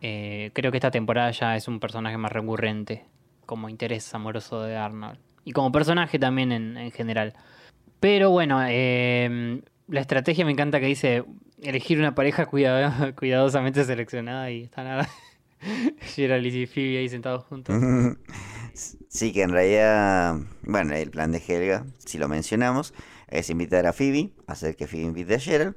Eh, 0.00 0.50
creo 0.54 0.70
que 0.72 0.78
esta 0.78 0.90
temporada 0.90 1.30
ya 1.30 1.56
es 1.56 1.68
un 1.68 1.78
personaje 1.80 2.16
más 2.18 2.32
recurrente 2.32 3.04
como 3.44 3.68
interés 3.68 4.12
amoroso 4.12 4.62
de 4.62 4.76
Arnold. 4.76 5.18
Y 5.44 5.52
como 5.52 5.70
personaje 5.70 6.18
también 6.18 6.50
en, 6.50 6.76
en 6.76 6.90
general. 6.90 7.32
Pero 8.00 8.30
bueno, 8.30 8.60
eh, 8.68 9.60
la 9.88 10.00
estrategia 10.00 10.44
me 10.44 10.50
encanta 10.50 10.80
que 10.80 10.86
dice 10.86 11.24
elegir 11.62 11.98
una 12.00 12.14
pareja 12.16 12.46
cuidado- 12.46 13.14
cuidadosamente 13.16 13.84
seleccionada 13.84 14.50
y 14.50 14.64
están 14.64 14.86
ahora 14.88 15.08
Gerald 16.00 16.46
y 16.46 16.66
Phoebe 16.66 16.98
ahí 16.98 17.08
sentados 17.08 17.44
juntos. 17.44 17.74
Sí, 19.08 19.32
que 19.32 19.40
en 19.40 19.50
realidad, 19.52 20.36
bueno, 20.60 20.94
el 20.94 21.10
plan 21.10 21.32
de 21.32 21.38
Helga, 21.38 21.86
si 21.96 22.18
lo 22.18 22.28
mencionamos, 22.28 22.92
es 23.28 23.48
invitar 23.48 23.86
a 23.86 23.94
Phoebe, 23.94 24.32
hacer 24.46 24.76
que 24.76 24.86
Phoebe 24.86 25.04
invite 25.04 25.36
a 25.36 25.38
Gerald, 25.38 25.74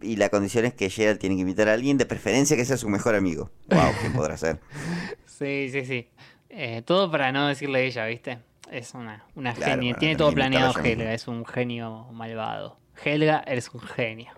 y 0.00 0.14
la 0.14 0.28
condición 0.28 0.64
es 0.64 0.74
que 0.74 0.88
Gerald 0.88 1.18
tiene 1.18 1.34
que 1.34 1.40
invitar 1.40 1.68
a 1.68 1.72
alguien, 1.72 1.98
de 1.98 2.06
preferencia 2.06 2.56
que 2.56 2.64
sea 2.64 2.76
su 2.76 2.88
mejor 2.88 3.16
amigo. 3.16 3.50
Wow, 3.68 3.90
¿quién 4.00 4.12
podrá 4.12 4.36
ser? 4.36 4.60
Sí, 5.26 5.68
sí, 5.70 5.84
sí. 5.84 6.08
Eh, 6.48 6.82
todo 6.84 7.10
para 7.10 7.30
no 7.30 7.46
decirle 7.46 7.86
ella, 7.86 8.06
¿viste? 8.06 8.38
Es 8.72 8.94
una, 8.94 9.24
una 9.36 9.54
Claro, 9.54 9.74
genia. 9.74 9.94
Tiene 9.94 10.16
todo 10.16 10.32
planeado 10.32 10.74
misma. 10.74 10.88
Helga. 10.88 11.14
Es 11.14 11.28
un 11.28 11.44
genio 11.46 12.08
malvado. 12.12 12.78
Helga, 13.04 13.44
eres 13.46 13.72
un 13.72 13.80
genio. 13.80 14.32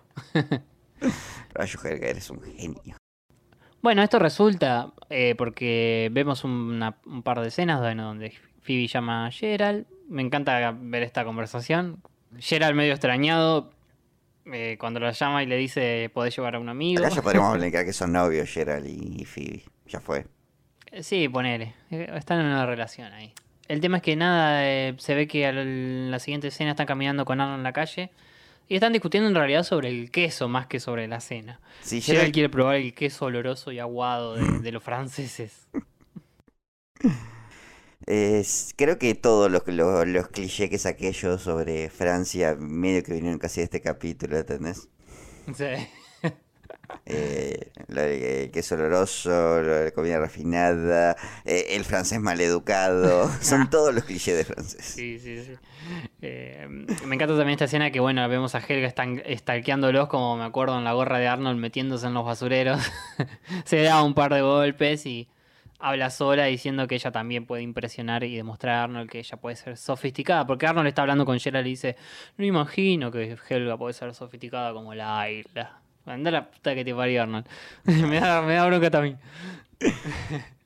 Rayo 1.55 1.81
Helga, 1.83 2.09
eres 2.09 2.29
un 2.29 2.43
genio. 2.43 3.00
Bueno, 3.83 4.03
esto 4.03 4.19
resulta 4.19 4.93
eh, 5.09 5.35
porque 5.37 6.09
vemos 6.13 6.45
una- 6.45 6.97
un 7.07 7.23
par 7.23 7.41
de 7.41 7.49
escenas 7.49 7.81
bueno, 7.81 8.05
donde 8.05 8.33
Phoebe 8.63 8.87
llama 8.87 9.27
a 9.27 9.31
Gerald. 9.31 9.87
Me 10.09 10.23
encanta 10.23 10.75
ver 10.79 11.03
esta 11.03 11.25
conversación. 11.25 12.03
Gerald 12.39 12.77
medio 12.77 12.93
extrañado 12.93 13.71
eh, 14.53 14.77
cuando 14.79 15.01
la 15.01 15.13
llama 15.13 15.43
y 15.43 15.47
le 15.47 15.57
dice, 15.57 16.11
podés 16.13 16.35
llevar 16.37 16.57
a 16.57 16.59
un 16.59 16.69
amigo. 16.69 17.05
Acá 17.05 17.15
ya 17.15 17.23
podríamos 17.23 17.53
brincar 17.59 17.85
que 17.85 17.93
son 17.93 18.13
novios 18.13 18.49
Gerald 18.51 18.87
y 18.87 19.25
Phoebe. 19.25 19.63
Ya 19.87 20.01
fue. 20.01 20.27
Eh, 20.93 21.03
Sí, 21.03 21.29
ponele. 21.29 21.75
Eh, 21.91 22.11
Están 22.15 22.41
en 22.41 22.47
una 22.47 22.67
relación 22.67 23.13
ahí. 23.13 23.33
El 23.69 23.81
tema 23.81 23.99
es 23.99 24.03
que 24.03 24.17
nada, 24.17 24.69
eh, 24.69 24.95
se 24.99 25.15
ve 25.15 25.27
que 25.29 25.47
en 25.47 26.11
la 26.11 26.19
siguiente 26.19 26.49
escena 26.49 26.71
están 26.73 26.87
caminando 26.87 27.25
con 27.25 27.41
Arnold 27.41 27.59
en 27.61 27.63
la 27.65 27.73
calle 27.73 28.11
y 28.71 28.77
están 28.77 28.93
discutiendo 28.95 29.29
en 29.29 29.35
realidad 29.35 29.65
sobre 29.65 29.89
el 29.91 30.11
queso 30.11 30.49
más 30.49 30.67
que 30.67 30.81
sobre 30.81 31.07
la 31.09 31.21
cena. 31.21 31.61
Sí, 31.83 32.01
Gerald 32.01 32.29
Gerald- 32.29 32.33
quiere 32.33 32.49
probar 32.49 32.77
el 32.77 32.95
queso 32.95 33.27
oloroso 33.27 33.73
y 33.73 33.81
aguado 33.81 34.37
de, 34.37 34.61
de 34.61 34.73
los 34.73 34.83
franceses. 34.83 35.69
Es- 38.07 38.73
creo 38.77 38.99
que 38.99 39.15
todos 39.15 39.51
los, 39.51 39.63
los, 39.67 40.07
los 40.07 40.29
clichés 40.29 40.71
yo 41.21 41.39
sobre 41.39 41.91
Francia, 41.91 42.57
medio 42.59 43.03
que 43.03 43.13
vinieron 43.13 43.39
casi 43.39 43.61
de 43.61 43.65
este 43.65 43.81
capítulo, 43.81 44.39
¿entendés? 44.39 44.89
Sí. 45.55 45.65
Eh, 47.07 47.71
lo 47.89 48.03
de 48.03 48.19
que 48.19 48.51
queso 48.53 48.75
oloroso, 48.75 49.63
lo 49.63 49.75
de 49.75 49.93
comida 49.93 50.19
refinada, 50.19 51.17
eh, 51.45 51.67
el 51.71 51.85
francés 51.85 52.21
maleducado, 52.21 53.31
son 53.41 53.71
todos 53.71 53.95
los 53.95 54.05
clichés 54.05 54.37
de 54.37 54.45
francés. 54.45 54.85
Sí, 54.85 55.19
sí, 55.19 55.43
sí. 55.43 55.53
Eh, 56.23 56.67
me 56.69 57.15
encanta 57.15 57.37
también 57.37 57.51
esta 57.51 57.65
escena 57.65 57.91
que, 57.91 58.01
bueno, 58.01 58.27
vemos 58.29 58.55
a 58.55 58.59
Helga 58.59 58.87
están 58.87 59.23
stalkeándolos, 59.37 60.09
como 60.09 60.37
me 60.37 60.45
acuerdo 60.45 60.79
en 60.79 60.85
la 60.85 60.93
gorra 60.93 61.19
de 61.19 61.29
Arnold 61.29 61.59
metiéndose 61.59 62.07
en 62.07 62.15
los 62.15 62.25
basureros. 62.25 62.81
Se 63.65 63.83
da 63.83 64.03
un 64.03 64.15
par 64.15 64.33
de 64.35 64.43
golpes 64.43 65.07
y 65.07 65.29
habla 65.81 66.11
sola 66.11 66.45
diciendo 66.45 66.87
que 66.87 66.95
ella 66.95 67.11
también 67.11 67.47
puede 67.47 67.63
impresionar 67.63 68.23
y 68.23 68.37
demostrar 68.37 68.77
a 68.77 68.85
Arnold 68.85 69.11
que 69.11 69.19
ella 69.19 69.37
puede 69.39 69.57
ser 69.57 69.77
sofisticada. 69.77 70.47
Porque 70.47 70.67
Arnold 70.67 70.89
está 70.89 71.03
hablando 71.03 71.25
con 71.25 71.41
Gerald 71.41 71.67
y 71.67 71.71
dice, 71.71 71.97
no 72.37 72.45
imagino 72.45 73.11
que 73.11 73.37
Helga 73.49 73.77
puede 73.77 73.95
ser 73.95 74.15
sofisticada 74.15 74.73
como 74.73 74.95
la 74.95 75.29
isla. 75.31 75.80
Anda 76.07 76.31
la 76.31 76.51
puta 76.51 76.75
que 76.75 76.85
te 76.85 76.95
parió, 76.95 77.23
Arnold. 77.23 77.47
me, 77.85 78.21
da, 78.21 78.43
me 78.43 78.55
da 78.55 78.67
bronca 78.67 78.91
también. 78.91 79.19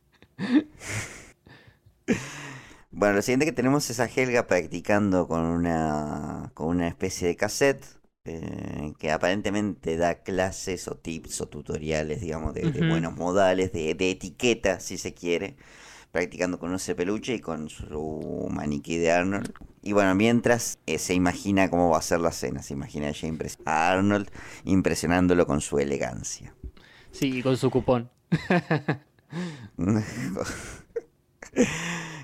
Bueno, 2.91 3.17
lo 3.17 3.23
siguiente 3.23 3.47
que 3.47 3.53
tenemos 3.53 3.91
es 3.91 3.99
a 4.01 4.07
Helga 4.07 4.47
practicando 4.47 5.27
con 5.27 5.43
una, 5.45 6.51
con 6.55 6.69
una 6.69 6.87
especie 6.89 7.27
de 7.29 7.37
cassette 7.37 7.85
eh, 8.25 8.93
que 8.99 9.11
aparentemente 9.11 9.97
da 9.97 10.23
clases 10.23 10.87
o 10.89 10.97
tips 10.97 11.41
o 11.41 11.49
tutoriales, 11.49 12.21
digamos, 12.21 12.55
de, 12.55 12.71
de 12.71 12.83
buenos 12.83 13.15
modales, 13.17 13.73
de, 13.73 13.95
de 13.95 14.11
etiqueta, 14.11 14.79
si 14.81 14.97
se 14.99 15.13
quiere, 15.13 15.57
practicando 16.13 16.59
con 16.59 16.75
ese 16.75 16.95
peluche 16.95 17.35
y 17.35 17.41
con 17.41 17.69
su 17.69 18.49
maniquí 18.51 18.97
de 18.99 19.13
Arnold. 19.13 19.53
Y 19.87 19.93
bueno, 19.93 20.15
mientras 20.15 20.79
eh, 20.87 20.99
se 20.99 21.13
imagina 21.13 21.69
cómo 21.69 21.91
va 21.91 21.99
a 21.99 22.03
ser 22.03 22.19
la 22.21 22.33
cena, 22.33 22.63
se 22.63 22.73
imagina 22.73 23.11
ella 23.11 23.29
a 23.67 23.91
Arnold 23.91 24.31
impresionándolo 24.65 25.47
con 25.47 25.61
su 25.61 25.79
elegancia. 25.79 26.55
Sí, 27.11 27.41
y 27.41 27.43
con 27.43 27.59
su 27.59 27.71
cupón. 27.71 28.11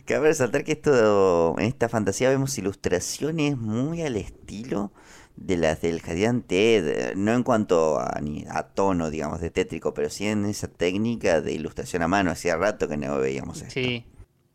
Cabe 0.06 0.28
resaltar 0.28 0.64
que 0.64 0.72
esto, 0.72 1.54
en 1.58 1.66
esta 1.66 1.90
fantasía 1.90 2.30
vemos 2.30 2.56
ilustraciones 2.56 3.58
muy 3.58 4.00
al 4.00 4.16
estilo 4.16 4.90
de 5.36 5.58
las 5.58 5.82
del 5.82 6.00
Jadian 6.00 6.40
Ted, 6.40 7.14
no 7.14 7.34
en 7.34 7.42
cuanto 7.42 8.00
a, 8.00 8.20
ni 8.22 8.46
a 8.48 8.62
tono, 8.62 9.10
digamos, 9.10 9.42
de 9.42 9.50
tétrico, 9.50 9.92
pero 9.92 10.08
sí 10.08 10.26
en 10.26 10.46
esa 10.46 10.68
técnica 10.68 11.42
de 11.42 11.52
ilustración 11.52 12.00
a 12.02 12.08
mano. 12.08 12.30
Hacía 12.30 12.56
rato 12.56 12.88
que 12.88 12.96
no 12.96 13.18
veíamos 13.18 13.58
esto. 13.60 13.74
Sí, 13.74 14.06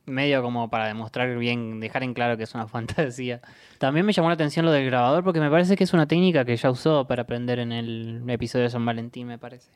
medio 0.06 0.42
como 0.44 0.70
para 0.70 0.88
demostrar 0.88 1.38
bien, 1.38 1.80
dejar 1.80 2.04
en 2.04 2.14
claro 2.14 2.38
que 2.38 2.44
es 2.44 2.54
una 2.56 2.68
fantasía. 2.68 3.42
También 3.80 4.06
me 4.06 4.14
llamó 4.14 4.30
la 4.30 4.36
atención 4.36 4.66
lo 4.66 4.72
del 4.72 4.86
grabador 4.86 5.24
porque 5.24 5.40
me 5.40 5.50
parece 5.50 5.76
que 5.76 5.84
es 5.84 5.94
una 5.94 6.08
técnica 6.08 6.46
que 6.46 6.56
ya 6.56 6.70
usó 6.70 7.08
para 7.08 7.24
aprender 7.24 7.60
en 7.60 7.72
el 7.72 8.24
episodio 8.28 8.64
de 8.64 8.70
San 8.70 8.86
Valentín, 8.86 9.28
me 9.28 9.38
parece. 9.38 9.72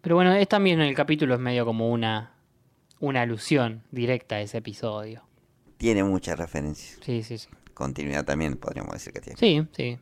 Pero 0.00 0.14
bueno, 0.14 0.32
es 0.32 0.46
también 0.48 0.80
el 0.80 0.94
capítulo 0.94 1.34
es 1.34 1.40
medio 1.40 1.64
como 1.64 1.90
una, 1.90 2.32
una 3.00 3.22
alusión 3.22 3.82
directa 3.90 4.36
a 4.36 4.40
ese 4.40 4.58
episodio. 4.58 5.22
Tiene 5.78 6.04
muchas 6.04 6.38
referencias. 6.38 6.98
Sí, 7.02 7.22
sí, 7.22 7.38
sí. 7.38 7.48
Continuidad 7.74 8.24
también, 8.24 8.56
podríamos 8.56 8.92
decir 8.94 9.12
que 9.12 9.20
tiene. 9.20 9.36
Sí, 9.38 9.66
sí. 9.72 9.98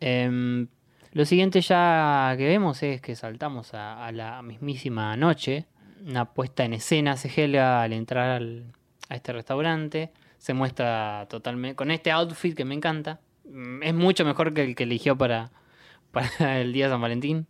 Em, 0.00 0.68
lo 1.12 1.24
siguiente 1.24 1.60
ya 1.60 2.34
que 2.38 2.46
vemos 2.46 2.82
es 2.82 3.00
que 3.00 3.16
saltamos 3.16 3.74
a, 3.74 4.06
a 4.06 4.12
la 4.12 4.40
mismísima 4.42 5.16
noche. 5.16 5.66
Una 6.06 6.26
puesta 6.32 6.64
en 6.64 6.74
escena 6.74 7.12
hace 7.12 7.28
Helga 7.34 7.82
al 7.82 7.92
entrar 7.92 8.30
al- 8.30 8.72
a 9.08 9.14
este 9.16 9.32
restaurante. 9.32 10.10
Se 10.38 10.54
muestra 10.54 11.26
totalmente 11.28 11.76
con 11.76 11.90
este 11.90 12.10
outfit 12.10 12.56
que 12.56 12.64
me 12.64 12.74
encanta. 12.74 13.20
Mm, 13.44 13.82
Es 13.82 13.94
mucho 13.94 14.24
mejor 14.24 14.54
que 14.54 14.62
el 14.62 14.74
que 14.76 14.84
eligió 14.84 15.16
para, 15.16 15.50
para 16.12 16.60
el 16.60 16.72
día 16.72 16.86
de 16.86 16.92
San 16.92 17.00
Valentín. 17.00 17.46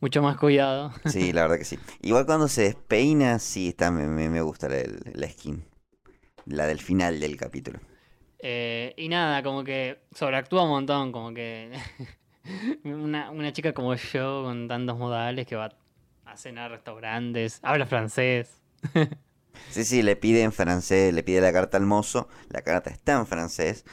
Mucho 0.00 0.22
más 0.22 0.36
cuidado. 0.38 0.92
Sí, 1.04 1.32
la 1.32 1.42
verdad 1.42 1.58
que 1.58 1.64
sí. 1.64 1.78
Igual 2.00 2.24
cuando 2.26 2.48
se 2.48 2.62
despeina, 2.62 3.38
sí, 3.38 3.68
está, 3.68 3.90
me, 3.90 4.06
me- 4.06 4.30
me 4.30 4.40
gusta 4.40 4.68
la, 4.68 4.78
la 5.12 5.28
skin. 5.28 5.62
La 6.46 6.66
del 6.66 6.80
final 6.80 7.20
del 7.20 7.36
capítulo. 7.36 7.78
Eh, 8.38 8.94
y 8.96 9.08
nada, 9.10 9.42
como 9.42 9.62
que 9.62 10.00
sobreactúa 10.14 10.62
un 10.62 10.70
montón, 10.70 11.12
como 11.12 11.34
que 11.34 11.70
una, 12.84 13.30
una 13.30 13.52
chica 13.52 13.74
como 13.74 13.94
yo 13.94 14.42
con 14.44 14.66
tantos 14.66 14.96
modales 14.96 15.46
que 15.46 15.56
va 15.56 15.70
a 16.24 16.36
cenar 16.38 16.72
a 16.72 16.76
restaurantes, 16.76 17.60
habla 17.62 17.84
francés. 17.84 18.62
Sí, 19.70 19.84
sí, 19.84 20.02
le 20.02 20.16
pide 20.16 20.42
en 20.42 20.52
francés, 20.52 21.12
le 21.14 21.22
pide 21.22 21.40
la 21.40 21.52
carta 21.52 21.76
al 21.76 21.86
mozo, 21.86 22.28
la 22.48 22.62
carta 22.62 22.90
está 22.90 23.12
en 23.18 23.26
francés. 23.26 23.84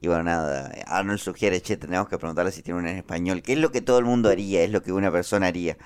Y 0.00 0.08
bueno, 0.08 0.24
nada, 0.24 0.72
Arnold 0.86 1.18
sugiere, 1.18 1.60
che, 1.62 1.76
tenemos 1.76 2.08
que 2.08 2.18
preguntarle 2.18 2.52
si 2.52 2.62
tiene 2.62 2.80
una 2.80 2.90
en 2.90 2.98
español, 2.98 3.42
que 3.42 3.54
es 3.54 3.58
lo 3.58 3.70
que 3.72 3.80
todo 3.80 3.98
el 3.98 4.04
mundo 4.04 4.28
haría, 4.28 4.62
es 4.62 4.70
lo 4.70 4.82
que 4.82 4.92
una 4.92 5.10
persona 5.10 5.46
haría. 5.46 5.76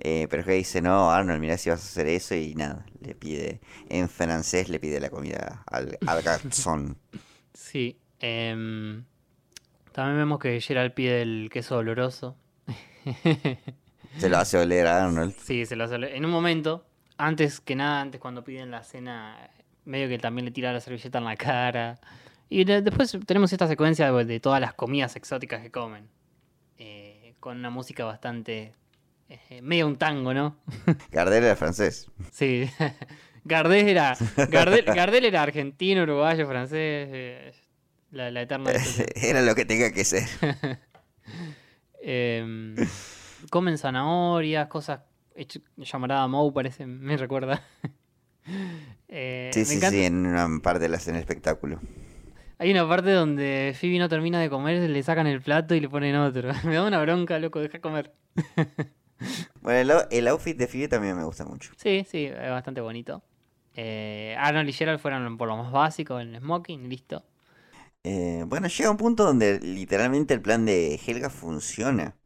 Eh, 0.00 0.26
pero 0.28 0.44
que 0.44 0.52
dice, 0.52 0.82
no, 0.82 1.10
Arnold, 1.12 1.40
mira 1.40 1.56
si 1.56 1.70
vas 1.70 1.80
a 1.80 1.84
hacer 1.84 2.08
eso 2.08 2.34
y 2.34 2.54
nada, 2.54 2.84
le 3.00 3.14
pide 3.14 3.60
en 3.88 4.08
francés, 4.08 4.68
le 4.68 4.80
pide 4.80 5.00
la 5.00 5.08
comida 5.10 5.62
al, 5.66 5.98
al 6.06 6.22
garzón. 6.22 6.96
Sí. 7.54 7.98
em, 8.20 9.04
también 9.92 10.18
vemos 10.18 10.40
que 10.40 10.60
Gerald 10.60 10.92
pide 10.92 11.22
el 11.22 11.48
queso 11.52 11.76
oloroso. 11.78 12.36
Se 14.18 14.28
lo 14.28 14.38
hace 14.38 14.58
oler 14.58 14.86
a 14.86 15.04
Arnold. 15.04 15.34
Sí, 15.40 15.64
se 15.66 15.76
lo 15.76 15.84
hace. 15.84 15.94
En 15.94 16.24
un 16.24 16.30
momento, 16.30 16.84
antes 17.18 17.60
que 17.60 17.74
nada, 17.76 18.00
antes 18.00 18.20
cuando 18.20 18.44
piden 18.44 18.70
la 18.70 18.82
cena, 18.84 19.50
medio 19.84 20.08
que 20.08 20.18
también 20.18 20.44
le 20.46 20.50
tira 20.50 20.72
la 20.72 20.80
servilleta 20.80 21.18
en 21.18 21.24
la 21.24 21.36
cara. 21.36 21.98
Y 22.48 22.64
de- 22.64 22.82
después 22.82 23.16
tenemos 23.26 23.52
esta 23.52 23.66
secuencia 23.68 24.10
de, 24.12 24.24
de 24.24 24.40
todas 24.40 24.60
las 24.60 24.74
comidas 24.74 25.16
exóticas 25.16 25.62
que 25.62 25.70
comen. 25.70 26.08
Eh, 26.78 27.34
con 27.40 27.58
una 27.58 27.70
música 27.70 28.04
bastante. 28.04 28.72
eh, 29.28 29.60
medio 29.62 29.86
un 29.86 29.96
tango, 29.96 30.34
¿no? 30.34 30.56
Gardel 31.10 31.44
era 31.44 31.56
francés. 31.56 32.10
Sí. 32.32 32.68
Gardel 33.44 33.88
era, 33.88 34.16
Gardel, 34.48 34.84
Gardel 34.86 35.24
era 35.26 35.42
argentino, 35.42 36.02
uruguayo, 36.04 36.46
francés. 36.46 37.08
eh, 37.12 37.52
la, 38.10 38.30
la 38.30 38.42
eterna. 38.42 38.70
Era 39.16 39.42
lo 39.42 39.54
que 39.56 39.64
tenga 39.64 39.90
que 39.92 40.04
ser. 40.04 40.22
Em, 42.00 42.74
comen 43.50 43.76
zanahorias, 43.78 44.68
cosas 44.68 45.00
llamarada 45.76 46.26
Mou, 46.28 46.52
parece, 46.52 46.86
me 46.86 47.16
recuerda. 47.16 47.62
Eh, 49.08 49.54
Sí, 49.54 49.64
me 49.66 49.74
sí, 49.74 49.76
encanta- 49.76 50.00
sí, 50.00 50.04
en 50.04 50.26
una 50.26 50.48
parte 50.60 50.80
de 50.80 50.88
la 50.90 50.98
espectáculo. 50.98 51.80
Hay 52.58 52.70
una 52.70 52.88
parte 52.88 53.10
donde 53.12 53.74
Phoebe 53.78 53.98
no 53.98 54.08
termina 54.08 54.40
de 54.40 54.48
comer, 54.50 54.88
le 54.88 55.02
sacan 55.02 55.26
el 55.26 55.40
plato 55.42 55.74
y 55.74 55.80
le 55.80 55.88
ponen 55.88 56.16
otro. 56.16 56.50
Me 56.64 56.74
da 56.74 56.86
una 56.86 57.00
bronca, 57.02 57.38
loco, 57.38 57.60
deja 57.60 57.80
comer. 57.80 58.12
Bueno, 59.62 59.80
el, 59.80 59.90
ou- 59.90 60.06
el 60.10 60.28
outfit 60.28 60.56
de 60.56 60.66
Phoebe 60.68 60.88
también 60.88 61.16
me 61.16 61.24
gusta 61.24 61.44
mucho. 61.44 61.72
Sí, 61.76 62.04
sí, 62.08 62.24
es 62.26 62.50
bastante 62.50 62.80
bonito. 62.80 63.22
Eh, 63.74 64.36
Arnold 64.38 64.68
y 64.68 64.72
Gerald 64.72 65.00
fueron 65.00 65.36
por 65.36 65.48
lo 65.48 65.56
más 65.56 65.72
básico, 65.72 66.20
en 66.20 66.34
el 66.34 66.40
smoking, 66.40 66.88
listo. 66.88 67.24
Eh, 68.02 68.44
bueno, 68.46 68.68
llega 68.68 68.90
un 68.90 68.96
punto 68.96 69.24
donde 69.24 69.58
literalmente 69.60 70.34
el 70.34 70.42
plan 70.42 70.64
de 70.66 71.00
Helga 71.06 71.30
funciona. 71.30 72.16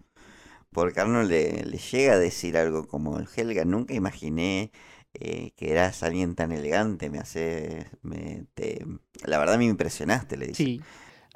Porque 0.73 1.01
Arnold 1.01 1.31
le, 1.31 1.65
le 1.65 1.79
llega 1.79 2.13
a 2.15 2.19
decir 2.19 2.57
algo 2.57 2.87
como, 2.87 3.19
Helga, 3.37 3.65
nunca 3.65 3.95
imaginé 3.95 4.71
eh, 5.15 5.53
que 5.57 5.73
eras 5.73 6.03
alguien 6.03 6.35
tan 6.35 6.53
elegante, 6.53 7.09
me 7.11 7.19
hace... 7.19 7.87
Me, 8.03 8.45
te- 8.55 8.85
la 9.25 9.39
verdad 9.39 9.59
me 9.59 9.65
impresionaste, 9.65 10.37
le 10.37 10.49
dice. 10.49 10.65
Sí. 10.65 10.83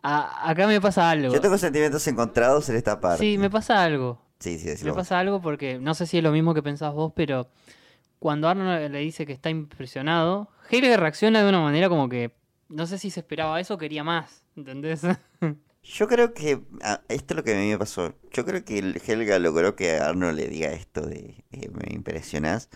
A- 0.03 0.51
acá 0.51 0.67
me 0.67 0.81
pasa 0.81 1.11
algo. 1.11 1.33
Yo 1.33 1.41
tengo 1.41 1.57
sentimientos 1.59 2.07
encontrados 2.09 2.69
en 2.69 2.77
esta 2.77 3.01
parte. 3.01 3.25
Sí, 3.25 3.39
me 3.39 3.49
pasa 3.51 3.83
algo. 3.83 4.21
Sí, 4.41 4.59
sí, 4.59 4.65
Me 4.67 4.71
decilo 4.73 4.95
pasa 4.95 5.19
algo 5.19 5.41
porque 5.41 5.79
no 5.79 5.95
sé 5.95 6.07
si 6.07 6.19
es 6.19 6.25
lo 6.25 6.33
mismo 6.33 6.53
que 6.55 6.63
pensás 6.63 6.93
vos, 6.93 7.13
pero 7.15 7.49
cuando 8.19 8.49
Arnold 8.49 8.91
le 8.91 8.99
dice 8.99 9.25
que 9.27 9.33
está 9.33 9.51
impresionado, 9.51 10.49
Helga 10.71 10.97
reacciona 10.97 11.43
de 11.43 11.49
una 11.49 11.61
manera 11.61 11.89
como 11.89 12.09
que 12.09 12.33
no 12.69 12.87
sé 12.87 12.99
si 12.99 13.11
se 13.11 13.21
esperaba 13.21 13.61
eso 13.61 13.75
o 13.75 13.79
quería 13.79 14.03
más, 14.05 14.45
¿entendés? 14.57 15.03
Yo 15.83 16.07
creo 16.07 16.33
que 16.33 16.61
esto 17.09 17.35
es 17.35 17.37
lo 17.37 17.43
que 17.43 17.55
a 17.55 17.59
mí 17.59 17.69
me 17.69 17.79
pasó. 17.79 18.15
Yo 18.31 18.45
creo 18.45 18.65
que 18.65 18.79
el 18.79 19.01
Helga 19.05 19.39
logró 19.39 19.75
que 19.75 19.93
Arnold 19.93 20.39
le 20.39 20.47
diga 20.47 20.71
esto 20.73 21.03
de 21.03 21.45
eh, 21.51 21.69
me 21.71 21.93
impresionás. 21.93 22.71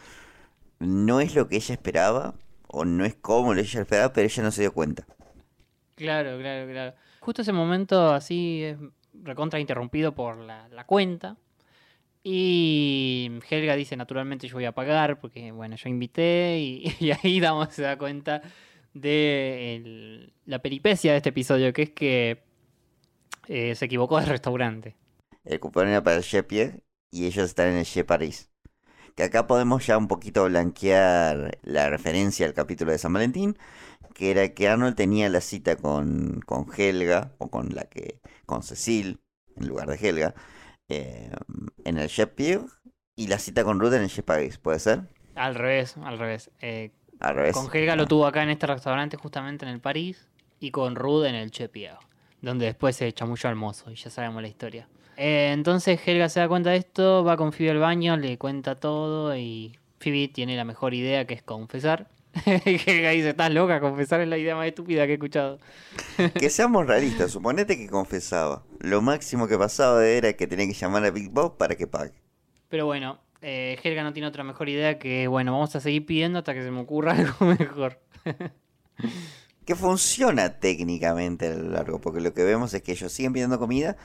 No 0.81 1.21
es 1.21 1.35
lo 1.35 1.49
que 1.49 1.57
ella 1.57 1.75
esperaba, 1.75 2.35
o 2.67 2.85
no 2.85 3.05
es 3.05 3.15
como 3.15 3.55
lo 3.55 3.61
ella 3.61 3.81
esperaba, 3.81 4.13
pero 4.13 4.27
ella 4.27 4.43
no 4.43 4.51
se 4.51 4.63
dio 4.63 4.73
cuenta. 4.73 5.07
Claro, 5.95 6.39
claro, 6.39 6.71
claro. 6.71 6.95
Justo 7.21 7.43
ese 7.43 7.53
momento 7.53 8.13
así 8.13 8.63
es 8.65 8.77
recontra 9.23 9.61
interrumpido 9.61 10.15
por 10.15 10.37
la, 10.39 10.69
la 10.69 10.85
cuenta. 10.85 11.37
Y 12.23 13.31
Helga 13.49 13.77
dice, 13.77 13.97
naturalmente 13.97 14.49
yo 14.49 14.55
voy 14.55 14.65
a 14.65 14.73
pagar 14.73 15.21
porque, 15.21 15.53
bueno, 15.53 15.77
yo 15.77 15.89
invité 15.89 16.59
y, 16.59 17.13
ahí 17.23 17.39
damos, 17.39 17.73
se 17.73 17.83
da 17.83 17.97
cuenta 17.97 18.43
de 18.95 20.33
la 20.45 20.59
peripecia 20.61 21.13
de 21.13 21.19
este 21.19 21.29
episodio, 21.29 21.73
que 21.73 21.83
es 21.83 21.91
que 21.91 22.43
eh, 23.49 23.75
se 23.75 23.85
equivocó 23.87 24.19
de 24.21 24.27
restaurante. 24.27 24.97
El 25.45 25.61
cupón 25.61 25.89
era 25.89 26.03
para 26.03 26.17
el 26.17 26.23
Che 26.25 26.43
Pierre 26.43 26.83
y 27.11 27.27
ellos 27.27 27.45
están 27.47 27.69
en 27.69 27.77
el 27.79 27.85
Che 27.87 28.05
Paris. 28.05 28.51
Que 29.17 29.25
acá 29.25 29.47
podemos 29.47 29.87
ya 29.87 29.99
un 29.99 30.09
poquito 30.09 30.45
blanquear 30.47 31.59
la 31.63 31.91
referencia 31.91 32.47
al 32.47 32.55
capítulo 32.55 32.93
de 32.93 32.99
San 32.99 33.13
Valentín, 33.13 33.57
que 34.15 34.31
era 34.31 34.49
que 34.55 34.69
Arnold 34.69 34.97
tenía 34.97 35.29
la 35.31 35.41
cita 35.41 35.77
con, 35.77 36.41
con 36.47 36.67
Helga, 36.77 37.35
o 37.39 37.51
con 37.51 37.75
la 37.75 37.85
que, 37.85 38.21
con 38.47 38.63
Cecil, 38.63 39.21
en 39.57 39.69
lugar 39.69 39.89
de 39.89 39.97
Helga, 39.97 40.35
eh, 40.89 41.31
en 41.85 41.99
el 41.99 42.09
Che 42.09 42.27
Pierre, 42.27 42.67
y 43.17 43.29
la 43.29 43.39
cita 43.39 43.65
con 43.65 43.81
Ruth 43.81 43.95
en 43.95 44.03
el 44.03 44.11
Che 44.11 44.23
Paris, 44.23 44.59
¿puede 44.59 44.79
ser? 44.81 45.03
Al 45.35 45.55
revés, 45.55 45.97
al 45.99 46.19
revés. 46.19 46.51
Eh, 46.61 46.91
Al 47.21 47.35
revés. 47.35 47.55
con 47.55 47.69
Helga 47.75 47.97
lo 47.97 48.07
tuvo 48.07 48.27
acá 48.27 48.43
en 48.43 48.51
este 48.51 48.67
restaurante 48.67 49.17
justamente 49.17 49.65
en 49.67 49.73
el 49.73 49.81
París 49.81 50.29
y 50.61 50.71
con 50.71 50.97
Rude 50.97 51.29
en 51.29 51.35
el 51.35 51.51
Che 51.51 51.69
Pierre, 51.69 51.99
donde 52.41 52.67
después 52.67 52.97
se 52.97 53.13
chamulló 53.13 53.49
al 53.49 53.57
mozo 53.57 53.91
y 53.91 53.95
ya 53.95 54.11
sabemos 54.11 54.43
la 54.43 54.49
historia. 54.49 54.89
Eh, 55.17 55.51
entonces 55.53 55.99
Helga 56.07 56.29
se 56.29 56.41
da 56.41 56.49
cuenta 56.49 56.71
de 56.71 56.77
esto, 56.77 57.25
va 57.25 57.37
con 57.37 57.53
Phoebe 57.53 57.71
al 57.71 57.79
baño, 57.79 58.17
le 58.17 58.37
cuenta 58.39 58.79
todo 58.79 59.37
y 59.37 59.79
Phoebe 59.99 60.29
tiene 60.29 60.57
la 60.57 60.65
mejor 60.65 60.95
idea 60.95 61.27
que 61.27 61.35
es 61.35 61.43
confesar. 61.43 62.09
Helga 62.45 63.11
dice, 63.11 63.31
estás 63.31 63.51
loca, 63.51 63.81
confesar 63.81 64.21
es 64.21 64.29
la 64.29 64.37
idea 64.37 64.55
más 64.55 64.67
estúpida 64.67 65.07
que 65.07 65.13
he 65.13 65.15
escuchado. 65.15 65.59
Que 66.39 66.51
seamos 66.51 66.87
realistas, 66.87 67.31
suponete 67.31 67.79
que 67.79 67.89
confesaba. 67.89 68.63
Lo 68.81 69.01
máximo 69.01 69.49
que 69.49 69.57
pasaba 69.57 70.07
era 70.07 70.35
que 70.35 70.47
tenía 70.47 70.67
que 70.67 70.75
llamar 70.75 71.05
a 71.05 71.11
Big 71.11 71.31
Bob 71.31 71.57
para 71.57 71.75
que 71.77 71.87
pague. 71.87 72.13
Pero 72.69 72.85
bueno, 72.85 73.19
eh, 73.41 73.79
Helga 73.83 74.03
no 74.03 74.13
tiene 74.13 74.29
otra 74.29 74.45
mejor 74.45 74.69
idea 74.69 74.99
que, 74.99 75.29
bueno, 75.29 75.53
vamos 75.53 75.75
a 75.77 75.81
seguir 75.81 76.05
pidiendo 76.05 76.39
hasta 76.41 76.53
que 76.53 76.63
se 76.63 76.71
me 76.71 76.81
ocurra 76.81 77.13
algo 77.17 77.47
mejor. 77.47 78.01
Que 79.67 79.75
funciona 79.75 80.59
técnicamente 80.61 81.49
a 81.49 81.55
lo 81.57 81.71
largo, 81.71 82.01
porque 82.01 82.21
lo 82.21 82.33
que 82.33 82.45
vemos 82.45 82.73
es 82.73 82.83
que 82.83 82.93
ellos 82.93 83.13
siguen 83.13 83.33
pidiendo 83.33 83.59
comida 83.59 83.97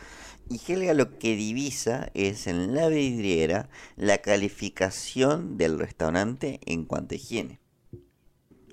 y 0.50 0.60
Helga 0.68 0.94
lo 0.94 1.18
que 1.18 1.36
divisa 1.36 2.10
es 2.14 2.48
en 2.48 2.76
la 2.76 2.90
vidriera 2.90 3.70
la 3.96 4.18
calificación 4.18 5.58
del 5.58 5.80
restaurante 5.80 6.60
en 6.66 6.86
cuanto 6.86 7.14
a 7.14 7.18
higiene. 7.18 7.60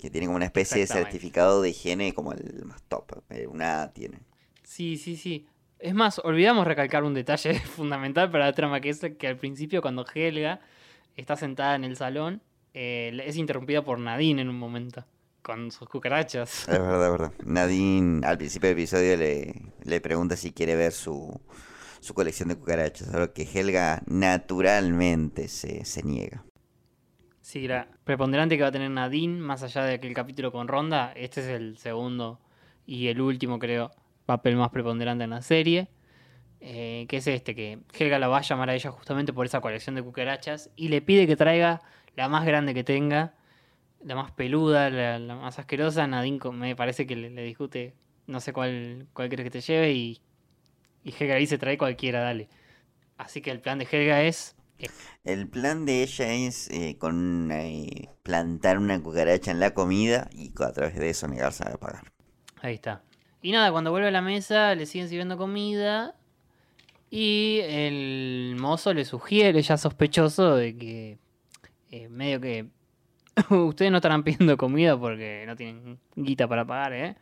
Que 0.01 0.09
tiene 0.09 0.27
como 0.27 0.37
una 0.37 0.45
especie 0.45 0.81
de 0.81 0.87
certificado 0.87 1.61
de 1.61 1.69
higiene 1.69 2.13
como 2.13 2.33
el 2.33 2.65
más 2.65 2.81
top. 2.83 3.21
eh, 3.29 3.47
Una 3.47 3.83
A 3.83 3.93
tiene. 3.93 4.19
Sí, 4.63 4.97
sí, 4.97 5.15
sí. 5.15 5.45
Es 5.77 5.93
más, 5.93 6.19
olvidamos 6.19 6.65
recalcar 6.67 7.03
un 7.03 7.13
detalle 7.13 7.53
fundamental 7.59 8.31
para 8.31 8.45
la 8.47 8.53
trama, 8.53 8.81
que 8.81 8.89
es 8.89 8.99
que 9.17 9.27
al 9.27 9.37
principio 9.37 9.81
cuando 9.81 10.05
Helga 10.13 10.61
está 11.15 11.35
sentada 11.35 11.75
en 11.75 11.83
el 11.83 11.95
salón, 11.95 12.41
eh, 12.73 13.17
es 13.25 13.37
interrumpida 13.37 13.83
por 13.83 13.99
Nadine 13.99 14.41
en 14.41 14.49
un 14.49 14.57
momento, 14.57 15.05
con 15.49 15.71
sus 15.71 15.89
cucarachas. 15.89 16.67
Es 16.67 16.79
verdad, 16.79 17.05
es 17.05 17.11
verdad. 17.11 17.33
Nadine 17.45 18.25
al 18.25 18.37
principio 18.37 18.69
del 18.69 18.77
episodio 18.77 19.17
le, 19.17 19.55
le 19.83 20.01
pregunta 20.01 20.35
si 20.35 20.51
quiere 20.51 20.75
ver 20.75 20.91
su, 20.91 21.39
su 21.99 22.13
colección 22.13 22.49
de 22.49 22.55
cucarachas, 22.57 23.13
a 23.13 23.19
lo 23.19 23.33
que 23.33 23.43
Helga 23.43 24.01
naturalmente 24.07 25.47
se, 25.47 25.85
se 25.85 26.03
niega. 26.03 26.43
Sí, 27.41 27.67
la 27.67 27.87
preponderante 28.03 28.55
que 28.57 28.63
va 28.63 28.69
a 28.69 28.71
tener 28.71 28.91
Nadine, 28.91 29.39
más 29.41 29.63
allá 29.63 29.83
de 29.83 29.95
aquel 29.95 30.13
capítulo 30.13 30.51
con 30.51 30.67
Ronda, 30.67 31.11
este 31.15 31.41
es 31.41 31.47
el 31.47 31.77
segundo 31.77 32.39
y 32.85 33.07
el 33.07 33.21
último, 33.21 33.57
creo, 33.59 33.91
papel 34.25 34.55
más 34.55 34.69
preponderante 34.69 35.23
en 35.23 35.31
la 35.31 35.41
serie. 35.41 35.89
eh, 36.61 37.05
que 37.09 37.17
es 37.17 37.27
este, 37.27 37.55
que 37.55 37.79
Helga 37.97 38.19
la 38.19 38.27
va 38.27 38.39
a 38.39 38.41
llamar 38.41 38.69
a 38.69 38.75
ella 38.75 38.91
justamente 38.91 39.33
por 39.33 39.45
esa 39.45 39.61
colección 39.61 39.95
de 39.95 40.03
cucarachas 40.03 40.69
y 40.75 40.89
le 40.89 41.01
pide 41.01 41.27
que 41.27 41.35
traiga 41.35 41.81
la 42.15 42.29
más 42.29 42.45
grande 42.45 42.73
que 42.73 42.83
tenga, 42.83 43.33
la 44.03 44.15
más 44.15 44.31
peluda, 44.31 44.89
la, 44.89 45.19
la 45.19 45.35
más 45.35 45.59
asquerosa. 45.59 46.07
Nadine 46.07 46.39
me 46.51 46.75
parece 46.75 47.05
que 47.05 47.15
le, 47.15 47.29
le 47.29 47.43
discute, 47.43 47.93
no 48.27 48.39
sé 48.39 48.53
cuál, 48.53 49.07
cuál 49.13 49.29
quieres 49.29 49.43
que 49.45 49.51
te 49.51 49.61
lleve 49.61 49.91
y, 49.93 50.21
y 51.03 51.13
Helga 51.17 51.35
dice 51.35 51.57
trae 51.57 51.77
cualquiera, 51.77 52.21
dale. 52.21 52.49
Así 53.17 53.41
que 53.41 53.51
el 53.51 53.59
plan 53.59 53.79
de 53.79 53.87
Helga 53.91 54.23
es 54.23 54.55
El 55.23 55.47
plan 55.47 55.85
de 55.85 56.03
ella 56.03 56.33
es 56.33 56.69
eh, 56.69 56.97
con 56.97 57.51
eh, 57.51 58.09
plantar 58.23 58.77
una 58.77 59.01
cucaracha 59.01 59.51
en 59.51 59.59
la 59.59 59.73
comida 59.73 60.29
y 60.33 60.51
a 60.63 60.71
través 60.71 60.95
de 60.95 61.09
eso 61.09 61.27
negarse 61.27 61.63
a 61.67 61.77
pagar. 61.77 62.11
Ahí 62.61 62.75
está. 62.75 63.03
Y 63.41 63.51
nada, 63.51 63.71
cuando 63.71 63.91
vuelve 63.91 64.07
a 64.07 64.11
la 64.11 64.21
mesa 64.21 64.75
le 64.75 64.85
siguen 64.85 65.09
sirviendo 65.09 65.37
comida 65.37 66.15
y 67.09 67.59
el 67.63 68.55
mozo 68.59 68.93
le 68.93 69.03
sugiere, 69.05 69.61
ya 69.61 69.77
sospechoso, 69.77 70.55
de 70.55 70.77
que 70.77 71.17
eh, 71.91 72.07
medio 72.09 72.39
que 72.39 72.67
ustedes 73.49 73.91
no 73.91 73.97
estarán 73.97 74.23
pidiendo 74.23 74.57
comida 74.57 74.99
porque 74.99 75.43
no 75.47 75.55
tienen 75.55 75.99
guita 76.15 76.47
para 76.47 76.65
pagar, 76.65 76.93
¿eh? 76.93 77.15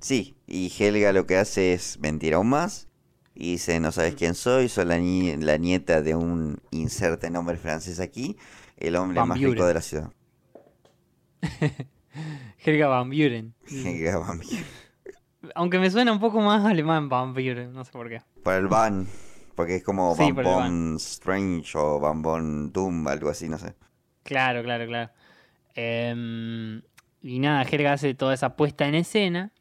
Sí, 0.00 0.34
y 0.46 0.70
Helga 0.78 1.12
lo 1.12 1.26
que 1.26 1.36
hace 1.36 1.72
es 1.72 1.98
mentir 1.98 2.34
aún 2.34 2.48
más 2.50 2.88
y 3.34 3.52
dice, 3.52 3.80
no 3.80 3.90
sabes 3.90 4.14
quién 4.14 4.34
soy, 4.34 4.68
soy 4.68 4.84
la, 4.84 4.98
ni- 4.98 5.36
la 5.36 5.56
nieta 5.56 6.02
de 6.02 6.14
un 6.14 6.60
inserte 6.70 7.30
nombre 7.30 7.56
francés 7.56 8.00
aquí, 8.00 8.36
el 8.76 8.96
hombre 8.96 9.18
Van 9.20 9.28
más 9.28 9.38
rico 9.38 9.50
Buren. 9.50 9.66
de 9.68 9.74
la 9.74 9.80
ciudad. 9.80 10.10
Helga 12.64 12.88
Van 12.88 13.08
Buren. 13.10 13.54
Helga 13.68 14.18
Van 14.18 14.38
Buren. 14.38 14.64
Aunque 15.54 15.78
me 15.78 15.90
suena 15.90 16.12
un 16.12 16.20
poco 16.20 16.40
más 16.40 16.64
alemán 16.64 17.08
Van 17.08 17.32
Buren, 17.34 17.72
no 17.72 17.84
sé 17.84 17.92
por 17.92 18.08
qué. 18.08 18.22
Por 18.42 18.54
el 18.54 18.68
Van, 18.68 19.06
porque 19.54 19.76
es 19.76 19.82
como 19.84 20.14
Sí, 20.16 20.32
Van 20.32 20.44
Bon 20.44 20.96
Strange 20.96 21.76
o 21.78 21.98
Van 22.00 22.22
Bon 22.22 22.72
Doom, 22.72 23.06
algo 23.08 23.30
así, 23.30 23.48
no 23.48 23.58
sé. 23.58 23.74
Claro, 24.24 24.62
claro, 24.62 24.86
claro. 24.86 25.10
Em, 25.74 26.82
y 27.22 27.38
nada, 27.40 27.62
Helga 27.64 27.94
hace 27.94 28.14
toda 28.14 28.34
esa 28.34 28.56
puesta 28.56 28.86
en 28.88 28.94
escena. 28.96 29.52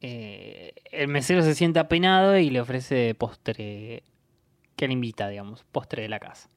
Eh, 0.00 0.74
el 0.92 1.08
mesero 1.08 1.42
se 1.42 1.54
siente 1.54 1.80
apenado 1.80 2.38
y 2.38 2.50
le 2.50 2.60
ofrece 2.60 3.14
postre 3.16 4.04
que 4.76 4.86
le 4.88 4.94
invita, 4.94 5.28
digamos, 5.28 5.64
postre 5.72 6.02
de 6.02 6.08
la 6.10 6.20
casa. 6.20 6.50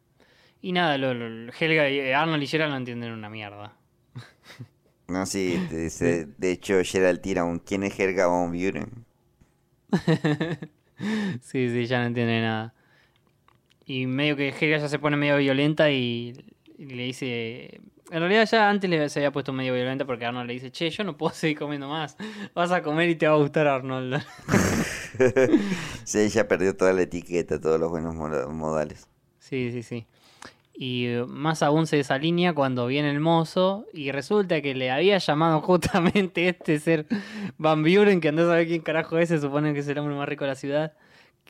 Y 0.61 0.73
nada, 0.73 0.97
lo- 0.97 1.13
lo- 1.13 1.53
Helga 1.59 1.89
y 1.89 2.11
Arnold 2.13 2.43
y 2.43 2.47
Gerald 2.47 2.71
no 2.73 2.77
entienden 2.77 3.13
una 3.13 3.29
mierda. 3.29 3.75
No, 5.07 5.25
sí, 5.25 5.63
te 5.67 5.77
dice, 5.77 6.27
de 6.37 6.51
hecho 6.51 6.79
Gerald 6.83 7.21
tira 7.21 7.43
un 7.43 7.59
¿quién 7.59 7.83
es 7.83 7.99
Helga 7.99 8.27
Van 8.27 8.51
Buren? 8.51 9.05
sí, 11.41 11.69
sí, 11.69 11.85
ya 11.85 11.99
no 11.99 12.07
entiende 12.07 12.41
nada. 12.41 12.73
Y 13.85 14.07
medio 14.07 14.35
que 14.35 14.49
Helga 14.49 14.77
ya 14.79 14.89
se 14.89 14.99
pone 14.99 15.15
medio 15.17 15.37
violenta 15.37 15.91
y, 15.91 16.33
y 16.77 16.85
le 16.85 17.03
dice... 17.03 17.81
En 18.11 18.19
realidad 18.19 18.47
ya 18.49 18.69
antes 18.69 18.87
le, 18.87 19.09
se 19.09 19.19
había 19.19 19.31
puesto 19.31 19.51
medio 19.51 19.73
violenta 19.73 20.05
porque 20.05 20.25
Arnold 20.25 20.45
le 20.47 20.53
dice, 20.53 20.71
che, 20.71 20.89
yo 20.91 21.03
no 21.03 21.17
puedo 21.17 21.33
seguir 21.35 21.57
comiendo 21.57 21.87
más. 21.89 22.15
Vas 22.53 22.71
a 22.71 22.81
comer 22.83 23.09
y 23.09 23.15
te 23.15 23.27
va 23.27 23.33
a 23.33 23.37
gustar 23.37 23.65
Arnold. 23.67 24.21
sí, 26.03 26.19
ella 26.19 26.47
perdió 26.47 26.75
toda 26.75 26.93
la 26.93 27.01
etiqueta, 27.03 27.59
todos 27.59 27.79
los 27.79 27.89
buenos 27.89 28.15
moda- 28.15 28.47
modales. 28.47 29.07
Sí, 29.39 29.71
sí, 29.71 29.83
sí. 29.83 30.05
Y 30.77 31.05
eh, 31.07 31.23
más 31.25 31.63
aún 31.63 31.87
se 31.87 31.95
desalinea 31.97 32.53
cuando 32.53 32.85
viene 32.87 33.09
el 33.09 33.19
mozo 33.21 33.85
y 33.93 34.11
resulta 34.11 34.61
que 34.61 34.75
le 34.75 34.91
había 34.91 35.17
llamado 35.17 35.61
justamente 35.61 36.49
este 36.49 36.79
ser 36.79 37.05
Van 37.57 37.81
Buren, 37.81 38.19
que 38.21 38.27
andás 38.29 38.47
a 38.49 38.55
ver 38.55 38.67
quién 38.67 38.81
carajo 38.81 39.17
es, 39.17 39.29
se 39.29 39.39
supone 39.39 39.73
que 39.73 39.79
es 39.79 39.87
el 39.87 39.97
hombre 39.97 40.15
más 40.15 40.27
rico 40.27 40.43
de 40.43 40.49
la 40.51 40.55
ciudad, 40.55 40.93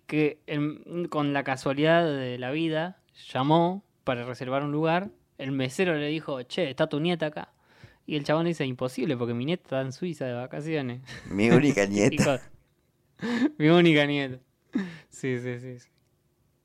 que 0.08 0.40
en- 0.48 1.08
con 1.10 1.34
la 1.34 1.44
casualidad 1.44 2.06
de 2.06 2.38
la 2.38 2.52
vida 2.52 2.98
llamó 3.34 3.84
para 4.06 4.24
reservar 4.24 4.64
un 4.64 4.72
lugar, 4.72 5.10
el 5.38 5.52
mesero 5.52 5.96
le 5.96 6.08
dijo, 6.08 6.42
che, 6.44 6.70
está 6.70 6.88
tu 6.88 7.02
nieta 7.02 7.26
acá. 7.26 7.50
Y 8.06 8.16
el 8.16 8.24
chabón 8.24 8.46
dice, 8.46 8.66
imposible, 8.66 9.18
porque 9.18 9.34
mi 9.34 9.44
nieta 9.44 9.64
está 9.64 9.82
en 9.82 9.92
Suiza 9.92 10.26
de 10.26 10.34
vacaciones. 10.34 11.02
Mi 11.30 11.50
única 11.50 11.86
nieta. 11.88 12.42
Mi 13.58 13.68
única 13.68 14.06
nieta. 14.06 14.40
Sí, 15.10 15.40
sí, 15.40 15.60
sí. 15.60 15.80
sí. 15.80 15.90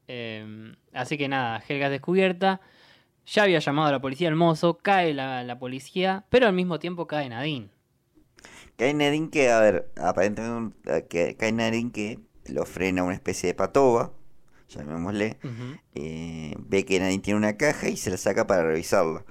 Em, 0.07 0.77
así 0.93 1.17
que 1.17 1.29
nada, 1.29 1.63
Helga 1.67 1.87
es 1.87 1.93
descubierta. 1.93 2.61
Ya 3.27 3.45
había 3.45 3.61
llamado 3.61 3.89
a 3.89 3.93
la 3.93 4.01
policía 4.01 4.29
el 4.29 4.35
mozo, 4.35 4.79
cae 4.79 5.15
la, 5.15 5.45
la 5.45 5.59
policía, 5.59 6.25
pero 6.31 6.47
al 6.47 6.53
mismo 6.53 6.79
tiempo 6.79 7.07
cae 7.07 7.29
Nadine. 7.29 7.71
Cae 8.77 8.93
Nadine 8.93 9.31
que, 9.31 9.51
a 9.51 9.61
ver, 9.61 9.91
aparentemente 9.97 10.97
eh, 10.97 11.07
que 11.09 11.37
cae 11.37 11.53
Nadine 11.53 11.93
que 11.93 12.19
lo 12.47 12.67
frena 12.67 13.05
una 13.05 13.15
especie 13.15 13.47
de 13.47 13.55
patoba, 13.55 14.13
llamémosle, 14.71 15.39
eh, 15.95 16.55
ve 16.59 16.85
que 16.85 16.99
Nadine 17.01 17.23
tiene 17.23 17.39
una 17.39 17.57
caja 17.57 17.89
y 17.89 17.97
se 17.97 18.11
la 18.11 18.17
saca 18.17 18.47
para 18.47 18.63
revisarla. 18.65 19.25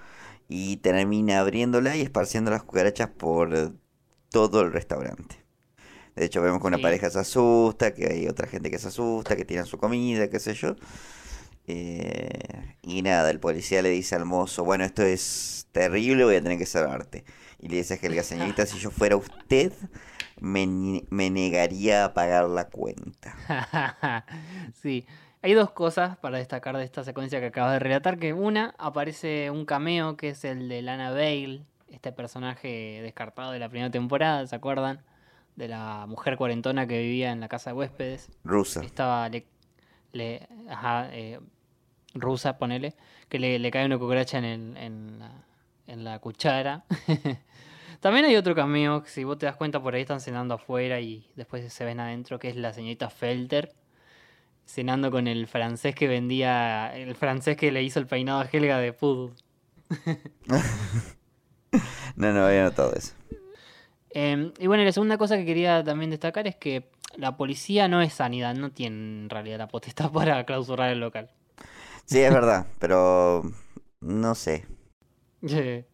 Y 0.48 0.78
termina 0.78 1.40
abriéndola 1.40 1.96
y 1.96 2.02
esparciendo 2.02 2.52
las 2.52 2.64
cucarachas 2.64 3.10
por 3.10 3.74
todo 4.30 4.62
el 4.62 4.72
restaurante. 4.72 5.44
De 6.16 6.26
hecho, 6.26 6.42
vemos 6.42 6.60
que 6.60 6.68
una 6.68 6.78
Sí. 6.78 6.84
pareja 6.84 7.10
se 7.10 7.20
asusta, 7.20 7.94
que 7.94 8.08
hay 8.08 8.28
otra 8.28 8.48
gente 8.48 8.70
que 8.72 8.80
se 8.80 8.88
asusta, 8.90 9.36
que 9.36 9.46
tiran 9.46 9.66
su 9.66 9.78
comida, 9.78 10.30
qué 10.30 10.40
sé 10.40 10.54
yo. 10.54 10.76
Eh, 11.68 12.76
y 12.82 13.02
nada, 13.04 13.30
el 13.30 13.40
policía 13.40 13.82
le 13.82 13.90
dice 13.90 14.16
al 14.16 14.26
mozo, 14.26 14.64
bueno, 14.66 14.84
esto 14.84 15.04
es 15.04 15.68
terrible, 15.72 16.24
voy 16.26 16.36
a 16.36 16.42
tener 16.42 16.58
que 16.58 16.66
salvarte. 16.66 17.24
Y 17.60 17.68
le 17.70 17.78
dice 17.78 17.94
a 17.94 17.98
Helga, 17.98 18.24
señorita, 18.24 18.66
si 18.66 18.80
yo 18.80 18.90
fuera 18.90 19.16
usted, 19.18 19.72
me, 20.42 21.04
me 21.10 21.30
negaría 21.30 22.06
a 22.06 22.14
pagar 22.14 22.46
la 22.50 22.70
cuenta. 22.70 23.36
sí. 24.82 25.06
Hay 25.42 25.54
dos 25.54 25.72
cosas 25.72 26.18
para 26.18 26.38
destacar 26.38 26.76
de 26.76 26.84
esta 26.84 27.04
secuencia 27.04 27.40
que 27.40 27.46
acabas 27.48 27.74
de 27.74 27.80
relatar, 27.80 28.20
que 28.20 28.34
una, 28.34 28.76
aparece 28.78 29.50
un 29.52 29.66
cameo 29.66 30.18
que 30.18 30.30
es 30.30 30.44
el 30.44 30.68
de 30.68 30.82
Lana 30.82 31.12
Bale, 31.12 31.62
este 31.88 32.12
personaje 32.12 33.00
descartado 33.02 33.52
de 33.52 33.60
la 33.60 33.70
primera 33.70 33.90
temporada, 33.90 34.46
¿se 34.48 34.56
acuerdan? 34.56 35.02
De 35.56 35.70
la 35.70 36.06
mujer 36.08 36.36
cuarentona 36.36 36.88
que 36.88 37.00
vivía 37.00 37.32
en 37.32 37.40
la 37.40 37.48
casa 37.48 37.70
de 37.70 37.78
huéspedes. 37.78 38.30
Rusa. 38.44 38.82
Estaba, 38.84 39.30
le, 39.30 39.46
le- 40.12 40.46
ajá, 40.70 41.08
eh, 41.14 41.40
rusa, 42.14 42.58
ponele, 42.58 42.96
que 43.30 43.40
le, 43.40 43.60
le 43.60 43.72
cae 43.72 43.86
una 43.86 43.98
cucaracha 43.98 44.40
en, 44.40 44.46
el- 44.46 44.78
en, 44.78 45.20
la, 45.20 45.32
en 45.88 46.04
la 46.04 46.20
cuchara. 46.20 46.84
También 48.02 48.26
hay 48.26 48.36
otro 48.36 48.56
cameo, 48.56 49.04
que 49.04 49.10
si 49.10 49.24
vos 49.24 49.38
te 49.38 49.46
das 49.46 49.56
cuenta 49.56 49.82
por 49.82 49.96
ahí 49.96 50.02
están 50.02 50.20
cenando 50.20 50.54
afuera 50.56 51.00
y 51.00 51.30
después 51.36 51.72
se 51.72 51.86
ven 51.86 52.00
adentro, 52.02 52.40
que 52.40 52.50
es 52.50 52.56
la 52.58 52.74
señorita 52.74 53.10
Felter, 53.10 53.74
cenando 54.70 55.10
con 55.10 55.28
el 55.28 55.48
francés 55.48 55.96
que 55.96 56.08
vendía, 56.08 56.96
el 56.96 57.16
francés 57.16 57.58
que 57.58 57.72
le 57.72 57.82
hizo 57.82 58.00
el 58.00 58.06
peinado 58.06 58.42
a 58.42 58.50
Helga 58.52 58.78
de 58.80 58.94
Pudú. 58.94 59.34
No, 62.16 62.34
no 62.34 62.48
había 62.48 62.64
notado 62.64 62.94
eso. 62.96 63.14
Eh, 64.10 64.52
y 64.58 64.68
bueno, 64.68 64.84
la 64.84 64.92
segunda 64.92 65.18
cosa 65.20 65.38
que 65.38 65.46
quería 65.46 65.84
también 65.84 66.10
destacar 66.10 66.48
es 66.48 66.56
que 66.56 66.90
la 67.16 67.38
policía 67.38 67.88
no 67.88 68.02
es 68.02 68.14
sanidad, 68.14 68.56
no 68.56 68.72
tiene 68.72 68.96
en 68.96 69.30
realidad 69.30 69.60
la 69.60 69.68
potestad 69.68 70.12
para 70.12 70.44
clausurar 70.46 70.90
el 70.90 71.00
local. 71.00 71.30
Sí, 72.06 72.20
es 72.20 72.34
verdad, 72.34 72.66
pero 72.80 73.44
no 74.02 74.36
sé. 74.36 74.66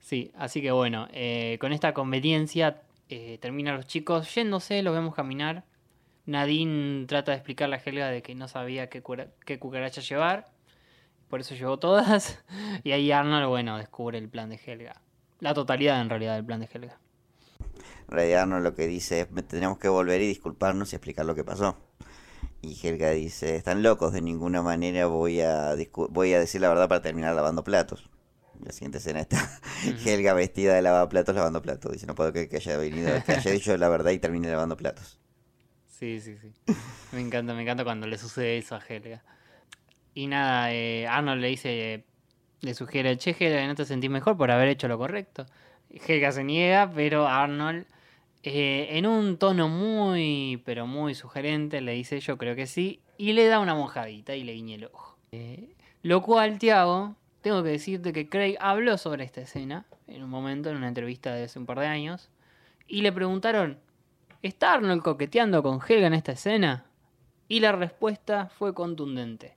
Sí, 0.00 0.32
así 0.36 0.60
que 0.60 0.72
bueno, 0.72 1.06
eh, 1.12 1.56
con 1.60 1.72
esta 1.72 1.94
conveniencia 1.94 2.82
eh, 3.08 3.38
terminan 3.40 3.76
los 3.76 3.86
chicos 3.86 4.34
yéndose, 4.34 4.82
los 4.82 4.92
vemos 4.92 5.14
caminar. 5.14 5.62
Nadine 6.26 7.06
trata 7.06 7.32
de 7.32 7.38
explicarle 7.38 7.76
a 7.76 7.82
Helga 7.84 8.08
de 8.08 8.22
que 8.22 8.34
no 8.34 8.48
sabía 8.48 8.88
qué, 8.88 9.02
qué 9.46 9.58
cucaracha 9.58 10.00
llevar, 10.00 10.46
por 11.30 11.40
eso 11.40 11.54
llevó 11.54 11.78
todas. 11.78 12.38
Y 12.84 12.92
ahí 12.92 13.12
Arnold, 13.12 13.48
bueno, 13.48 13.78
descubre 13.78 14.18
el 14.18 14.28
plan 14.28 14.50
de 14.50 14.60
Helga. 14.64 15.00
La 15.40 15.54
totalidad 15.54 16.00
en 16.02 16.10
realidad 16.10 16.36
del 16.36 16.44
plan 16.46 16.60
de 16.60 16.68
Helga. 16.72 16.98
En 18.08 18.16
realidad 18.16 18.46
no 18.46 18.60
lo 18.60 18.74
que 18.74 18.86
dice 18.86 19.20
es, 19.22 19.30
"Me- 19.30 19.42
tenemos 19.42 19.78
que 19.78 19.88
volver 19.88 20.20
y 20.22 20.26
disculparnos 20.28 20.92
y 20.92 20.96
explicar 20.96 21.26
lo 21.26 21.34
que 21.34 21.44
pasó. 21.44 21.76
Y 22.62 22.78
Helga 22.86 23.10
dice, 23.12 23.56
están 23.56 23.82
locos, 23.84 24.14
de 24.14 24.22
ninguna 24.22 24.62
manera 24.62 25.06
voy 25.06 25.42
a, 25.42 25.74
discu- 25.76 26.08
voy 26.10 26.34
a 26.34 26.40
decir 26.40 26.62
la 26.62 26.70
verdad 26.70 26.88
para 26.90 27.02
terminar 27.02 27.34
lavando 27.36 27.64
platos. 27.64 28.10
La 28.64 28.72
siguiente 28.72 28.98
escena 28.98 29.20
está 29.22 29.60
Helga 30.06 30.34
vestida 30.34 30.74
de 30.76 30.82
lavaplatos 30.82 31.36
lavando 31.36 31.62
platos. 31.62 31.92
Dice, 31.92 32.06
no 32.08 32.16
puedo 32.16 32.32
creer 32.32 32.50
que 32.50 32.58
haya 32.58 32.78
venido, 32.78 33.22
que 33.24 33.34
haya 33.34 33.52
dicho 33.52 33.76
la 33.78 33.90
verdad 33.90 34.12
y 34.12 34.20
termine 34.20 34.50
lavando 34.50 34.76
platos. 34.78 35.19
Sí, 36.00 36.18
sí, 36.18 36.34
sí. 36.38 36.50
Me 37.12 37.20
encanta, 37.20 37.52
me 37.52 37.60
encanta 37.60 37.84
cuando 37.84 38.06
le 38.06 38.16
sucede 38.16 38.56
eso 38.56 38.74
a 38.74 38.80
Helga. 38.80 39.22
Y 40.14 40.28
nada, 40.28 40.72
eh, 40.72 41.06
Arnold 41.06 41.42
le 41.42 41.48
dice, 41.48 42.04
le 42.62 42.72
sugiere, 42.72 43.18
che, 43.18 43.36
Helga, 43.38 43.66
¿no 43.66 43.74
te 43.74 43.84
sentís 43.84 44.08
mejor 44.08 44.38
por 44.38 44.50
haber 44.50 44.68
hecho 44.68 44.88
lo 44.88 44.96
correcto? 44.96 45.44
Helga 45.90 46.32
se 46.32 46.42
niega, 46.42 46.90
pero 46.90 47.28
Arnold, 47.28 47.84
eh, 48.42 48.88
en 48.92 49.06
un 49.06 49.36
tono 49.36 49.68
muy, 49.68 50.62
pero 50.64 50.86
muy 50.86 51.14
sugerente, 51.14 51.82
le 51.82 51.92
dice, 51.92 52.18
yo 52.20 52.38
creo 52.38 52.56
que 52.56 52.66
sí, 52.66 53.00
y 53.18 53.34
le 53.34 53.46
da 53.46 53.58
una 53.58 53.74
mojadita 53.74 54.34
y 54.34 54.42
le 54.42 54.54
guiña 54.54 54.76
el 54.76 54.86
ojo. 54.86 55.18
Eh, 55.32 55.68
lo 56.02 56.22
cual, 56.22 56.58
Tiago, 56.58 57.14
tengo 57.42 57.62
que 57.62 57.70
decirte 57.70 58.14
que 58.14 58.26
Craig 58.26 58.56
habló 58.58 58.96
sobre 58.96 59.24
esta 59.24 59.42
escena 59.42 59.84
en 60.08 60.22
un 60.22 60.30
momento, 60.30 60.70
en 60.70 60.76
una 60.76 60.88
entrevista 60.88 61.34
de 61.34 61.44
hace 61.44 61.58
un 61.58 61.66
par 61.66 61.78
de 61.78 61.88
años, 61.88 62.30
y 62.88 63.02
le 63.02 63.12
preguntaron, 63.12 63.78
¿Está 64.42 64.72
Arnold 64.72 65.02
coqueteando 65.02 65.62
con 65.62 65.80
Helga 65.86 66.06
en 66.06 66.14
esta 66.14 66.32
escena? 66.32 66.86
Y 67.46 67.60
la 67.60 67.72
respuesta 67.72 68.46
fue 68.46 68.72
contundente. 68.72 69.54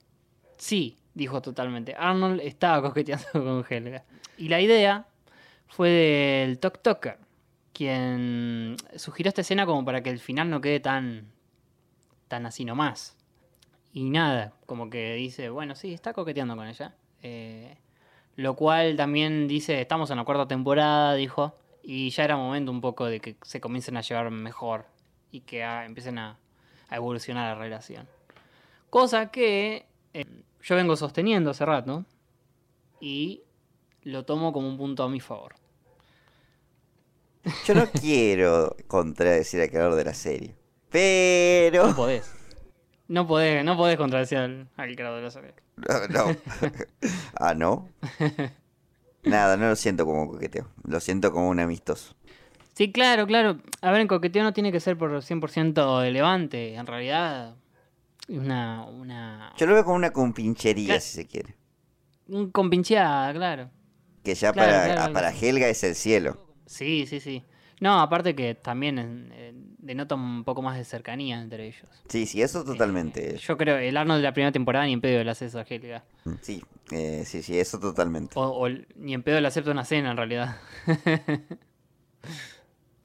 Sí, 0.58 0.98
dijo 1.14 1.40
totalmente. 1.40 1.94
Arnold 1.96 2.40
estaba 2.42 2.82
coqueteando 2.82 3.30
con 3.32 3.64
Helga. 3.68 4.04
Y 4.36 4.48
la 4.48 4.60
idea 4.60 5.06
fue 5.68 5.88
del 5.88 6.58
Tok 6.58 6.82
Toker, 6.82 7.18
quien 7.72 8.76
sugirió 8.96 9.28
esta 9.28 9.40
escena 9.40 9.64
como 9.64 9.84
para 9.86 10.02
que 10.02 10.10
el 10.10 10.18
final 10.18 10.50
no 10.50 10.60
quede 10.60 10.80
tan, 10.80 11.28
tan 12.28 12.44
así 12.44 12.66
nomás. 12.66 13.16
Y 13.94 14.10
nada, 14.10 14.52
como 14.66 14.90
que 14.90 15.14
dice, 15.14 15.48
bueno, 15.48 15.76
sí, 15.76 15.94
está 15.94 16.12
coqueteando 16.12 16.56
con 16.56 16.66
ella. 16.66 16.94
Eh, 17.22 17.78
lo 18.36 18.54
cual 18.54 18.96
también 18.96 19.48
dice, 19.48 19.80
estamos 19.80 20.10
en 20.10 20.18
la 20.18 20.24
cuarta 20.24 20.46
temporada, 20.46 21.14
dijo, 21.14 21.56
y 21.86 22.08
ya 22.10 22.24
era 22.24 22.36
momento 22.36 22.70
un 22.70 22.80
poco 22.80 23.04
de 23.04 23.20
que 23.20 23.36
se 23.42 23.60
comiencen 23.60 23.96
a 23.96 24.00
llevar 24.00 24.30
mejor 24.30 24.86
y 25.30 25.42
que 25.42 25.62
ah, 25.62 25.84
empiecen 25.84 26.18
a, 26.18 26.38
a 26.88 26.96
evolucionar 26.96 27.54
la 27.54 27.62
relación. 27.62 28.08
Cosa 28.88 29.30
que 29.30 29.86
eh, 30.14 30.24
yo 30.62 30.76
vengo 30.76 30.96
sosteniendo 30.96 31.50
hace 31.50 31.66
rato 31.66 32.06
y 33.00 33.42
lo 34.02 34.24
tomo 34.24 34.52
como 34.52 34.68
un 34.68 34.78
punto 34.78 35.02
a 35.02 35.08
mi 35.10 35.20
favor. 35.20 35.56
Yo 37.66 37.74
no 37.74 37.86
quiero 38.00 38.74
contradecir 38.86 39.60
al 39.60 39.68
creador 39.68 39.94
de 39.96 40.04
la 40.04 40.14
serie. 40.14 40.54
Pero... 40.90 41.88
No 41.88 41.96
podés. 41.96 42.32
No 43.08 43.26
podés, 43.26 43.62
no 43.62 43.76
podés 43.76 43.98
contradecir 43.98 44.38
al, 44.38 44.70
al 44.76 44.96
creador 44.96 45.18
de 45.18 45.24
la 45.24 45.30
serie. 45.30 45.54
No, 45.76 46.06
no. 46.08 46.36
ah, 47.34 47.52
¿no? 47.54 47.88
Nada, 49.24 49.56
no 49.56 49.68
lo 49.68 49.76
siento 49.76 50.04
como 50.04 50.28
coqueteo. 50.30 50.68
Lo 50.86 51.00
siento 51.00 51.32
como 51.32 51.48
un 51.48 51.60
amistoso. 51.60 52.14
Sí, 52.74 52.90
claro, 52.92 53.26
claro. 53.26 53.58
A 53.80 53.90
ver, 53.92 54.00
en 54.00 54.08
coqueteo 54.08 54.42
no 54.42 54.52
tiene 54.52 54.72
que 54.72 54.80
ser 54.80 54.98
por 54.98 55.10
100% 55.22 56.00
de 56.00 56.10
levante. 56.10 56.74
En 56.74 56.86
realidad, 56.86 57.54
una. 58.28 58.84
una 58.86 59.52
Yo 59.56 59.66
lo 59.66 59.74
veo 59.74 59.84
como 59.84 59.96
una 59.96 60.12
compinchería, 60.12 60.86
Claro. 60.86 61.00
si 61.00 61.08
se 61.14 61.26
quiere. 61.26 61.54
un 62.28 62.50
compincheada, 62.50 63.32
claro. 63.32 63.70
Que 64.22 64.34
ya 64.34 64.52
Claro, 64.52 64.70
para, 64.72 64.84
claro, 64.86 65.02
ah, 65.02 65.12
para. 65.12 65.30
Helga 65.30 65.68
es 65.68 65.84
el 65.84 65.94
cielo. 65.94 66.38
Sí, 66.66 67.06
sí, 67.06 67.20
sí. 67.20 67.44
No, 67.84 68.00
aparte 68.00 68.34
que 68.34 68.54
también 68.54 69.30
eh, 69.34 69.52
denota 69.76 70.14
un 70.14 70.42
poco 70.42 70.62
más 70.62 70.78
de 70.78 70.86
cercanía 70.86 71.38
entre 71.38 71.66
ellos. 71.66 71.86
Sí, 72.08 72.24
sí, 72.24 72.40
eso 72.40 72.64
totalmente. 72.64 73.36
Yo 73.36 73.58
creo, 73.58 73.76
el 73.76 73.94
Arnold 73.98 74.20
de 74.20 74.22
la 74.22 74.32
primera 74.32 74.52
temporada 74.52 74.86
ni 74.86 74.94
en 74.94 75.02
pedo 75.02 75.22
le 75.22 75.30
hace 75.30 75.44
eso 75.44 75.58
a 75.58 75.66
Helga. 75.68 76.02
Sí, 76.40 76.64
eh, 76.92 77.24
sí, 77.26 77.42
sí, 77.42 77.58
eso 77.58 77.78
totalmente. 77.78 78.38
O, 78.38 78.44
o 78.44 78.70
ni 78.96 79.12
en 79.12 79.22
pedo 79.22 79.38
le 79.38 79.48
acepta 79.48 79.70
una 79.70 79.84
cena, 79.84 80.12
en 80.12 80.16
realidad. 80.16 80.56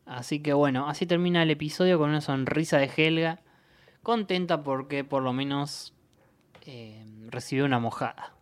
así 0.05 0.39
que 0.39 0.53
bueno, 0.53 0.87
así 0.87 1.05
termina 1.05 1.43
el 1.43 1.51
episodio 1.51 1.99
con 1.99 2.11
una 2.11 2.21
sonrisa 2.21 2.77
de 2.77 2.89
Helga. 2.95 3.41
Contenta 4.01 4.63
porque 4.63 5.03
por 5.03 5.23
lo 5.23 5.33
menos 5.33 5.93
eh, 6.65 7.03
recibió 7.27 7.65
una 7.65 7.79
mojada. 7.79 8.33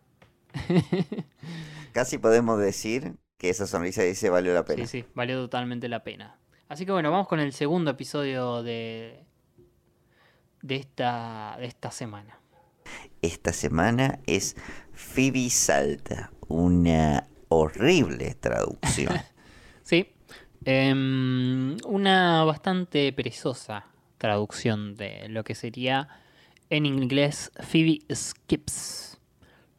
Casi 1.92 2.18
podemos 2.18 2.60
decir 2.60 3.16
que 3.38 3.48
esa 3.48 3.66
sonrisa 3.66 4.02
dice 4.02 4.28
valió 4.28 4.52
la 4.52 4.64
pena. 4.64 4.86
Sí, 4.86 5.00
sí, 5.00 5.08
valió 5.14 5.40
totalmente 5.40 5.88
la 5.88 6.02
pena. 6.02 6.36
Así 6.68 6.84
que 6.84 6.92
bueno, 6.92 7.10
vamos 7.10 7.28
con 7.28 7.40
el 7.40 7.52
segundo 7.52 7.92
episodio 7.92 8.62
de, 8.62 9.24
de, 10.60 10.76
esta, 10.76 11.56
de 11.58 11.66
esta 11.66 11.90
semana. 11.90 12.38
Esta 13.22 13.52
semana 13.52 14.18
es 14.26 14.56
Phoebe 14.92 15.48
Salta, 15.48 16.30
una 16.48 17.26
horrible 17.48 18.34
traducción. 18.34 19.14
Sí, 19.82 20.06
em, 20.66 21.78
una 21.86 22.44
bastante 22.44 23.10
perezosa 23.14 23.86
traducción 24.18 24.96
de 24.96 25.26
lo 25.30 25.42
que 25.42 25.54
sería 25.54 26.10
en 26.68 26.84
inglés 26.84 27.50
Phoebe 27.62 28.00
Skips. 28.14 29.18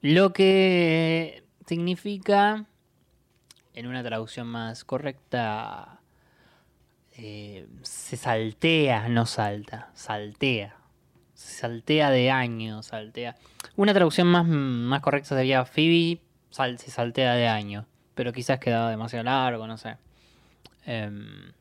Lo 0.02 0.34
que 0.34 1.44
significa, 1.68 2.66
en 3.80 3.88
una 3.88 4.04
traducción 4.04 4.46
más 4.48 4.84
correcta, 4.84 6.02
eh, 7.16 7.66
se 7.82 8.18
saltea, 8.18 9.08
no 9.08 9.26
salta, 9.26 9.90
saltea. 9.94 10.76
Se 11.34 11.60
saltea 11.62 12.10
de 12.12 12.30
año, 12.30 12.84
saltea. 12.84 13.38
Una 13.78 13.94
traducción 13.94 14.28
más, 14.28 14.46
más 14.46 15.00
correcta 15.02 15.30
sería 15.38 15.64
Phoebe 15.64 16.20
sal- 16.50 16.78
se 16.78 16.92
saltea 16.92 17.34
de 17.36 17.48
año. 17.48 17.86
Pero 18.16 18.34
quizás 18.34 18.60
quedaba 18.60 18.90
demasiado 18.90 19.24
largo, 19.24 19.66
no 19.66 19.78
sé. 19.78 19.96
Em, 20.86 21.54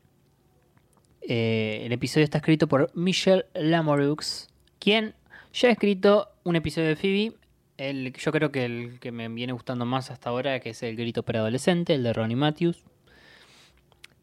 eh, 1.21 1.83
el 1.85 1.91
episodio 1.93 2.25
está 2.25 2.39
escrito 2.39 2.67
por 2.67 2.91
Michelle 2.95 3.45
Lamorux, 3.53 4.49
quien 4.79 5.15
ya 5.53 5.69
ha 5.69 5.71
escrito 5.71 6.29
un 6.43 6.57
episodio 6.57 6.89
de 6.89 6.95
Phoebe. 6.97 7.33
El, 7.79 8.11
yo 8.11 8.33
creo 8.33 8.51
que 8.51 8.65
el 8.65 8.99
que 8.99 9.13
me 9.13 9.29
viene 9.29 9.53
gustando 9.53 9.85
más 9.85 10.11
hasta 10.11 10.29
ahora, 10.29 10.59
que 10.59 10.71
es 10.71 10.83
El 10.83 10.97
grito 10.97 11.23
preadolescente, 11.23 11.95
el 11.95 12.03
de 12.03 12.11
Ronnie 12.11 12.35
Matthews. 12.35 12.83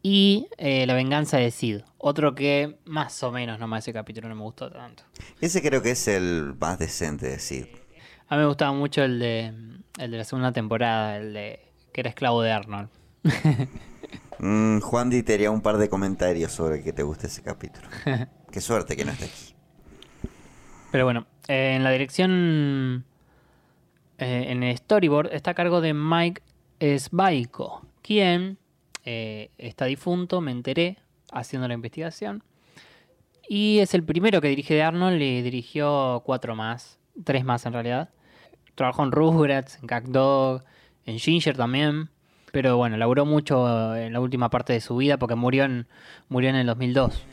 Y 0.03 0.47
eh, 0.57 0.85
La 0.85 0.93
venganza 0.93 1.37
de 1.37 1.49
Sid. 1.49 1.81
Otro 1.97 2.35
que 2.35 2.77
más 2.85 3.23
o 3.23 3.31
menos 3.31 3.59
nomás 3.59 3.83
ese 3.83 3.93
capítulo 3.93 4.29
no 4.29 4.35
me 4.35 4.43
gustó 4.43 4.71
tanto. 4.71 5.03
Ese 5.41 5.63
creo 5.63 5.81
que 5.81 5.91
es 5.91 6.07
el 6.07 6.53
más 6.59 6.77
decente 6.77 7.25
de 7.27 7.39
Sid. 7.39 7.65
A 8.27 8.35
mí 8.35 8.41
me 8.41 8.47
gustaba 8.47 8.73
mucho 8.73 9.03
el 9.03 9.17
de, 9.17 9.47
el 9.97 10.11
de 10.11 10.17
la 10.17 10.23
segunda 10.23 10.51
temporada, 10.51 11.17
el 11.17 11.33
de 11.33 11.59
que 11.91 12.01
era 12.01 12.11
esclavo 12.11 12.43
de 12.43 12.51
Arnold. 12.51 12.89
Mm, 14.39 14.81
Juan 14.81 15.09
Di 15.09 15.23
te 15.23 15.33
haría 15.33 15.49
un 15.49 15.61
par 15.61 15.79
de 15.79 15.89
comentarios 15.89 16.51
sobre 16.51 16.83
que 16.83 16.93
te 16.93 17.01
guste 17.01 17.25
ese 17.25 17.41
capítulo. 17.41 17.87
Qué 18.51 18.61
suerte 18.61 18.95
que 18.95 19.03
no 19.03 19.11
esté 19.11 19.25
aquí. 19.25 19.55
Pero 20.91 21.05
bueno, 21.05 21.25
eh, 21.47 21.73
en 21.75 21.83
la 21.83 21.89
dirección, 21.89 23.03
eh, 24.17 24.45
en 24.49 24.63
el 24.63 24.77
storyboard, 24.77 25.33
está 25.33 25.51
a 25.51 25.53
cargo 25.53 25.81
de 25.81 25.93
Mike 25.93 26.41
Sbaiko, 26.99 27.85
quien 28.01 28.57
eh, 29.05 29.49
está 29.57 29.85
difunto, 29.85 30.41
me 30.41 30.51
enteré, 30.51 30.97
haciendo 31.31 31.67
la 31.67 31.73
investigación. 31.73 32.43
Y 33.49 33.79
es 33.79 33.93
el 33.93 34.03
primero 34.03 34.41
que 34.41 34.49
dirige 34.49 34.73
de 34.73 34.83
Arnold, 34.83 35.17
le 35.19 35.41
dirigió 35.41 36.21
cuatro 36.25 36.55
más, 36.55 36.99
tres 37.23 37.45
más 37.45 37.65
en 37.65 37.73
realidad. 37.73 38.09
Trabajó 38.75 39.03
en 39.03 39.11
Rugrats, 39.11 39.79
en 39.81 40.11
Dog, 40.11 40.63
en 41.05 41.17
Ginger 41.17 41.55
también. 41.55 42.09
Pero 42.51 42.77
bueno, 42.77 42.97
laburó 42.97 43.25
mucho 43.25 43.95
en 43.95 44.13
la 44.13 44.19
última 44.19 44.49
parte 44.49 44.73
de 44.73 44.81
su 44.81 44.95
vida 44.97 45.17
porque 45.17 45.35
murió 45.35 45.63
en, 45.65 45.87
murió 46.29 46.49
en 46.49 46.55
el 46.57 46.67
2002. 46.67 47.25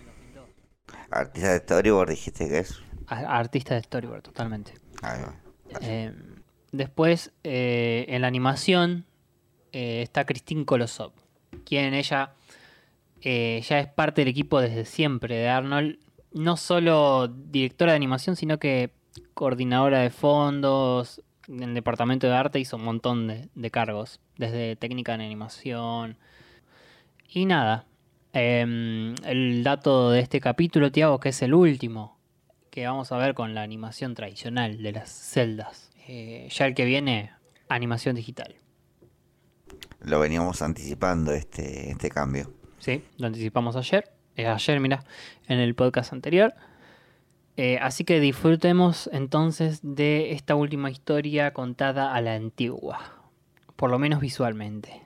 Artista 1.11 1.53
de 1.53 1.59
storyboard 1.61 2.11
dijiste 2.11 2.49
que 2.49 2.59
es. 2.59 2.81
A- 3.07 3.39
Artista 3.39 3.75
de 3.75 3.83
storyboard, 3.83 4.23
totalmente. 4.23 4.75
Va. 5.03 5.35
Eh, 5.81 6.13
después, 6.77 7.33
eh, 7.45 8.07
en 8.09 8.23
la 8.23 8.29
animación, 8.29 9.07
eh, 9.73 10.03
está 10.03 10.25
Christine 10.25 10.65
Kolosov, 10.65 11.13
quien 11.65 11.95
ella 11.95 12.35
eh, 13.23 13.63
ya 13.67 13.81
es 13.81 13.89
parte 13.89 14.21
del 14.21 14.29
equipo 14.29 14.61
desde 14.61 14.85
siempre 14.85 15.37
de 15.37 15.49
Arnold. 15.49 15.99
No 16.33 16.57
solo 16.57 17.29
directora 17.29 17.93
de 17.93 17.97
animación, 17.97 18.37
sino 18.37 18.59
que 18.59 18.91
coordinadora 19.35 20.01
de 20.01 20.11
fondos, 20.11 21.23
en 21.49 21.63
el 21.63 21.75
departamento 21.75 22.27
de 22.27 22.35
arte 22.35 22.59
hizo 22.61 22.77
un 22.77 22.85
montón 22.85 23.29
de, 23.29 23.49
de 23.55 23.71
cargos, 23.71 24.21
desde 24.37 24.77
técnica 24.77 25.15
en 25.15 25.21
animación. 25.21 26.19
Y 27.29 27.47
nada, 27.47 27.87
em, 28.33 29.15
el 29.25 29.63
dato 29.63 30.11
de 30.11 30.21
este 30.21 30.41
capítulo, 30.41 30.91
Tiago, 30.93 31.21
que 31.21 31.31
es 31.31 31.43
el 31.43 31.55
último, 31.55 32.19
que 32.71 32.87
vamos 32.87 33.13
a 33.13 33.17
ver 33.19 33.35
con 33.35 33.55
la 33.55 33.63
animación 33.63 34.15
tradicional 34.15 34.83
de 34.83 34.93
las 34.93 35.11
celdas. 35.11 35.94
Eh, 36.07 36.49
ya 36.51 36.67
el 36.67 36.75
que 36.75 36.85
viene, 36.85 37.33
animación 37.69 38.17
digital. 38.17 38.55
Lo 40.01 40.21
veníamos 40.21 40.61
anticipando 40.63 41.33
este, 41.33 41.91
este 41.91 42.11
cambio. 42.11 42.53
Sí, 42.79 43.03
lo 43.17 43.27
anticipamos 43.27 43.77
ayer. 43.77 44.11
eh, 44.37 44.47
ayer, 44.47 44.81
mira, 44.81 45.05
en 45.49 45.59
el 45.61 45.75
podcast 45.75 46.13
anterior. 46.13 46.55
Eh, 47.57 47.79
así 47.81 48.05
que 48.05 48.21
disfrutemos 48.21 49.09
entonces 49.13 49.81
de 49.83 50.33
esta 50.33 50.57
última 50.57 50.91
historia 50.91 51.53
contada 51.53 52.15
a 52.15 52.21
la 52.21 52.35
antigua. 52.35 52.99
Por 53.77 53.91
lo 53.91 53.99
menos 53.99 54.21
visualmente. 54.21 55.03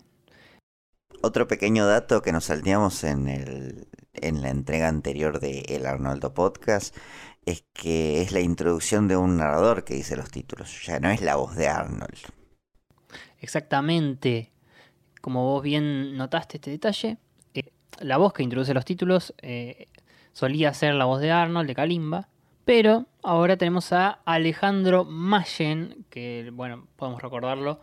Otro 1.21 1.47
pequeño 1.47 1.87
dato 1.87 2.23
que 2.23 2.33
nos 2.33 2.45
salteamos 2.45 3.05
en, 3.05 3.29
el, 3.29 3.89
en 4.15 4.41
la 4.41 4.51
entrega 4.51 4.89
anterior 4.89 5.41
de 5.41 5.61
El 5.69 5.87
Arnoldo 5.87 6.33
Podcast 6.33 6.97
es 7.51 7.65
que 7.73 8.21
es 8.21 8.33
la 8.33 8.41
introducción 8.41 9.09
de 9.09 9.17
un 9.17 9.37
narrador 9.37 9.85
que 9.85 9.95
dice 9.95 10.17
los 10.17 10.31
títulos. 10.31 10.85
Ya 10.85 11.01
no 11.01 11.11
es 11.11 11.23
la 11.23 11.37
voz 11.37 11.57
de 11.57 11.69
Arnold. 11.69 12.19
Exactamente. 13.41 14.53
Como 15.21 15.45
vos 15.45 15.63
bien 15.63 16.17
notaste 16.17 16.59
este 16.59 16.71
detalle, 16.71 17.19
eh, 17.55 17.71
la 18.01 18.17
voz 18.17 18.33
que 18.33 18.43
introduce 18.43 18.75
los 18.75 18.85
títulos 18.85 19.35
eh, 19.43 19.87
solía 20.33 20.75
ser 20.75 20.95
la 20.95 21.07
voz 21.07 21.21
de 21.21 21.31
Arnold, 21.31 21.67
de 21.67 21.75
Kalimba, 21.75 22.29
pero 22.65 23.07
ahora 23.23 23.57
tenemos 23.57 23.93
a 23.93 24.21
Alejandro 24.25 25.05
Mayen, 25.05 26.05
que 26.11 26.51
bueno, 26.53 26.87
podemos 26.97 27.23
recordarlo 27.23 27.81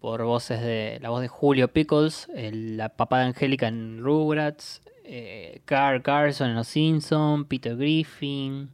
por 0.00 0.22
voces 0.24 0.60
de 0.60 0.98
la 1.02 1.10
voz 1.10 1.20
de 1.20 1.28
Julio 1.28 1.72
Pickles, 1.72 2.28
la 2.34 2.88
papá 2.88 3.20
de 3.20 3.26
Angélica 3.26 3.68
en 3.68 4.02
Rugrats, 4.02 4.80
eh, 5.04 5.62
Carl 5.64 6.02
Carson 6.02 6.50
en 6.50 6.56
Los 6.56 6.68
Simpsons, 6.68 7.46
Peter 7.48 7.76
Griffin. 7.76 8.70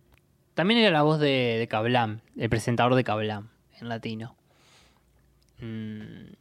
También 0.55 0.81
era 0.81 0.91
la 0.91 1.03
voz 1.03 1.19
de, 1.21 1.57
de 1.59 1.69
Kablam, 1.69 2.21
el 2.37 2.49
presentador 2.49 2.95
de 2.95 3.05
Kablam 3.05 3.49
en 3.81 3.89
latino. 3.89 4.37
Mm, 5.61 6.33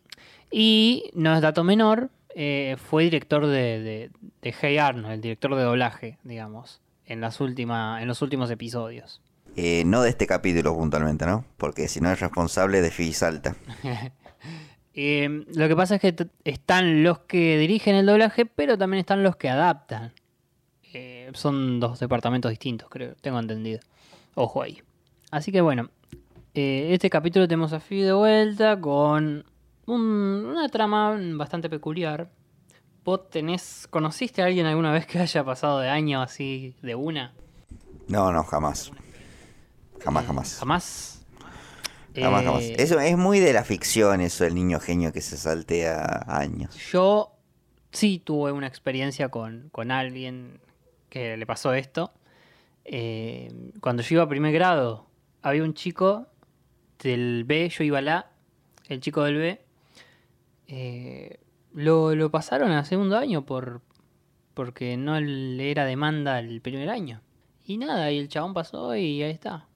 Y 0.52 1.10
no 1.14 1.36
es 1.36 1.42
dato 1.42 1.64
menor, 1.64 2.10
eh, 2.36 2.78
fue 2.78 3.04
director 3.04 3.46
de, 3.48 3.80
de, 3.80 4.12
de 4.42 4.56
Hey 4.60 4.78
Arnold, 4.78 5.14
el 5.16 5.22
director 5.22 5.56
de 5.56 5.64
doblaje, 5.64 6.18
digamos, 6.24 6.82
en, 7.06 7.22
las 7.22 7.40
última, 7.42 8.02
en 8.02 8.08
los 8.08 8.22
últimos 8.22 8.50
episodios. 8.52 9.22
Eh, 9.56 9.84
no 9.86 10.02
de 10.02 10.10
este 10.10 10.26
capítulo 10.26 10.76
puntualmente, 10.76 11.26
¿no? 11.26 11.46
Porque 11.58 11.88
si 11.88 12.02
no 12.02 12.12
es 12.12 12.20
responsable 12.20 12.82
de 12.82 12.92
Fi 12.92 13.14
Salta. 13.14 13.56
Eh, 14.96 15.44
lo 15.56 15.68
que 15.68 15.76
pasa 15.76 15.96
es 15.96 16.02
que 16.02 16.16
están 16.44 17.02
los 17.02 17.18
que 17.22 17.58
dirigen 17.58 17.96
el 17.96 18.06
doblaje, 18.06 18.46
pero 18.46 18.78
también 18.78 19.00
están 19.00 19.24
los 19.24 19.36
que 19.36 19.50
adaptan. 19.50 20.14
Son 21.34 21.80
dos 21.80 22.00
departamentos 22.00 22.52
distintos, 22.52 22.90
creo, 22.92 23.16
tengo 23.20 23.40
entendido. 23.40 23.80
Ojo 24.36 24.62
ahí. 24.64 24.82
Así 25.32 25.52
que 25.52 25.62
bueno, 25.62 25.90
eh, 26.54 26.90
este 26.92 27.10
capítulo 27.10 27.48
tenemos 27.48 27.74
a 27.74 27.80
Phoebe 27.80 28.06
de 28.06 28.14
vuelta 28.14 28.80
con 28.80 29.46
un- 29.86 30.46
una 30.46 30.68
trama 30.70 31.18
bastante 31.36 31.70
peculiar. 31.70 32.30
¿Vos 33.04 33.30
tenés, 33.30 33.88
conociste 33.90 34.42
a 34.42 34.46
alguien 34.46 34.66
alguna 34.66 34.92
vez 34.92 35.06
que 35.06 35.20
haya 35.20 35.44
pasado 35.44 35.80
de 35.80 35.90
año 35.90 36.22
así 36.22 36.76
de 36.82 36.96
una? 36.96 37.34
No, 38.08 38.32
no, 38.32 38.44
jamás. 38.44 38.92
Jamás, 40.04 40.26
jamás. 40.26 40.56
Jamás. 40.60 41.20
Jamás, 42.16 42.44
jamás. 42.46 42.64
Eh, 42.64 42.76
Eso 42.78 43.00
es 43.00 43.18
muy 43.18 43.40
de 43.40 43.54
la 43.54 43.64
ficción, 43.64 44.22
eso, 44.22 44.46
el 44.46 44.54
niño 44.56 44.80
genio 44.80 45.12
que 45.12 45.22
se 45.22 45.36
saltea 45.38 46.24
años. 46.28 46.76
Yo 46.92 47.32
sí 47.92 48.22
tuve 48.24 48.52
una 48.52 48.68
experiencia 48.68 49.30
con, 49.30 49.70
con 49.72 49.90
alguien 49.92 50.60
que 51.10 51.36
le 51.38 51.46
pasó 51.46 51.74
esto. 51.74 52.12
Eh, 52.86 53.72
cuando 53.80 54.04
yo 54.04 54.16
iba 54.16 54.24
a 54.24 54.30
primer 54.30 54.54
grado, 54.54 55.08
había 55.42 55.64
un 55.64 55.74
chico 55.74 56.28
del 57.00 57.44
B, 57.46 57.70
yo 57.70 57.84
iba 57.84 58.00
a 58.00 58.32
el 58.88 59.00
chico 59.00 59.24
del 59.24 59.38
B. 59.38 59.66
eh, 60.68 61.40
lo, 61.74 62.14
lo 62.16 62.30
pasaron 62.30 62.72
a 62.72 62.86
segundo 62.86 63.18
año 63.18 63.46
por 63.46 63.82
porque 64.54 64.98
no 64.98 65.20
le 65.20 65.72
era 65.72 65.86
demanda 65.86 66.40
el 66.40 66.62
primer 66.62 66.90
año. 66.90 67.22
Y 67.66 67.78
nada, 67.78 68.12
y 68.12 68.20
el 68.20 68.28
chabón 68.28 68.54
pasó 68.54 68.96
y 68.96 69.24
ahí 69.24 69.32
está. 69.32 69.68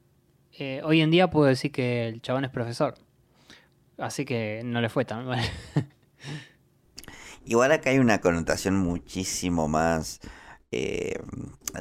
Eh, 0.54 0.82
hoy 0.84 1.02
en 1.02 1.12
día 1.12 1.30
puedo 1.30 1.48
decir 1.48 1.72
que 1.72 2.08
el 2.08 2.22
chabón 2.22 2.46
es 2.46 2.52
profesor. 2.52 2.96
Así 3.98 4.26
que 4.26 4.62
no 4.64 4.82
le 4.82 4.90
fue 4.90 5.06
tan 5.06 5.26
mal. 5.26 5.44
Igual 7.46 7.72
acá 7.72 7.92
hay 7.92 8.00
una 8.00 8.20
connotación 8.20 8.76
muchísimo 8.76 9.68
más 9.68 10.20
eh, 10.72 11.20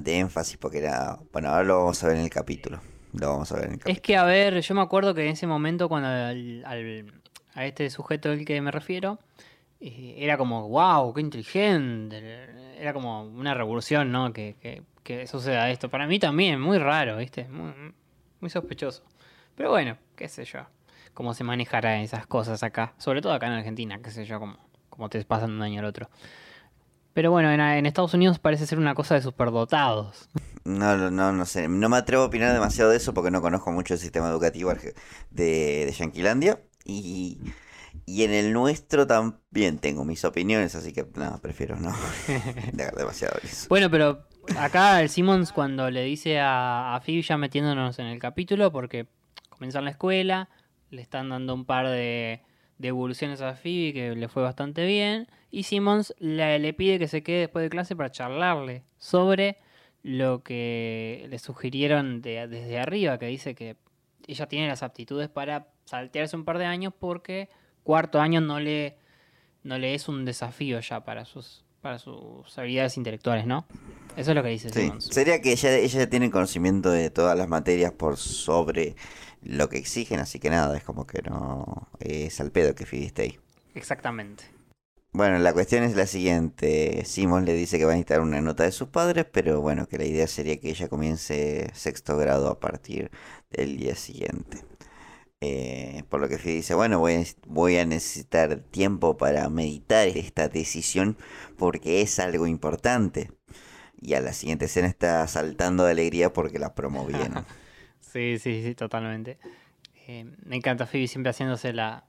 de 0.01 0.19
énfasis, 0.19 0.57
porque 0.59 0.79
era. 0.79 1.19
Bueno, 1.33 1.49
ahora 1.51 1.65
lo 1.65 1.79
vamos 1.79 2.03
a 2.05 2.09
ver 2.09 2.17
en 2.17 2.23
el 2.25 2.31
capítulo. 2.31 2.81
Lo 3.13 3.29
vamos 3.31 3.51
a 3.53 3.57
ver 3.57 3.65
en 3.67 3.73
el 3.73 3.79
capítulo. 3.79 3.95
Es 3.95 4.01
que, 4.01 4.17
a 4.17 4.25
ver, 4.25 4.61
yo 4.61 4.75
me 4.75 4.81
acuerdo 4.83 5.15
que 5.15 5.23
en 5.25 5.33
ese 5.33 5.47
momento, 5.47 5.89
cuando 5.89 6.09
al- 6.09 6.65
al- 6.67 7.13
a 7.55 7.65
este 7.67 7.89
sujeto 7.91 8.31
al 8.31 8.45
que 8.45 8.61
me 8.61 8.71
refiero, 8.71 9.19
eh, 9.81 10.15
era 10.19 10.37
como, 10.37 10.69
wow, 10.69 11.13
qué 11.15 11.21
inteligente. 11.23 12.77
Era 12.79 12.93
como 12.93 13.23
una 13.23 13.55
revolución, 13.55 14.13
¿no? 14.13 14.33
Que, 14.33 14.57
que- 14.61 14.83
que 15.03 15.27
suceda 15.27 15.71
esto. 15.71 15.89
Para 15.89 16.07
mí 16.07 16.19
también, 16.19 16.61
muy 16.61 16.79
raro, 16.79 17.17
¿viste? 17.17 17.49
Muy, 17.49 17.73
muy 18.41 18.51
sospechoso. 18.51 19.03
Pero 19.55 19.71
bueno, 19.71 19.97
qué 20.17 20.29
sé 20.29 20.45
yo. 20.45 20.61
Cómo 21.15 21.33
se 21.33 21.45
manejará 21.45 22.03
esas 22.03 22.27
cosas 22.27 22.63
acá. 22.63 22.93
Sobre 22.99 23.23
todo 23.23 23.33
acá 23.33 23.47
en 23.47 23.53
Argentina, 23.55 24.01
qué 24.03 24.11
sé 24.11 24.27
yo, 24.27 24.39
cómo, 24.39 24.59
cómo 24.91 25.09
te 25.09 25.25
pasan 25.25 25.51
de 25.51 25.57
un 25.57 25.63
año 25.63 25.79
al 25.81 25.87
otro. 25.87 26.11
Pero 27.17 27.31
bueno, 27.31 27.51
en, 27.51 27.61
en 27.61 27.87
Estados 27.87 28.13
Unidos 28.13 28.39
parece 28.39 28.67
ser 28.67 28.79
una 28.79 28.95
cosa 28.95 29.15
de 29.15 29.23
superdotados. 29.23 30.29
No, 30.65 31.11
no, 31.11 31.33
no, 31.33 31.47
sé. 31.47 31.67
No 31.67 31.89
me 31.89 31.97
atrevo 31.97 32.25
a 32.25 32.27
opinar 32.27 32.53
demasiado 32.53 32.91
de 32.91 32.99
eso 32.99 33.15
porque 33.15 33.31
no 33.31 33.41
conozco 33.41 33.73
mucho 33.73 33.95
el 33.95 34.01
sistema 34.01 34.29
educativo 34.29 34.71
de, 35.31 35.87
de 35.87 35.95
Yanquilandia. 35.99 36.61
Y, 36.85 37.39
y 38.05 38.25
en 38.25 38.33
el 38.33 38.53
nuestro 38.53 39.07
también 39.07 39.79
tengo 39.79 40.05
mis 40.05 40.27
opiniones, 40.27 40.75
así 40.75 40.93
que 40.93 41.07
nada, 41.15 41.39
prefiero 41.39 41.77
no 41.77 41.91
indagar 42.71 42.95
demasiado 42.95 43.39
eso. 43.43 43.67
Bueno, 43.71 43.91
pero 43.91 44.27
acá 44.59 45.01
el 45.01 45.09
Simmons 45.09 45.53
cuando 45.53 45.91
le 45.91 46.03
dice 46.03 46.39
a, 46.39 46.97
a 46.97 47.01
Phoebe 47.01 47.23
ya 47.23 47.39
metiéndonos 47.39 47.99
en 47.99 48.09
el 48.09 48.19
capítulo, 48.19 48.71
porque 48.71 49.07
comienza 49.49 49.79
en 49.79 49.87
la 49.87 49.93
escuela, 49.93 50.51
le 50.91 51.01
están 51.01 51.31
dando 51.31 51.55
un 51.55 51.65
par 51.65 51.89
de, 51.89 52.43
de 52.79 52.89
evoluciones 52.89 53.41
a 53.41 53.55
Phoebe 53.55 53.93
que 53.93 54.15
le 54.15 54.29
fue 54.29 54.43
bastante 54.43 54.85
bien, 54.85 55.29
y 55.51 55.63
Simmons 55.63 56.15
le, 56.19 56.59
le 56.59 56.73
pide 56.75 56.99
que 56.99 57.09
se 57.09 57.23
quede 57.23 57.41
después 57.41 57.63
de 57.63 57.71
clase 57.71 57.97
para 57.97 58.11
charlarle 58.11 58.83
sobre 58.99 59.57
lo 60.03 60.43
que 60.43 61.27
le 61.31 61.39
sugirieron 61.39 62.21
de- 62.23 62.47
desde 62.49 62.79
arriba, 62.79 63.19
que 63.19 63.27
dice 63.27 63.55
que 63.55 63.77
ella 64.27 64.47
tiene 64.47 64.69
las 64.69 64.83
aptitudes 64.83 65.29
para 65.29 65.69
saltearse 65.85 66.37
un 66.37 66.45
par 66.45 66.59
de 66.59 66.65
años 66.67 66.93
porque 66.99 67.49
cuarto 67.83 68.21
año 68.21 68.41
no 68.41 68.61
le, 68.61 68.97
no 69.63 69.79
le 69.79 69.95
es 69.95 70.09
un 70.09 70.25
desafío 70.25 70.81
ya 70.81 71.05
para 71.05 71.25
sus, 71.25 71.65
para 71.81 71.99
sus 71.99 72.57
habilidades 72.59 72.97
intelectuales, 72.97 73.47
¿no? 73.47 73.67
Eso 74.17 74.31
es 74.31 74.35
lo 74.35 74.43
que 74.43 74.49
dice 74.49 74.71
Sí, 74.71 74.81
Simmons. 74.81 75.05
sería 75.07 75.41
que 75.41 75.53
ella, 75.53 75.77
ella 75.77 76.09
tiene 76.09 76.31
conocimiento 76.31 76.91
de 76.91 77.11
todas 77.11 77.37
las 77.39 77.49
materias 77.49 77.93
por 77.93 78.17
sobre 78.17 78.97
lo 79.49 79.69
que 79.69 79.79
exigen, 79.79 80.21
así 80.21 80.39
que 80.39 80.51
nada, 80.51 80.77
es 80.77 80.85
como 80.85 81.07
que 81.07 81.23
no 81.23 81.89
es 82.01 82.41
al 82.41 82.51
pedo 82.51 82.75
que 82.75 82.85
esté 82.85 83.23
ahí. 83.23 83.39
Exactamente. 83.75 84.45
Bueno, 85.13 85.39
la 85.39 85.55
cuestión 85.55 85.83
es 85.83 85.97
la 85.97 86.07
siguiente. 86.07 87.03
Simon 87.07 87.47
le 87.47 87.55
dice 87.55 87.79
que 87.79 87.87
va 87.87 87.93
a 87.93 87.95
necesitar 87.95 88.21
una 88.21 88.43
nota 88.43 88.65
de 88.65 88.73
sus 88.73 88.89
padres, 88.89 89.25
pero 89.31 89.63
bueno, 89.63 89.89
que 89.89 89.97
la 89.97 90.05
idea 90.05 90.27
sería 90.27 90.59
que 90.59 90.69
ella 90.69 90.89
comience 90.89 91.71
sexto 91.75 92.19
grado 92.19 92.51
a 92.51 92.61
partir 92.61 93.11
del 93.51 93.79
día 93.79 93.95
siguiente. 93.95 94.63
Eh, 95.41 96.03
por 96.09 96.21
lo 96.21 96.29
que 96.29 96.39
Phoebe 96.39 96.57
dice, 96.57 96.75
bueno, 96.75 96.99
voy 96.99 97.15
a, 97.15 97.25
voy 97.47 97.79
a 97.79 97.87
necesitar 97.87 98.59
tiempo 98.71 99.17
para 99.17 99.49
meditar 99.49 100.09
esta 100.09 100.49
decisión 100.49 101.17
porque 101.57 102.03
es 102.03 102.19
algo 102.19 102.47
importante. 102.47 103.31
Y 103.99 104.15
a 104.15 104.21
la 104.21 104.35
siguiente 104.35 104.67
escena 104.67 104.89
está 104.89 105.27
saltando 105.29 105.85
de 105.85 105.93
alegría 105.93 106.33
porque 106.33 106.59
la 106.59 106.75
promovieron. 106.75 107.47
Sí, 108.17 108.39
sí, 108.39 108.63
sí, 108.63 108.75
totalmente. 108.75 109.37
Eh, 110.09 110.25
me 110.47 110.57
encanta 110.57 110.87
Phoebe 110.87 111.07
siempre 111.07 111.29
haciéndose 111.29 111.75
la, 111.75 112.05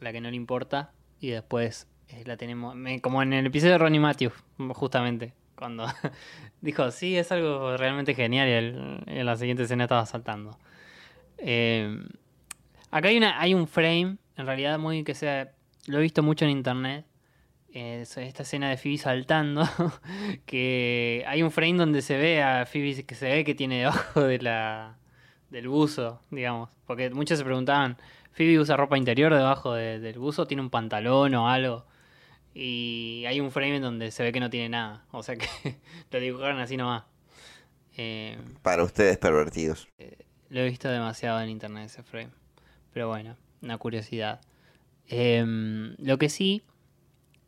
la 0.00 0.10
que 0.10 0.22
no 0.22 0.30
le 0.30 0.36
importa 0.36 0.92
y 1.20 1.28
después 1.28 1.86
eh, 2.08 2.22
la 2.24 2.38
tenemos, 2.38 2.74
como 3.02 3.22
en 3.22 3.34
el 3.34 3.44
episodio 3.44 3.72
de 3.72 3.78
Ronnie 3.78 4.00
Matthews, 4.00 4.32
justamente, 4.70 5.34
cuando 5.54 5.84
dijo, 6.62 6.90
sí, 6.90 7.18
es 7.18 7.30
algo 7.32 7.76
realmente 7.76 8.14
genial 8.14 8.48
y 8.48 8.52
el- 8.52 9.02
en 9.06 9.26
la 9.26 9.36
siguiente 9.36 9.64
escena 9.64 9.84
estaba 9.84 10.06
saltando. 10.06 10.58
Eh, 11.36 11.98
acá 12.90 13.08
hay, 13.08 13.18
una, 13.18 13.38
hay 13.38 13.52
un 13.52 13.68
frame, 13.68 14.16
en 14.38 14.46
realidad 14.46 14.78
muy 14.78 15.04
que 15.04 15.14
sea, 15.14 15.52
lo 15.86 15.98
he 15.98 16.00
visto 16.02 16.22
mucho 16.22 16.46
en 16.46 16.52
internet, 16.52 17.04
es 17.74 18.16
esta 18.16 18.42
escena 18.42 18.70
de 18.70 18.78
Phoebe 18.78 18.96
saltando, 18.96 19.68
que 20.46 21.24
hay 21.26 21.42
un 21.42 21.50
frame 21.50 21.74
donde 21.74 22.00
se 22.00 22.16
ve 22.16 22.42
a 22.42 22.64
Phoebe 22.64 23.04
que 23.04 23.14
se 23.14 23.28
ve 23.30 23.44
que 23.44 23.54
tiene 23.54 23.80
debajo 23.80 24.22
de 24.22 24.38
la 24.38 24.96
del 25.52 25.68
buzo, 25.68 26.20
digamos, 26.30 26.70
porque 26.86 27.10
muchos 27.10 27.38
se 27.38 27.44
preguntaban, 27.44 27.96
Phoebe 28.32 28.58
usa 28.58 28.76
ropa 28.76 28.96
interior 28.98 29.32
debajo 29.34 29.74
de- 29.74 30.00
del 30.00 30.18
buzo, 30.18 30.46
tiene 30.46 30.62
un 30.62 30.70
pantalón 30.70 31.34
o 31.34 31.48
algo. 31.48 31.86
Y 32.54 33.24
hay 33.26 33.40
un 33.40 33.50
frame 33.50 33.76
en 33.76 33.82
donde 33.82 34.10
se 34.10 34.22
ve 34.22 34.32
que 34.32 34.40
no 34.40 34.50
tiene 34.50 34.68
nada, 34.70 35.04
o 35.12 35.22
sea 35.22 35.36
que 35.36 35.46
lo 36.10 36.18
dibujaron 36.20 36.58
así 36.60 36.76
nomás. 36.76 37.04
Eh, 37.96 38.38
Para 38.62 38.82
ustedes 38.84 39.18
pervertidos. 39.18 39.88
lo 40.48 40.60
he 40.60 40.68
visto 40.68 40.88
demasiado 40.88 41.40
en 41.40 41.50
internet 41.50 41.86
ese 41.86 42.02
frame. 42.02 42.30
Pero 42.92 43.08
bueno, 43.08 43.36
una 43.62 43.78
curiosidad. 43.78 44.40
Em, 45.08 45.94
lo 45.98 46.16
que 46.18 46.28
sí, 46.28 46.62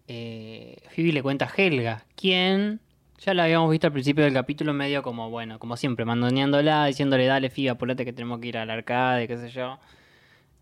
eh, 0.09 0.77
Phoebe 0.95 1.13
le 1.13 1.23
cuenta 1.23 1.47
a 1.47 1.53
Helga, 1.55 2.05
quien 2.17 2.81
ya 3.19 3.35
la 3.35 3.45
habíamos 3.45 3.71
visto 3.71 3.87
al 3.87 3.93
principio 3.93 4.25
del 4.25 4.35
capítulo 4.35 4.73
medio 4.73 5.03
como, 5.03 5.31
bueno, 5.31 5.59
como 5.59 5.77
siempre, 5.77 6.05
mandoneándola, 6.05 6.87
diciéndole, 6.87 7.27
dale 7.27 7.51
Phoebe, 7.51 7.71
apurate 7.71 8.05
que 8.05 8.13
tenemos 8.13 8.41
que 8.41 8.49
ir 8.49 8.59
al 8.59 8.71
arcade, 8.71 9.29
qué 9.29 9.37
sé 9.37 9.51
yo. 9.51 9.79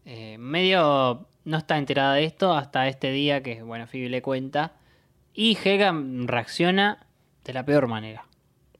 Eh, 0.04 0.36
medio 0.38 1.28
no 1.44 1.58
está 1.58 1.78
enterada 1.78 2.14
de 2.14 2.24
esto 2.24 2.52
hasta 2.54 2.88
este 2.88 3.10
día 3.10 3.42
que, 3.42 3.62
bueno, 3.62 3.86
Phoebe 3.86 4.08
le 4.08 4.22
cuenta. 4.22 4.74
Y 5.34 5.56
Helga 5.62 5.94
reacciona 6.26 7.06
de 7.44 7.52
la 7.52 7.64
peor 7.64 7.88
manera. 7.88 8.26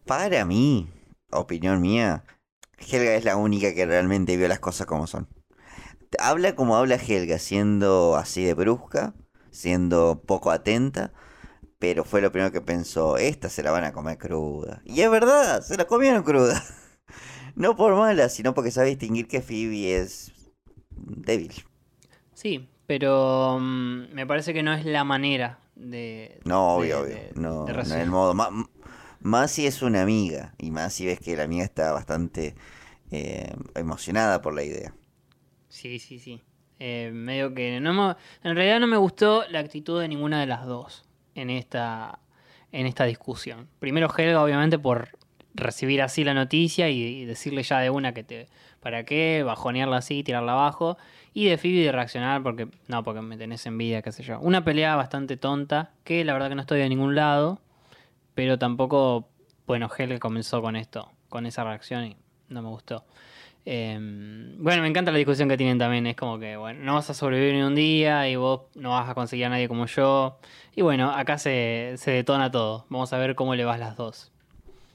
Para 0.07 0.45
mí, 0.45 0.89
opinión 1.31 1.81
mía, 1.81 2.25
Helga 2.79 3.14
es 3.14 3.25
la 3.25 3.37
única 3.37 3.75
que 3.75 3.87
realmente 3.87 4.37
vio 4.37 4.49
las 4.49 4.61
cosas 4.61 4.87
como 4.87 5.07
son. 5.07 5.29
Habla 6.18 6.55
como 6.55 6.77
habla 6.77 6.97
Helga, 6.97 7.39
siendo 7.39 8.16
así 8.16 8.45
de 8.45 8.55
brusca, 8.55 9.14
siendo 9.51 10.23
poco 10.27 10.51
atenta, 10.51 11.12
pero 11.83 12.05
fue 12.05 12.20
lo 12.20 12.30
primero 12.30 12.53
que 12.53 12.61
pensó, 12.61 13.16
esta 13.16 13.49
se 13.49 13.61
la 13.64 13.72
van 13.72 13.83
a 13.83 13.93
comer 13.93 14.16
cruda. 14.16 14.80
Y 14.85 15.01
es 15.01 15.11
verdad, 15.11 15.62
se 15.62 15.76
la 15.76 15.85
comieron 15.85 16.22
cruda. 16.22 16.62
No 17.57 17.74
por 17.76 17.95
mala, 17.97 18.28
sino 18.28 18.55
porque 18.55 18.70
sabe 18.70 18.91
distinguir 18.91 19.26
que 19.28 19.43
Phoebe 19.43 19.97
es 19.97 20.33
débil. 20.97 21.53
Sí, 22.35 22.66
pero 22.87 23.59
mm, 23.61 24.14
me 24.14 24.26
parece 24.26 24.55
que 24.55 24.62
no 24.62 24.72
es 24.72 24.85
la 24.87 25.03
manera 25.05 25.59
de. 25.74 26.41
No, 26.45 26.78
de- 26.80 26.95
obvio, 26.95 27.01
obvio. 27.01 27.14
de- 27.16 27.33
No, 27.35 27.64
de 27.66 27.72
no 27.74 27.80
es 27.80 27.91
el 27.91 28.09
modo. 28.11 28.33
Ma- 28.33 28.49
más 29.20 29.51
si 29.51 29.66
es 29.66 29.83
una 29.83 30.01
amiga. 30.03 30.55
Y 30.59 30.70
más 30.70 30.95
si 30.95 31.05
ves 31.05 31.18
que 31.20 31.37
la 31.37 31.43
amiga 31.43 31.64
está 31.64 31.93
bastante 31.93 32.55
eh, 33.11 33.53
emocionada 33.74 34.41
por 34.41 34.55
la 34.55 34.62
idea. 34.62 34.95
Sí, 35.68 35.99
sí, 35.99 36.20
sí. 36.20 36.41
Eh, 36.78 37.11
medio 37.12 37.53
que. 37.53 37.80
No 37.80 37.93
me- 37.93 38.16
en 38.49 38.55
realidad 38.57 38.78
no 38.80 38.87
me 38.87 38.97
gustó 38.97 39.45
la 39.51 39.59
actitud 39.59 40.01
de 40.01 40.09
ninguna 40.09 40.41
de 40.41 40.47
las 40.47 40.64
dos 40.64 41.05
en 41.35 41.51
esta, 41.51 42.18
en 42.72 42.87
esta 42.87 43.05
discusión. 43.05 43.68
Primero 43.78 44.12
Helga, 44.16 44.43
obviamente, 44.43 44.78
por 44.78 45.11
recibir 45.55 46.03
así 46.03 46.24
la 46.24 46.35
noticia 46.35 46.89
y, 46.89 47.24
decirle 47.24 47.62
ya 47.62 47.80
de 47.80 47.91
una 47.91 48.12
que 48.12 48.24
te. 48.24 48.49
¿Para 48.80 49.05
qué? 49.05 49.43
Bajonearla 49.45 49.99
así, 49.99 50.22
tirarla 50.24 50.53
abajo. 50.53 50.99
Y 51.35 51.47
de 51.47 51.57
Phoebe 51.57 51.85
de 51.85 51.93
reaccionar 51.93 52.43
porque. 52.43 52.68
No, 52.89 53.03
porque 53.03 53.20
me 53.22 53.37
tenés 53.37 53.64
envidia, 53.66 54.03
qué 54.03 54.12
sé 54.12 54.22
yo. 54.22 54.41
Una 54.41 54.64
pelea 54.64 54.97
bastante 54.97 55.37
tonta, 55.37 55.93
que 56.05 56.24
la 56.24 56.33
verdad 56.33 56.49
que 56.49 56.55
no 56.55 56.62
estoy 56.62 56.80
de 56.80 56.89
ningún 56.89 57.14
lado. 57.14 57.61
Pero 58.35 58.59
tampoco. 58.59 59.28
Bueno, 59.66 59.89
Helga 59.97 60.18
comenzó 60.18 60.61
con 60.61 60.76
esto, 60.76 61.12
con 61.28 61.47
esa 61.47 61.64
reacción 61.64 62.05
y 62.05 62.16
no 62.49 62.62
me 62.62 62.68
gustó. 62.68 63.05
Eh, 63.64 63.96
bueno, 64.58 64.82
me 64.82 64.88
encanta 64.88 65.12
la 65.12 65.18
discusión 65.18 65.48
que 65.48 65.56
tienen 65.56 65.78
también. 65.78 66.06
Es 66.06 66.16
como 66.16 66.38
que, 66.38 66.56
bueno, 66.56 66.80
no 66.84 66.94
vas 66.94 67.10
a 67.10 67.14
sobrevivir 67.14 67.54
ni 67.54 67.62
un 67.62 67.74
día 67.74 68.28
y 68.28 68.36
vos 68.36 68.62
no 68.74 68.90
vas 68.90 69.08
a 69.08 69.14
conseguir 69.14 69.46
a 69.46 69.48
nadie 69.48 69.68
como 69.68 69.86
yo. 69.86 70.38
Y 70.74 70.82
bueno, 70.82 71.10
acá 71.10 71.38
se, 71.38 71.94
se 71.96 72.10
detona 72.10 72.50
todo. 72.50 72.86
Vamos 72.88 73.12
a 73.12 73.18
ver 73.18 73.34
cómo 73.34 73.54
le 73.54 73.64
vas 73.64 73.78
las 73.78 73.96
dos. 73.96 74.32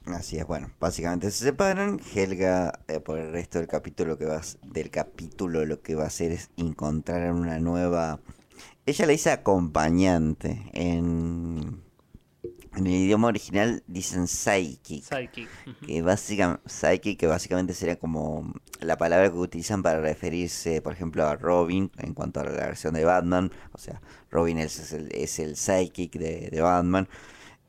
Así 0.06 0.38
es, 0.38 0.48
bueno, 0.48 0.72
básicamente 0.80 1.32
se 1.32 1.44
separan. 1.44 2.00
Helga, 2.16 2.80
eh, 2.88 3.00
por 3.00 3.20
el 3.20 3.32
resto 3.32 3.60
del 3.60 3.68
capítulo 3.68 4.18
que 4.18 4.26
va 4.26 4.42
del 4.64 4.90
capítulo, 4.90 5.66
lo 5.66 5.82
que 5.82 5.96
va 5.96 6.06
a 6.06 6.08
hacer 6.08 6.32
es 6.32 6.50
encontrar 6.56 7.34
una 7.34 7.60
nueva. 7.60 8.20
Ella 8.86 9.06
le 9.06 9.14
dice 9.14 9.32
acompañante. 9.32 10.70
En, 10.74 11.82
en 12.78 12.88
el 12.88 12.94
idioma 12.94 13.28
original 13.28 13.84
dicen 13.88 14.28
psychic. 14.28 15.04
Ujú. 15.12 15.86
Que 15.86 16.02
básicamente, 16.02 16.62
psychic, 16.70 17.20
que 17.20 17.28
básicamente 17.28 17.74
sería 17.74 17.98
como 17.98 18.54
la 18.80 18.98
palabra 18.98 19.30
que 19.30 19.38
utilizan 19.38 19.84
para 19.84 20.00
referirse, 20.00 20.82
por 20.82 20.94
ejemplo, 20.94 21.26
a 21.28 21.36
Robin 21.36 21.92
en 21.98 22.14
cuanto 22.14 22.40
a 22.40 22.44
la 22.44 22.52
versión 22.52 22.94
de 22.94 23.04
Batman. 23.04 23.52
O 23.74 23.78
sea, 23.78 24.02
Robin 24.30 24.60
es, 24.60 24.94
el, 24.94 25.10
es 25.14 25.40
el 25.40 25.56
psychic 25.56 26.14
de, 26.14 26.50
de 26.52 26.62
Batman. 26.62 27.08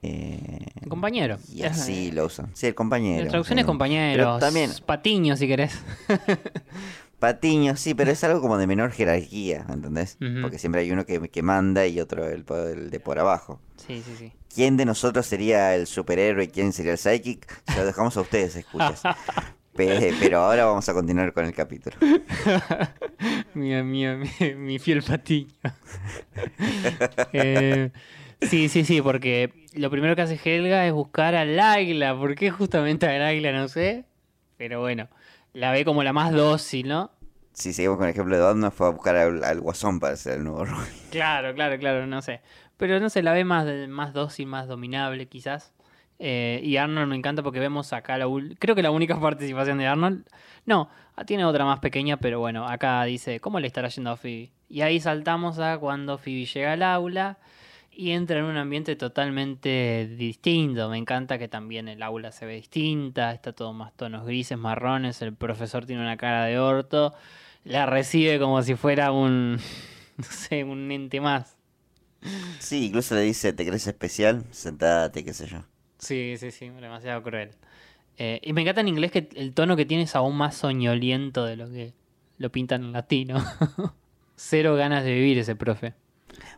Eh, 0.00 0.64
El 0.80 0.88
compañero. 0.88 1.38
y 1.52 1.62
así 1.64 2.12
lo 2.12 2.26
usan. 2.26 2.50
Sí, 2.54 2.66
el 2.66 2.74
compañero. 2.76 3.24
La 3.24 3.30
traducción 3.30 3.58
es 3.58 3.64
compañeros. 3.64 4.16
Pero 4.16 4.38
también, 4.38 4.70
Patiño, 4.86 5.36
si 5.36 5.48
querés. 5.48 5.72
Patiño, 7.18 7.76
sí, 7.76 7.94
pero 7.94 8.12
es 8.12 8.22
algo 8.22 8.40
como 8.40 8.58
de 8.58 8.68
menor 8.68 8.92
jerarquía, 8.92 9.66
¿entendés? 9.68 10.16
Porque 10.40 10.56
siempre 10.58 10.82
hay 10.82 10.92
uno 10.92 11.04
que, 11.04 11.28
que 11.28 11.42
manda 11.42 11.84
y 11.84 11.98
otro 11.98 12.28
el, 12.28 12.44
el 12.48 12.90
de 12.90 13.00
por 13.00 13.18
abajo. 13.18 13.60
Sí, 13.84 14.00
sí, 14.06 14.14
sí. 14.16 14.32
¿Quién 14.54 14.76
de 14.76 14.84
nosotros 14.84 15.26
sería 15.26 15.74
el 15.74 15.86
superhéroe 15.86 16.44
y 16.44 16.48
quién 16.48 16.72
sería 16.72 16.92
el 16.92 16.98
psychic? 16.98 17.46
Se 17.70 17.78
lo 17.78 17.84
dejamos 17.86 18.16
a 18.16 18.22
ustedes, 18.22 18.56
escuchas. 18.56 19.02
Pe- 19.76 20.12
pero 20.18 20.40
ahora 20.40 20.64
vamos 20.64 20.88
a 20.88 20.92
continuar 20.94 21.32
con 21.32 21.44
el 21.44 21.54
capítulo. 21.54 21.96
mi, 23.54 23.70
mi, 23.84 24.06
mi, 24.06 24.54
mi 24.56 24.78
fiel 24.78 25.02
patiño. 25.02 25.52
Eh, 27.32 27.90
sí, 28.40 28.68
sí, 28.68 28.84
sí, 28.84 29.02
porque 29.02 29.52
lo 29.74 29.90
primero 29.90 30.16
que 30.16 30.22
hace 30.22 30.40
Helga 30.42 30.86
es 30.86 30.92
buscar 30.92 31.34
a 31.34 31.44
Laila. 31.44 32.16
¿Por 32.16 32.34
qué 32.34 32.50
justamente 32.50 33.06
a 33.06 33.18
Laila? 33.18 33.52
No 33.52 33.68
sé. 33.68 34.04
Pero 34.56 34.80
bueno, 34.80 35.08
la 35.52 35.70
ve 35.72 35.84
como 35.84 36.02
la 36.02 36.12
más 36.12 36.32
dócil, 36.32 36.88
¿no? 36.88 37.10
Si 37.52 37.72
seguimos 37.72 37.98
con 37.98 38.06
el 38.06 38.12
ejemplo 38.12 38.36
de 38.36 38.42
Batman, 38.42 38.72
fue 38.72 38.86
a 38.86 38.90
buscar 38.90 39.16
al, 39.16 39.44
al 39.44 39.60
Guasón 39.60 40.00
para 40.00 40.16
ser 40.16 40.34
el 40.38 40.44
nuevo 40.44 40.64
Robin. 40.64 40.86
Claro, 41.10 41.54
claro, 41.54 41.78
claro, 41.78 42.06
no 42.06 42.22
sé. 42.22 42.40
Pero 42.78 43.00
no 43.00 43.10
sé, 43.10 43.22
la 43.22 43.32
ve 43.32 43.44
más, 43.44 43.66
más 43.88 44.14
dócil, 44.14 44.46
más 44.46 44.66
dominable 44.68 45.26
quizás. 45.26 45.74
Eh, 46.20 46.60
y 46.64 46.76
Arnold 46.78 47.08
me 47.08 47.16
encanta 47.16 47.42
porque 47.42 47.60
vemos 47.60 47.92
acá 47.92 48.18
la 48.18 48.26
creo 48.58 48.74
que 48.74 48.82
la 48.82 48.90
única 48.90 49.20
participación 49.20 49.78
de 49.78 49.86
Arnold. 49.86 50.24
No, 50.64 50.88
ah, 51.16 51.24
tiene 51.24 51.44
otra 51.44 51.64
más 51.64 51.80
pequeña, 51.80 52.16
pero 52.16 52.40
bueno, 52.40 52.66
acá 52.66 53.04
dice, 53.04 53.40
¿cómo 53.40 53.60
le 53.60 53.66
estará 53.66 53.88
yendo 53.88 54.10
a 54.10 54.16
Phoebe? 54.16 54.52
Y 54.68 54.80
ahí 54.82 55.00
saltamos 55.00 55.58
a 55.58 55.78
cuando 55.78 56.18
Phoebe 56.18 56.46
llega 56.46 56.72
al 56.72 56.82
aula 56.82 57.38
y 57.90 58.12
entra 58.12 58.38
en 58.38 58.44
un 58.44 58.56
ambiente 58.56 58.94
totalmente 58.94 60.08
distinto. 60.16 60.88
Me 60.88 60.98
encanta 60.98 61.38
que 61.38 61.48
también 61.48 61.88
el 61.88 62.02
aula 62.02 62.30
se 62.30 62.46
ve 62.46 62.54
distinta, 62.54 63.32
está 63.32 63.52
todo 63.52 63.72
más 63.72 63.92
tonos 63.94 64.24
grises, 64.24 64.56
marrones, 64.56 65.20
el 65.22 65.34
profesor 65.34 65.84
tiene 65.84 66.02
una 66.02 66.16
cara 66.16 66.44
de 66.44 66.60
orto, 66.60 67.12
la 67.64 67.86
recibe 67.86 68.38
como 68.38 68.62
si 68.62 68.76
fuera 68.76 69.10
un, 69.10 69.58
no 70.16 70.24
sé, 70.24 70.62
un 70.62 70.90
ente 70.92 71.20
más. 71.20 71.57
Sí, 72.58 72.86
incluso 72.86 73.14
le 73.14 73.22
dice, 73.22 73.52
¿te 73.52 73.66
crees 73.66 73.86
especial? 73.86 74.44
Sentate, 74.50 75.24
qué 75.24 75.32
sé 75.32 75.46
yo. 75.46 75.64
Sí, 75.98 76.36
sí, 76.38 76.50
sí, 76.50 76.68
demasiado 76.68 77.22
cruel. 77.22 77.50
Eh, 78.16 78.40
y 78.42 78.52
me 78.52 78.62
encanta 78.62 78.80
en 78.80 78.88
inglés 78.88 79.12
que 79.12 79.28
el 79.36 79.54
tono 79.54 79.76
que 79.76 79.86
tiene 79.86 80.04
es 80.04 80.16
aún 80.16 80.36
más 80.36 80.56
soñoliento 80.56 81.44
de 81.44 81.56
lo 81.56 81.68
que 81.68 81.94
lo 82.38 82.50
pintan 82.50 82.84
en 82.84 82.92
latino. 82.92 83.44
Cero 84.36 84.74
ganas 84.76 85.04
de 85.04 85.14
vivir 85.14 85.38
ese 85.38 85.56
profe. 85.56 85.94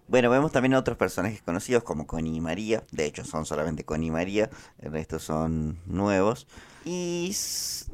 Bueno, 0.08 0.28
vemos 0.28 0.52
también 0.52 0.74
a 0.74 0.78
otros 0.78 0.96
personajes 0.96 1.40
conocidos 1.40 1.84
como 1.84 2.06
Connie 2.06 2.36
y 2.36 2.40
María. 2.40 2.82
De 2.90 3.06
hecho, 3.06 3.24
son 3.24 3.46
solamente 3.46 3.84
Connie 3.84 4.08
y 4.08 4.10
María. 4.10 4.50
El 4.78 4.92
resto 4.92 5.18
son 5.18 5.78
nuevos. 5.86 6.46
Y 6.84 7.34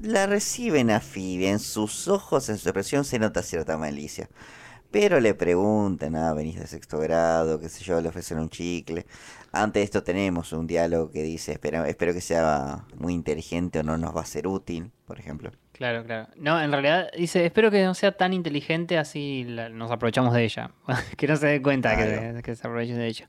la 0.00 0.26
reciben 0.26 0.90
a 0.90 1.00
Phoebe. 1.00 1.48
En 1.48 1.58
sus 1.58 2.08
ojos, 2.08 2.48
en 2.48 2.58
su 2.58 2.68
expresión, 2.68 3.04
se 3.04 3.18
nota 3.18 3.42
cierta 3.42 3.76
malicia. 3.76 4.28
Pero 4.90 5.20
le 5.20 5.34
preguntan, 5.34 6.16
ah, 6.16 6.32
venís 6.32 6.58
de 6.58 6.66
sexto 6.66 6.98
grado, 6.98 7.58
qué 7.60 7.68
sé 7.68 7.84
yo, 7.84 8.00
le 8.00 8.08
ofrecen 8.08 8.38
un 8.38 8.48
chicle. 8.48 9.06
Ante 9.52 9.82
esto 9.82 10.02
tenemos 10.02 10.52
un 10.52 10.66
diálogo 10.66 11.10
que 11.10 11.22
dice, 11.22 11.52
espero, 11.52 11.84
espero 11.84 12.12
que 12.12 12.20
sea 12.20 12.84
muy 12.98 13.12
inteligente 13.14 13.80
o 13.80 13.82
no 13.82 13.96
nos 13.96 14.14
va 14.16 14.22
a 14.22 14.26
ser 14.26 14.46
útil, 14.46 14.90
por 15.06 15.18
ejemplo. 15.18 15.50
Claro, 15.72 16.04
claro. 16.04 16.28
No, 16.36 16.60
en 16.60 16.72
realidad 16.72 17.08
dice, 17.16 17.44
espero 17.44 17.70
que 17.70 17.84
no 17.84 17.94
sea 17.94 18.12
tan 18.12 18.32
inteligente 18.32 18.96
así 18.98 19.44
la- 19.44 19.68
nos 19.68 19.90
aprovechamos 19.90 20.32
de 20.34 20.44
ella. 20.44 20.70
que 21.16 21.26
no 21.26 21.36
se 21.36 21.46
dé 21.46 21.62
cuenta 21.62 21.96
que, 21.96 22.04
Claro. 22.04 22.42
que 22.42 22.54
se 22.54 22.66
aprovechen 22.66 22.96
de 22.96 23.06
ella. 23.06 23.26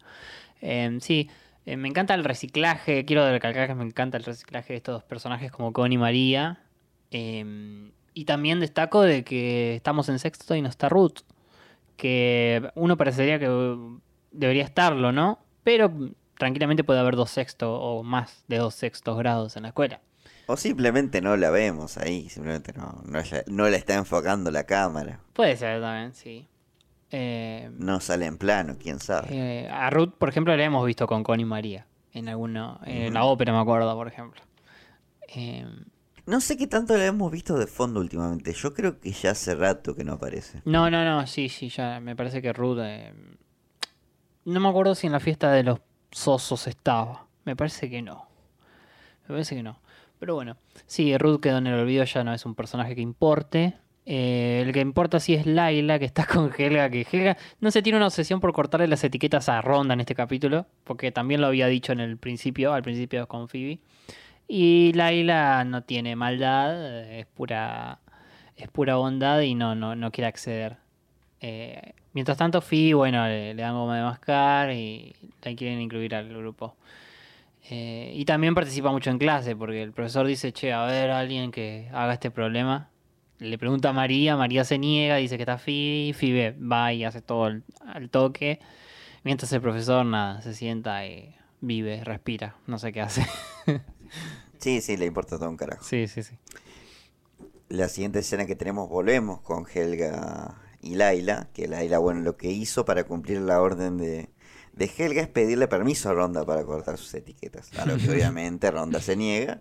Em, 0.62 1.00
sí, 1.02 1.30
eh, 1.66 1.76
me 1.78 1.88
encanta 1.90 2.14
el 2.14 2.24
reciclaje. 2.24 3.04
Quiero 3.06 3.30
recalcar 3.30 3.68
que 3.68 3.76
me 3.76 3.84
encanta 3.84 4.18
el 4.18 4.24
reciclaje 4.24 4.74
de 4.74 4.78
estos 4.78 5.04
personajes 5.04 5.52
como 5.52 5.74
Connie 5.74 5.96
y 5.96 5.98
María. 6.00 6.60
Em, 7.12 7.92
y 8.14 8.26
también 8.26 8.60
destaco 8.60 9.02
de 9.02 9.24
que 9.24 9.76
estamos 9.76 10.10
en 10.10 10.20
sexto 10.20 10.56
y 10.56 10.62
no 10.62 10.70
está 10.70 10.90
Ruth. 10.90 11.20
Que 11.98 12.72
uno 12.76 12.96
parecería 12.96 13.40
que 13.40 13.78
debería 14.32 14.64
estarlo, 14.64 15.12
¿no? 15.12 15.40
Pero 15.64 15.92
tranquilamente 16.38 16.84
puede 16.84 17.00
haber 17.00 17.16
dos 17.16 17.30
sextos 17.32 17.70
o 17.82 18.04
más 18.04 18.44
de 18.48 18.58
dos 18.58 18.76
sextos 18.76 19.18
grados 19.18 19.58
en 19.58 19.64
la 19.64 19.70
escuela. 19.70 20.00
O 20.46 20.56
simplemente 20.56 21.20
no 21.20 21.36
la 21.36 21.50
vemos 21.50 21.98
ahí, 21.98 22.30
simplemente 22.30 22.72
no, 22.74 23.02
no, 23.06 23.20
la- 23.20 23.44
no 23.48 23.68
la 23.68 23.76
está 23.76 23.96
enfocando 23.96 24.50
la 24.52 24.64
cámara. 24.64 25.20
Puede 25.34 25.58
ser 25.58 25.82
también, 25.82 26.14
sí. 26.14 26.48
Eh, 27.12 27.70
No 27.74 28.00
sale 28.00 28.26
en 28.28 28.38
plano, 28.38 28.78
quién 28.82 29.00
sabe. 29.00 29.28
eh, 29.32 29.70
a 29.70 29.90
Ruth, 29.90 30.14
por 30.18 30.30
ejemplo, 30.30 30.56
la 30.56 30.64
hemos 30.64 30.86
visto 30.86 31.06
con 31.08 31.24
Connie 31.24 31.46
María. 31.46 31.86
En 32.14 32.30
alguno, 32.30 32.80
en 32.86 33.14
la 33.14 33.24
ópera 33.26 33.52
me 33.54 33.60
acuerdo, 33.60 33.94
por 33.96 34.08
ejemplo. 34.08 34.42
Eh, 35.36 35.66
No 36.28 36.42
sé 36.42 36.58
qué 36.58 36.68
tanto 36.68 36.98
la 36.98 37.06
hemos 37.06 37.32
visto 37.32 37.58
de 37.58 37.68
fondo 37.68 38.02
últimamente. 38.02 38.52
Yo 38.54 38.74
creo 38.74 39.00
que 39.00 39.12
ya 39.12 39.32
hace 39.32 39.56
rato 39.56 39.96
que 39.96 40.04
no 40.04 40.14
aparece. 40.14 40.62
no, 40.66 40.90
no, 40.92 41.06
no, 41.06 41.26
sí, 41.26 41.48
sí, 41.48 41.70
ya 41.70 42.02
me 42.02 42.16
parece 42.18 42.42
que 42.42 42.52
Ruth... 42.52 42.80
eh, 42.82 43.14
no 44.44 44.60
me 44.60 44.68
acuerdo 44.68 44.94
si 44.94 45.08
en 45.08 45.14
la 45.14 45.22
fiesta 45.22 45.52
de 45.54 45.64
los 45.64 45.80
sosos 46.12 46.68
estaba. 46.68 47.28
Me 47.46 47.56
parece 47.56 47.90
que 47.90 48.02
no. 48.02 48.28
Me 49.24 49.36
parece 49.36 49.56
que 49.56 49.64
no. 49.64 49.80
Pero 50.20 50.36
bueno, 50.36 50.58
sí, 50.86 51.18
Ruth 51.18 51.40
quedó 51.40 51.60
en 51.60 51.68
el 51.68 51.80
olvido, 51.80 52.04
ya 52.04 52.26
no 52.26 52.34
es 52.34 52.46
un 52.46 52.56
personaje 52.56 52.94
que 52.94 53.02
importe. 53.02 53.76
Eh, 54.06 54.64
el 54.66 54.74
que 54.74 54.82
importa 54.82 55.22
sí 55.22 55.34
es 55.34 55.46
Laila, 55.46 55.98
que 55.98 56.06
está 56.06 56.26
con 56.34 56.52
Helga, 56.58 56.90
que 56.90 57.08
Helga 57.10 57.38
no 57.62 57.72
se 57.72 57.82
tiene 57.82 57.98
una 57.98 58.08
obsesión 58.08 58.42
por 58.42 58.52
cortarle 58.52 58.88
las 58.88 59.04
etiquetas 59.04 59.48
a 59.48 59.62
Ronda 59.62 59.94
en 59.94 60.02
este 60.02 60.16
capítulo, 60.16 60.66
porque 60.84 61.12
también 61.14 61.40
lo 61.40 61.48
había 61.48 61.68
dicho 61.68 61.94
en 61.94 62.02
el 62.02 62.18
principio, 62.18 62.74
al 62.74 62.84
principio 62.84 63.28
con 63.28 63.48
Phoebe. 63.48 63.80
Y 64.48 64.94
Laila 64.94 65.64
no 65.66 65.84
tiene 65.84 66.16
maldad, 66.16 67.04
es 67.12 67.26
pura, 67.26 68.00
es 68.56 68.70
pura 68.70 68.96
bondad 68.96 69.42
y 69.42 69.56
no, 69.56 69.76
no, 69.76 69.96
no 69.96 70.12
quiere 70.12 70.28
acceder. 70.28 70.78
Eh, 71.42 71.94
mientras 72.14 72.38
tanto, 72.38 72.62
Phoebe, 72.62 72.94
bueno, 72.94 73.28
le, 73.28 73.54
dan 73.56 73.74
goma 73.74 73.98
de 73.98 74.04
mascar 74.04 74.72
y 74.72 75.16
la 75.44 75.54
quieren 75.56 75.82
incluir 75.82 76.16
al 76.16 76.30
grupo. 76.30 76.76
Eh, 77.70 78.14
y 78.16 78.24
también 78.24 78.56
participa 78.56 78.92
mucho 78.92 79.10
en 79.10 79.18
clase, 79.18 79.56
porque 79.56 79.84
el 79.84 79.92
profesor 79.92 80.26
dice, 80.26 80.54
che, 80.54 80.72
a 80.72 80.86
ver, 80.86 81.12
alguien 81.12 81.52
que 81.52 81.90
haga 81.92 82.14
este 82.14 82.32
problema. 82.32 82.90
Le 83.40 83.58
pregunta 83.58 83.90
a 83.90 83.94
María, 83.94 84.36
María 84.36 84.64
se 84.64 84.80
niega, 84.80 85.18
dice 85.18 85.36
que 85.38 85.44
está 85.44 85.58
Phoebe, 85.58 86.14
Phoebe 86.14 86.56
va 86.58 86.94
y 86.94 87.04
hace 87.04 87.22
todo 87.22 87.46
al 87.46 88.10
toque. 88.10 88.60
Mientras 89.24 89.52
el 89.52 89.62
profesor, 89.62 90.06
nada, 90.06 90.42
se 90.42 90.54
sienta 90.54 91.06
y 91.06 91.36
vive, 91.62 92.04
respira, 92.04 92.56
no 92.66 92.80
sé 92.80 92.92
qué 92.94 93.02
hace. 93.02 93.28
Sí, 94.60 94.82
sí, 94.82 94.98
le 94.98 95.06
importa 95.06 95.38
todo 95.38 95.50
un 95.50 95.58
carajo. 95.58 95.84
sí, 95.84 96.08
sí, 96.08 96.24
sí. 96.24 96.36
La 97.70 97.90
siguiente 97.90 98.20
escena 98.20 98.46
que 98.46 98.56
tenemos, 98.56 98.90
volvemos 98.90 99.42
con 99.42 99.66
Helga 99.72 100.56
y 100.82 100.96
Laila. 100.96 101.50
Que 101.54 101.68
Laila, 101.68 101.98
bueno, 102.00 102.22
lo 102.22 102.38
que 102.38 102.50
hizo 102.50 102.86
para 102.86 103.04
cumplir 103.04 103.42
la 103.42 103.62
orden 103.62 103.98
de, 103.98 104.30
de 104.74 104.92
Helga 104.98 105.22
es 105.22 105.28
pedirle 105.28 105.68
permiso 105.68 106.10
a 106.10 106.14
Ronda 106.14 106.46
para 106.46 106.64
cortar 106.64 106.98
sus 106.98 107.14
etiquetas. 107.14 107.72
A 107.78 107.86
lo 107.86 107.98
que 107.98 108.10
obviamente 108.10 108.72
Ronda 108.72 109.02
se 109.02 109.16
niega. 109.18 109.60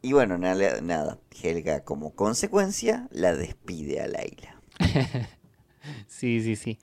Y 0.00 0.12
bueno, 0.14 0.38
nada, 0.38 0.80
nada. 0.80 1.18
Helga 1.42 1.84
como 1.84 2.14
consecuencia 2.14 3.08
la 3.10 3.34
despide 3.34 4.00
a 4.00 4.08
Laila. 4.08 4.60
Sí, 6.06 6.42
sí, 6.42 6.56
sí. 6.56 6.78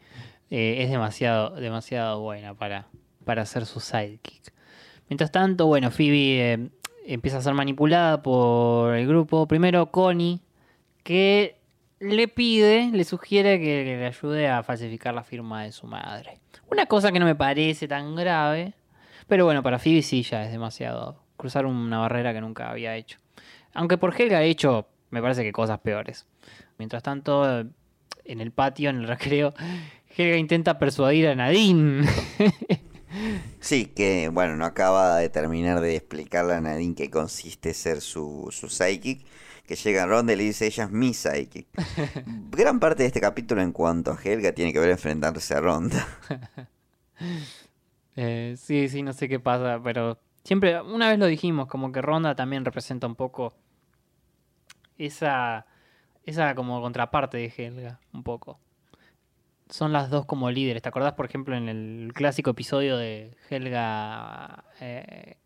Eh, 0.49 0.83
es 0.83 0.89
demasiado, 0.89 1.55
demasiado 1.55 2.21
buena 2.21 2.55
para, 2.55 2.87
para 3.23 3.45
ser 3.45 3.65
su 3.65 3.79
sidekick. 3.79 4.51
Mientras 5.09 5.31
tanto, 5.31 5.67
bueno, 5.67 5.91
Phoebe 5.91 6.53
eh, 6.53 6.69
empieza 7.05 7.37
a 7.37 7.41
ser 7.41 7.53
manipulada 7.53 8.21
por 8.21 8.95
el 8.95 9.07
grupo. 9.07 9.47
Primero 9.47 9.91
Connie, 9.91 10.41
que 11.03 11.57
le 11.99 12.27
pide, 12.27 12.89
le 12.91 13.03
sugiere 13.03 13.59
que, 13.59 13.83
le 13.97 14.05
ayude 14.05 14.47
a 14.49 14.63
falsificar 14.63 15.13
la 15.13 15.23
firma 15.23 15.63
de 15.63 15.71
su 15.71 15.87
madre. 15.87 16.39
Una 16.69 16.85
cosa 16.85 17.11
que 17.11 17.19
no 17.19 17.25
me 17.25 17.35
parece 17.35 17.87
tan 17.87 18.15
grave, 18.15 18.73
pero 19.27 19.45
bueno, 19.45 19.63
para 19.63 19.79
Phoebe 19.79 20.01
sí 20.01 20.23
ya 20.23 20.43
es 20.43 20.51
demasiado 20.51 21.23
cruzar 21.37 21.65
una 21.65 21.99
barrera 21.99 22.33
que 22.33 22.41
nunca 22.41 22.69
había 22.69 22.95
hecho. 22.95 23.19
Aunque 23.73 23.97
por 23.97 24.19
Helga 24.19 24.39
ha 24.39 24.43
hecho, 24.43 24.87
me 25.09 25.21
parece 25.21 25.43
que 25.43 25.51
cosas 25.51 25.79
peores. 25.79 26.25
Mientras 26.77 27.03
tanto, 27.03 27.59
en 27.59 28.41
el 28.41 28.51
patio, 28.51 28.89
en 28.89 28.97
el 28.97 29.07
recreo, 29.07 29.53
Helga 30.15 30.37
intenta 30.37 30.79
persuadir 30.79 31.27
a 31.27 31.35
Nadine. 31.35 32.07
Sí, 33.59 33.87
que 33.87 34.29
bueno, 34.29 34.55
no 34.55 34.65
acaba 34.65 35.17
de 35.17 35.29
terminar 35.29 35.81
de 35.81 35.95
explicarle 35.95 36.53
a 36.53 36.61
Nadine 36.61 36.95
qué 36.95 37.09
consiste 37.09 37.73
ser 37.73 38.01
su, 38.01 38.49
su 38.51 38.69
psychic. 38.69 39.25
Que 39.65 39.75
llega 39.75 40.03
a 40.03 40.05
Ronda 40.05 40.33
y 40.33 40.35
le 40.35 40.43
dice, 40.43 40.67
ella 40.67 40.83
es 40.83 40.91
mi 40.91 41.13
psychic. 41.13 41.67
Gran 42.51 42.79
parte 42.79 43.01
de 43.01 43.07
este 43.07 43.19
capítulo 43.19 43.61
en 43.61 43.71
cuanto 43.71 44.11
a 44.11 44.19
Helga 44.23 44.51
tiene 44.51 44.71
que 44.71 44.79
ver 44.79 44.91
enfrentarse 44.91 45.55
a 45.55 45.61
Ronda. 45.61 46.07
Eh, 48.17 48.55
sí, 48.57 48.87
sí, 48.87 49.03
no 49.03 49.11
sé 49.11 49.27
qué 49.27 49.41
pasa, 49.41 49.81
pero 49.83 50.17
siempre, 50.45 50.81
una 50.81 51.09
vez 51.09 51.19
lo 51.19 51.25
dijimos, 51.25 51.67
como 51.67 51.91
que 51.91 52.01
Ronda 52.01 52.33
también 52.33 52.63
representa 52.63 53.07
un 53.07 53.15
poco 53.15 53.53
esa, 54.97 55.65
esa 56.23 56.55
como 56.55 56.81
contraparte 56.81 57.37
de 57.37 57.53
Helga, 57.55 57.99
un 58.13 58.23
poco. 58.23 58.59
Son 59.69 59.91
las 59.93 60.09
dos 60.09 60.25
como 60.25 60.51
líderes. 60.51 60.83
¿Te 60.83 60.89
acordás, 60.89 61.13
por 61.13 61.25
ejemplo, 61.25 61.55
en 61.55 61.67
el 61.69 62.11
clásico 62.13 62.51
episodio 62.51 62.97
de 62.97 63.31
Helga, 63.49 64.63
eh, 64.79 65.37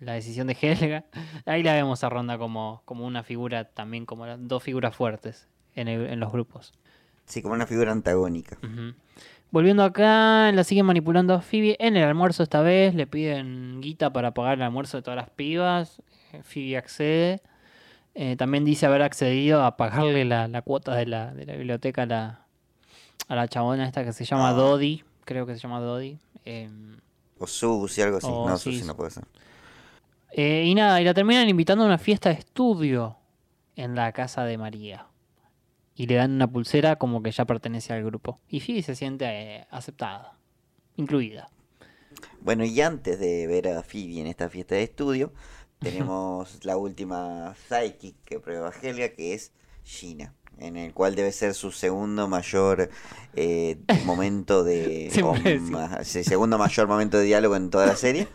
la 0.00 0.12
decisión 0.12 0.46
de 0.46 0.56
Helga? 0.60 1.04
Ahí 1.46 1.62
la 1.62 1.72
vemos 1.74 2.04
a 2.04 2.08
Ronda 2.10 2.36
como, 2.38 2.82
como 2.84 3.06
una 3.06 3.22
figura, 3.22 3.64
también 3.64 4.04
como 4.06 4.26
las 4.26 4.38
dos 4.46 4.62
figuras 4.62 4.94
fuertes 4.94 5.48
en, 5.74 5.88
el- 5.88 6.06
en 6.06 6.20
los 6.20 6.30
grupos. 6.32 6.72
Sí, 7.24 7.40
como 7.40 7.54
una 7.54 7.66
figura 7.66 7.92
antagónica. 7.92 8.58
Volviendo 9.50 9.84
acá, 9.84 10.50
la 10.52 10.64
siguen 10.64 10.86
manipulando 10.86 11.34
a 11.34 11.40
Phoebe. 11.40 11.76
En 11.78 11.96
el 11.96 12.04
almuerzo 12.04 12.42
esta 12.42 12.60
vez 12.62 12.94
le 12.94 13.06
piden 13.06 13.80
guita 13.80 14.12
para 14.12 14.32
pagar 14.34 14.54
el 14.54 14.62
almuerzo 14.62 14.96
de 14.98 15.02
todas 15.02 15.16
las 15.16 15.30
pibas. 15.30 16.02
Eh, 16.32 16.42
Phoebe 16.42 16.76
accede. 16.76 17.40
Eh, 18.14 18.36
también 18.36 18.64
dice 18.64 18.84
haber 18.86 19.02
accedido 19.02 19.62
a 19.64 19.76
pagarle 19.78 20.24
la, 20.26 20.46
la 20.48 20.60
cuota 20.62 20.94
de 20.94 21.06
la, 21.06 21.32
de 21.32 21.46
la 21.46 21.54
biblioteca 21.54 22.02
a 22.02 22.06
la, 22.06 22.41
a 23.28 23.34
la 23.34 23.48
chabona 23.48 23.86
esta 23.86 24.04
que 24.04 24.12
se 24.12 24.24
llama 24.24 24.50
Ah. 24.50 24.52
Dodi. 24.54 25.04
Creo 25.24 25.46
que 25.46 25.54
se 25.54 25.60
llama 25.60 25.80
Dodi. 25.80 26.18
Em, 26.44 26.98
O 27.38 27.46
Susi, 27.46 28.02
algo 28.02 28.18
así. 28.18 28.26
No, 28.28 28.56
sí, 28.58 28.72
Susi 28.72 28.86
no 28.86 28.96
puede 28.96 29.10
ser. 29.10 29.24
eh, 30.32 30.64
y 30.66 30.74
nada, 30.74 31.00
y 31.00 31.04
la 31.04 31.14
terminan 31.14 31.48
invitando 31.48 31.84
a 31.84 31.86
una 31.86 31.98
fiesta 31.98 32.30
de 32.30 32.36
estudio 32.36 33.16
en 33.76 33.94
la 33.94 34.12
casa 34.12 34.44
de 34.44 34.58
María. 34.58 35.06
Y 35.94 36.06
le 36.06 36.14
dan 36.14 36.32
una 36.32 36.46
pulsera 36.48 36.96
como 36.96 37.22
que 37.22 37.30
ya 37.30 37.44
pertenece 37.44 37.92
al 37.92 38.02
grupo. 38.04 38.38
Y 38.48 38.60
Phoebe 38.60 38.82
se 38.82 38.94
siente 38.94 39.26
eh, 39.26 39.66
aceptada, 39.70 40.38
incluida. 40.96 41.48
Bueno, 42.40 42.64
y 42.64 42.80
antes 42.80 43.18
de 43.20 43.46
ver 43.46 43.68
a 43.68 43.82
Phoebe 43.82 44.20
en 44.20 44.26
esta 44.26 44.48
fiesta 44.48 44.74
de 44.74 44.84
estudio, 44.84 45.32
tenemos 45.80 46.64
la 46.64 46.76
última 46.76 47.54
psychic 47.68 48.16
que 48.24 48.40
prueba 48.40 48.72
Helga, 48.82 49.10
que 49.10 49.34
es 49.34 49.52
Gina. 49.84 50.34
En 50.58 50.76
el 50.76 50.92
cual 50.92 51.14
debe 51.14 51.32
ser 51.32 51.54
su 51.54 51.72
segundo 51.72 52.28
mayor 52.28 52.90
eh, 53.34 53.78
momento 54.04 54.64
de. 54.64 55.10
O 55.22 56.04
segundo 56.04 56.58
mayor 56.58 56.86
momento 56.88 57.18
de 57.18 57.24
diálogo 57.24 57.56
en 57.56 57.70
toda 57.70 57.86
la 57.86 57.96
serie. 57.96 58.28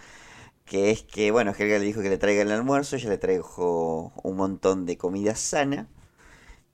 Que 0.65 0.91
es 0.91 1.03
que, 1.03 1.31
bueno, 1.31 1.53
Helga 1.57 1.79
le 1.79 1.85
dijo 1.85 2.01
que 2.01 2.09
le 2.09 2.17
traiga 2.17 2.41
el 2.41 2.51
almuerzo, 2.51 2.97
ella 2.97 3.09
le 3.09 3.17
trajo 3.17 4.11
un 4.21 4.35
montón 4.35 4.85
de 4.85 4.97
comida 4.97 5.35
sana. 5.35 5.87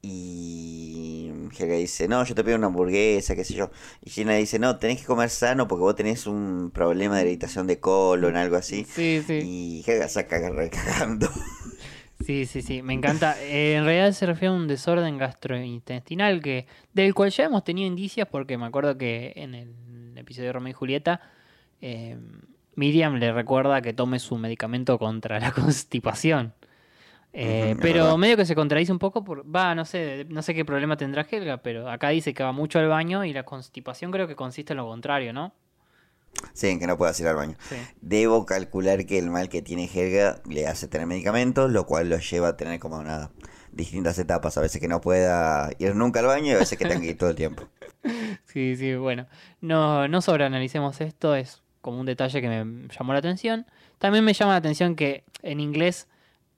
Y 0.02 1.32
Helga 1.58 1.76
dice, 1.76 2.08
no, 2.08 2.24
yo 2.26 2.34
te 2.36 2.44
pido 2.44 2.58
una 2.58 2.68
hamburguesa, 2.68 3.36
qué 3.36 3.46
sé 3.46 3.54
yo. 3.54 3.70
Y 4.02 4.10
Gina 4.10 4.34
dice, 4.34 4.58
no, 4.60 4.78
tenés 4.78 5.00
que 5.00 5.06
comer 5.06 5.30
sano 5.30 5.68
porque 5.68 5.82
vos 5.82 5.96
tenés 5.96 6.26
un 6.26 6.72
problema 6.74 7.18
de 7.18 7.26
irritación 7.26 7.68
de 7.68 7.80
colon, 7.80 8.36
algo 8.36 8.56
así. 8.56 8.86
Sí, 8.86 9.24
sí. 9.26 9.40
Y 9.44 9.84
Helga 9.86 10.10
saca 10.10 10.50
recagando. 10.50 11.30
Sí, 12.24 12.46
sí, 12.46 12.62
sí, 12.62 12.82
me 12.82 12.94
encanta. 12.94 13.36
Eh, 13.42 13.76
en 13.76 13.86
realidad 13.86 14.12
se 14.12 14.26
refiere 14.26 14.54
a 14.54 14.58
un 14.58 14.68
desorden 14.68 15.18
gastrointestinal 15.18 16.42
que 16.42 16.68
del 16.94 17.14
cual 17.14 17.32
ya 17.32 17.46
hemos 17.46 17.64
tenido 17.64 17.88
indicios 17.88 18.28
porque 18.30 18.58
me 18.58 18.66
acuerdo 18.66 18.98
que 18.98 19.34
en 19.36 19.56
el 19.56 20.18
episodio 20.18 20.48
de 20.48 20.54
Romeo 20.54 20.72
y 20.72 20.74
Julieta, 20.74 21.22
eh, 21.82 22.18
Miriam 22.76 23.16
le 23.16 23.32
recuerda 23.34 23.82
que 23.82 23.94
tome 23.94 24.20
su 24.20 24.38
medicamento 24.38 24.98
contra 24.98 25.40
la 25.40 25.52
constipación. 25.54 26.54
Eh, 27.36 27.76
pero 27.82 28.16
medio 28.18 28.38
que 28.38 28.46
se 28.46 28.54
contradice 28.54 28.92
un 28.92 29.00
poco, 29.00 29.24
por, 29.24 29.44
va, 29.54 29.74
no 29.74 29.86
sé, 29.86 30.26
no 30.30 30.44
sé 30.44 30.54
qué 30.54 30.64
problema 30.64 30.98
tendrá 30.98 31.26
Helga, 31.30 31.58
pero 31.58 31.90
acá 31.90 32.10
dice 32.10 32.34
que 32.34 32.44
va 32.44 32.52
mucho 32.52 32.78
al 32.78 32.88
baño 32.88 33.26
y 33.26 33.34
la 33.34 33.44
constipación 33.44 34.12
creo 34.12 34.28
que 34.28 34.36
consiste 34.36 34.74
en 34.74 34.78
lo 34.78 34.86
contrario, 34.86 35.34
¿no? 35.34 35.54
Sí, 36.54 36.68
en 36.70 36.80
que 36.80 36.88
no 36.88 36.98
puedas 36.98 37.20
ir 37.20 37.28
al 37.28 37.36
baño. 37.36 37.56
Sí. 37.70 37.76
Debo 38.02 38.46
calcular 38.46 39.06
que 39.06 39.18
el 39.18 39.30
mal 39.30 39.50
que 39.50 39.62
tiene 39.62 39.90
Helga 39.92 40.42
le 40.50 40.68
hace 40.68 40.88
tener 40.88 41.08
medicamentos, 41.08 41.72
lo 41.72 41.86
cual 41.86 42.10
lo 42.10 42.18
lleva 42.18 42.50
a 42.50 42.58
tener 42.58 42.80
como 42.80 43.02
nada, 43.04 43.32
distintas 43.72 44.18
etapas. 44.20 44.58
A 44.58 44.62
veces 44.62 44.80
que 44.82 44.88
no 44.88 45.02
pueda 45.02 45.70
ir 45.80 45.96
nunca 45.96 46.20
al 46.20 46.28
baño 46.28 46.48
y 46.48 46.52
a 46.52 46.58
veces 46.58 46.78
que 46.78 46.86
tenga 46.86 47.02
que 47.02 47.08
ir 47.12 47.18
todo 47.18 47.30
el 47.30 47.36
tiempo. 47.36 47.64
Sí, 48.46 48.76
sí, 48.76 48.96
bueno. 48.96 49.28
No, 49.62 50.08
no 50.10 50.22
sobreanalicemos 50.22 51.00
esto, 51.02 51.36
es 51.36 51.64
como 51.82 52.00
un 52.02 52.06
detalle 52.06 52.42
que 52.42 52.48
me 52.50 52.88
llamó 52.90 53.14
la 53.14 53.20
atención. 53.20 53.66
También 53.98 54.24
me 54.26 54.34
llama 54.34 54.52
la 54.52 54.58
atención 54.58 54.96
que 54.96 55.24
en 55.42 55.60
inglés 55.62 56.08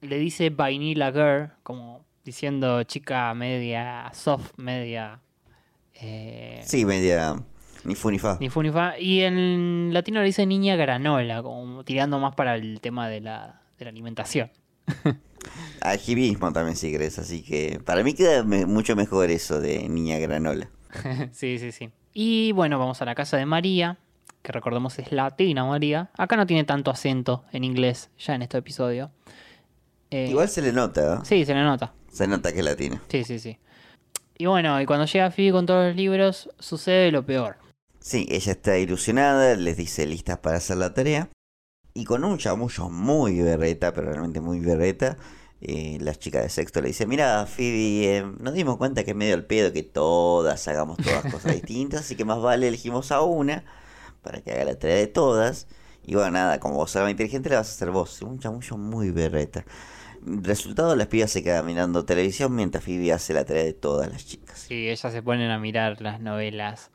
le 0.01 0.17
dice 0.17 0.49
Vanilla 0.49 1.11
Girl, 1.11 1.51
como 1.63 2.03
diciendo 2.25 2.81
chica 2.83 3.31
media 3.35 4.11
soft, 4.13 4.53
media. 4.57 5.21
eh, 5.93 6.61
Sí, 6.65 6.83
media. 6.83 7.35
Ni 7.85 7.95
fu 7.95 8.09
ni 8.11 8.19
fa. 8.19 8.37
ni 8.39 8.49
fu 8.49 8.61
ni 8.61 8.71
fa. 8.71 8.99
Y 8.99 9.21
en 9.21 9.91
latino 9.93 10.19
le 10.19 10.25
dice 10.25 10.45
niña 10.45 10.75
granola, 10.75 11.41
como 11.43 11.83
tirando 11.83 12.19
más 12.19 12.35
para 12.35 12.55
el 12.55 12.81
tema 12.81 13.07
de 13.07 13.21
la, 13.21 13.61
de 13.77 13.85
la 13.85 13.89
alimentación. 13.91 14.51
Aljimismo 15.81 16.51
también, 16.51 16.75
si 16.75 16.91
querés. 16.91 17.19
Así 17.19 17.43
que 17.43 17.79
para 17.85 18.03
mí 18.03 18.13
queda 18.13 18.43
me- 18.43 18.65
mucho 18.65 18.95
mejor 18.95 19.29
eso 19.29 19.59
de 19.61 19.87
niña 19.89 20.17
granola. 20.17 20.69
sí, 21.31 21.59
sí, 21.59 21.71
sí. 21.71 21.89
Y 22.13 22.51
bueno, 22.53 22.79
vamos 22.79 23.01
a 23.01 23.05
la 23.05 23.13
casa 23.15 23.37
de 23.37 23.45
María, 23.45 23.97
que 24.41 24.51
recordemos 24.51 24.97
es 24.99 25.11
latina 25.11 25.65
María. 25.65 26.09
Acá 26.17 26.37
no 26.37 26.47
tiene 26.47 26.63
tanto 26.63 26.89
acento 26.91 27.43
en 27.51 27.63
inglés 27.63 28.09
ya 28.17 28.35
en 28.35 28.41
este 28.41 28.57
episodio. 28.57 29.11
Eh, 30.11 30.27
Igual 30.29 30.47
se 30.49 30.61
le 30.61 30.71
nota, 30.71 31.15
¿eh? 31.15 31.19
Sí, 31.23 31.45
se 31.45 31.53
le 31.53 31.61
nota. 31.63 31.93
Se 32.11 32.27
nota 32.27 32.51
que 32.53 32.59
es 32.59 32.65
latina. 32.65 33.01
Sí, 33.09 33.23
sí, 33.23 33.39
sí. 33.39 33.57
Y 34.37 34.45
bueno, 34.47 34.79
y 34.81 34.85
cuando 34.85 35.05
llega 35.05 35.31
Phoebe 35.31 35.51
con 35.51 35.65
todos 35.65 35.87
los 35.87 35.95
libros, 35.95 36.49
sucede 36.59 37.11
lo 37.11 37.25
peor. 37.25 37.57
Sí, 38.05 38.27
ella 38.29 38.51
está 38.51 38.77
ilusionada, 38.77 39.55
les 39.55 39.77
dice 39.77 40.05
listas 40.05 40.37
para 40.37 40.57
hacer 40.57 40.77
la 40.77 40.93
tarea. 40.93 41.31
Y 41.95 42.05
con 42.05 42.23
un 42.23 42.37
chamullo 42.37 42.87
muy 42.87 43.41
berreta, 43.41 43.95
pero 43.95 44.11
realmente 44.11 44.41
muy 44.41 44.59
berreta, 44.59 45.17
eh, 45.59 45.97
la 45.99 46.13
chica 46.13 46.39
de 46.39 46.49
sexto 46.49 46.81
le 46.81 46.89
dice, 46.89 47.07
mira, 47.07 47.47
Phoebe, 47.47 48.17
eh, 48.17 48.25
nos 48.39 48.53
dimos 48.53 48.77
cuenta 48.77 49.03
que 49.03 49.11
es 49.11 49.17
medio 49.17 49.33
el 49.33 49.45
pedo 49.45 49.73
que 49.73 49.81
todas 49.81 50.67
hagamos 50.67 50.97
todas 50.97 51.23
cosas 51.31 51.53
distintas, 51.55 52.01
así 52.01 52.15
que 52.15 52.25
más 52.25 52.39
vale 52.39 52.67
elegimos 52.67 53.11
a 53.11 53.21
una 53.21 53.63
para 54.21 54.39
que 54.41 54.51
haga 54.51 54.65
la 54.65 54.77
tarea 54.77 54.97
de 54.97 55.07
todas. 55.07 55.67
Y 56.05 56.13
bueno, 56.13 56.29
nada, 56.29 56.59
como 56.59 56.75
vos 56.75 56.93
la 56.93 57.09
inteligente, 57.09 57.49
la 57.49 57.55
vas 57.55 57.69
a 57.69 57.71
hacer 57.71 57.89
vos. 57.89 58.21
Un 58.21 58.37
chamullo 58.37 58.77
muy 58.77 59.09
berreta. 59.09 59.65
Resultado, 60.21 60.95
las 60.95 61.07
pibas 61.07 61.31
se 61.31 61.41
quedan 61.41 61.65
mirando 61.65 62.05
televisión 62.05 62.53
mientras 62.53 62.83
Phoebe 62.83 63.13
hace 63.13 63.33
la 63.33 63.45
tarea 63.45 63.63
de 63.63 63.73
todas 63.73 64.11
las 64.11 64.27
chicas. 64.27 64.59
Sí, 64.59 64.89
ellas 64.89 65.11
se 65.11 65.23
ponen 65.23 65.49
a 65.49 65.57
mirar 65.57 66.01
las 66.01 66.21
novelas. 66.21 66.91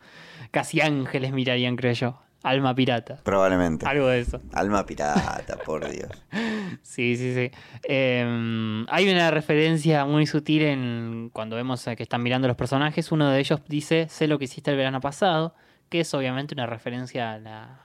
Casi 0.51 0.81
ángeles 0.81 1.33
mirarían, 1.33 1.77
creo 1.77 1.93
yo. 1.93 2.21
Alma 2.43 2.75
pirata. 2.75 3.19
Probablemente. 3.23 3.87
Algo 3.87 4.07
de 4.07 4.21
eso. 4.21 4.41
Alma 4.53 4.87
pirata, 4.87 5.59
por 5.65 5.89
Dios. 5.91 6.11
Sí, 6.83 7.17
sí, 7.17 7.35
sí. 7.35 7.51
Eh, 7.83 8.85
hay 8.89 9.11
una 9.11 9.33
referencia 9.33 10.05
muy 10.05 10.25
sutil 10.25 10.63
en 10.63 11.31
cuando 11.33 11.57
vemos 11.57 11.85
que 11.85 12.03
están 12.03 12.23
mirando 12.23 12.47
los 12.47 12.57
personajes. 12.57 13.11
Uno 13.11 13.29
de 13.29 13.41
ellos 13.41 13.61
dice, 13.67 14.07
sé 14.09 14.29
lo 14.29 14.39
que 14.39 14.45
hiciste 14.45 14.71
el 14.71 14.77
verano 14.77 15.01
pasado, 15.01 15.55
que 15.89 16.01
es 16.01 16.15
obviamente 16.15 16.55
una 16.55 16.67
referencia 16.67 17.33
a 17.33 17.39
la, 17.39 17.81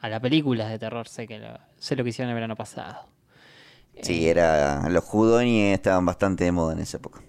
a 0.00 0.08
la 0.08 0.18
película 0.18 0.66
de 0.66 0.78
terror, 0.78 1.08
sé, 1.08 1.26
que 1.26 1.38
lo, 1.38 1.58
sé 1.78 1.94
lo 1.94 2.04
que 2.04 2.10
hicieron 2.10 2.30
el 2.30 2.34
verano 2.34 2.56
pasado. 2.56 3.06
Sí, 4.00 4.26
era. 4.26 4.88
Los 4.88 5.04
Judoni 5.04 5.72
estaban 5.72 6.06
bastante 6.06 6.44
de 6.44 6.52
moda 6.52 6.72
en 6.72 6.80
esa 6.80 6.96
época. 6.96 7.20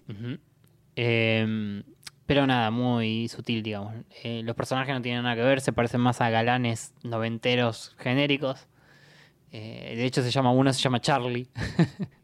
Eh, 0.95 1.83
pero 2.25 2.47
nada, 2.47 2.71
muy 2.71 3.27
sutil, 3.27 3.63
digamos. 3.63 3.93
Eh, 4.23 4.41
los 4.43 4.55
personajes 4.55 4.93
no 4.93 5.01
tienen 5.01 5.23
nada 5.23 5.35
que 5.35 5.41
ver, 5.41 5.61
se 5.61 5.73
parecen 5.73 6.01
más 6.01 6.21
a 6.21 6.29
galanes 6.29 6.93
noventeros 7.03 7.95
genéricos. 7.97 8.67
Eh, 9.51 9.95
de 9.95 10.05
hecho, 10.05 10.23
se 10.23 10.31
llama 10.31 10.51
uno, 10.51 10.71
se 10.71 10.81
llama 10.81 11.01
Charlie. 11.01 11.47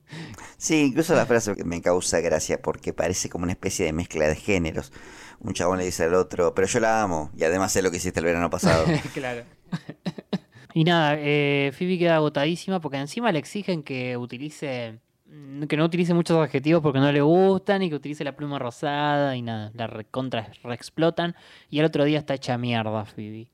Sí, 0.57 0.85
incluso 0.87 1.13
la 1.13 1.25
frase 1.25 1.53
me 1.63 1.81
causa 1.81 2.19
gracia 2.19 2.61
porque 2.61 2.91
parece 2.91 3.29
como 3.29 3.43
una 3.43 3.51
especie 3.51 3.85
de 3.85 3.93
mezcla 3.93 4.27
de 4.27 4.35
géneros. 4.35 4.91
Un 5.39 5.53
chabón 5.53 5.77
le 5.77 5.85
dice 5.85 6.05
al 6.05 6.15
otro, 6.15 6.55
pero 6.55 6.67
yo 6.67 6.79
la 6.79 7.03
amo, 7.03 7.31
y 7.37 7.43
además 7.43 7.71
sé 7.71 7.83
lo 7.83 7.91
que 7.91 7.97
hiciste 7.97 8.19
el 8.19 8.25
verano 8.25 8.49
pasado. 8.49 8.85
claro. 9.13 9.43
y 10.73 10.83
nada, 10.83 11.15
eh, 11.19 11.71
Phoebe 11.77 11.99
queda 11.99 12.15
agotadísima 12.15 12.81
porque 12.81 12.97
encima 12.97 13.31
le 13.31 13.39
exigen 13.39 13.83
que 13.83 14.17
utilice. 14.17 14.99
Mm, 15.29 15.63
Que 15.63 15.77
no 15.77 15.85
utilice 15.85 16.13
muchos 16.13 16.37
adjetivos 16.37 16.81
porque 16.81 16.99
no 16.99 17.11
le 17.11 17.21
gustan 17.21 17.81
y 17.83 17.89
que 17.89 17.95
utilice 17.95 18.23
la 18.23 18.35
pluma 18.35 18.59
rosada 18.59 19.35
y 19.35 19.41
nada, 19.41 19.71
la 19.73 19.87
recontra 19.87 20.51
reexplotan. 20.63 21.35
Y 21.69 21.79
el 21.79 21.85
otro 21.85 22.03
día 22.03 22.19
está 22.19 22.33
hecha 22.33 22.57
mierda 22.57 23.05
Phoebe. 23.05 23.51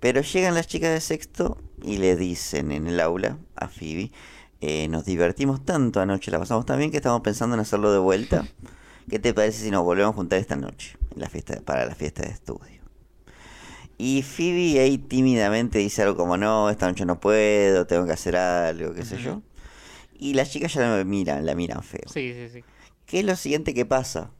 Pero 0.00 0.20
llegan 0.20 0.54
las 0.54 0.68
chicas 0.68 0.90
de 0.90 1.00
sexto 1.00 1.58
y 1.82 1.98
le 1.98 2.16
dicen 2.16 2.70
en 2.70 2.86
el 2.86 3.00
aula 3.00 3.38
a 3.56 3.68
Phoebe, 3.68 4.12
eh, 4.60 4.88
nos 4.88 5.04
divertimos 5.04 5.64
tanto 5.64 6.00
anoche, 6.00 6.30
la 6.30 6.38
pasamos 6.38 6.66
tan 6.66 6.78
bien 6.78 6.90
que 6.90 6.96
estamos 6.96 7.20
pensando 7.20 7.54
en 7.54 7.60
hacerlo 7.60 7.92
de 7.92 7.98
vuelta. 7.98 8.44
¿Qué 9.08 9.18
te 9.18 9.32
parece 9.32 9.64
si 9.64 9.70
nos 9.70 9.84
volvemos 9.84 10.12
a 10.12 10.16
juntar 10.16 10.38
esta 10.38 10.56
noche 10.56 10.96
en 11.14 11.20
la 11.20 11.28
fiesta, 11.28 11.60
para 11.64 11.86
la 11.86 11.94
fiesta 11.94 12.22
de 12.22 12.30
estudio? 12.30 12.78
Y 13.96 14.22
Phoebe 14.22 14.80
ahí 14.80 14.98
tímidamente 14.98 15.78
dice 15.78 16.02
algo 16.02 16.16
como, 16.16 16.36
no, 16.36 16.70
esta 16.70 16.86
noche 16.86 17.04
no 17.04 17.18
puedo, 17.18 17.86
tengo 17.86 18.06
que 18.06 18.12
hacer 18.12 18.36
algo, 18.36 18.94
qué 18.94 19.04
sé 19.04 19.18
yo. 19.20 19.42
Y 20.18 20.34
las 20.34 20.50
chicas 20.50 20.74
ya 20.74 20.80
la 20.80 21.04
miran, 21.04 21.46
la 21.46 21.54
miran 21.54 21.82
feo. 21.82 22.08
Sí, 22.12 22.32
sí, 22.34 22.48
sí. 22.52 22.64
¿Qué 23.06 23.20
es 23.20 23.24
lo 23.24 23.36
siguiente 23.36 23.72
que 23.72 23.86
pasa? 23.86 24.32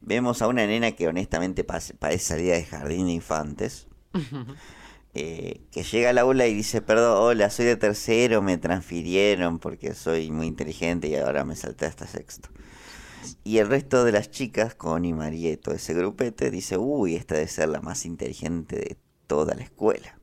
Vemos 0.00 0.40
a 0.40 0.48
una 0.48 0.66
nena 0.66 0.92
que 0.92 1.08
honestamente 1.08 1.64
parece 1.64 2.18
salida 2.18 2.54
de 2.54 2.64
jardín 2.64 3.06
de 3.06 3.12
infantes. 3.12 3.88
eh, 5.14 5.62
que 5.72 5.82
llega 5.82 6.10
al 6.10 6.18
aula 6.18 6.46
y 6.46 6.54
dice, 6.54 6.80
perdón, 6.80 7.18
hola, 7.18 7.50
soy 7.50 7.66
de 7.66 7.76
tercero, 7.76 8.42
me 8.42 8.58
transfirieron 8.58 9.58
porque 9.58 9.94
soy 9.94 10.30
muy 10.30 10.46
inteligente 10.46 11.08
y 11.08 11.16
ahora 11.16 11.44
me 11.44 11.56
salté 11.56 11.86
hasta 11.86 12.06
sexto. 12.06 12.48
Y 13.42 13.58
el 13.58 13.68
resto 13.68 14.04
de 14.04 14.12
las 14.12 14.30
chicas, 14.30 14.74
Connie, 14.74 15.12
María 15.12 15.50
y 15.50 15.56
todo 15.56 15.74
ese 15.74 15.94
grupete, 15.94 16.50
dice, 16.50 16.78
uy, 16.78 17.16
esta 17.16 17.34
debe 17.34 17.48
ser 17.48 17.68
la 17.70 17.80
más 17.80 18.06
inteligente 18.06 18.76
de 18.76 18.96
toda 19.26 19.54
la 19.54 19.64
escuela. 19.64 20.18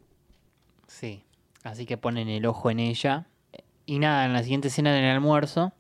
Sí, 0.88 1.26
así 1.64 1.86
que 1.86 1.98
ponen 1.98 2.30
el 2.30 2.46
ojo 2.46 2.70
en 2.70 2.80
ella. 2.80 3.28
Y 3.86 4.00
nada, 4.00 4.26
en 4.26 4.34
la 4.34 4.44
siguiente 4.44 4.70
escena 4.70 4.94
del 4.94 5.06
almuerzo, 5.06 5.74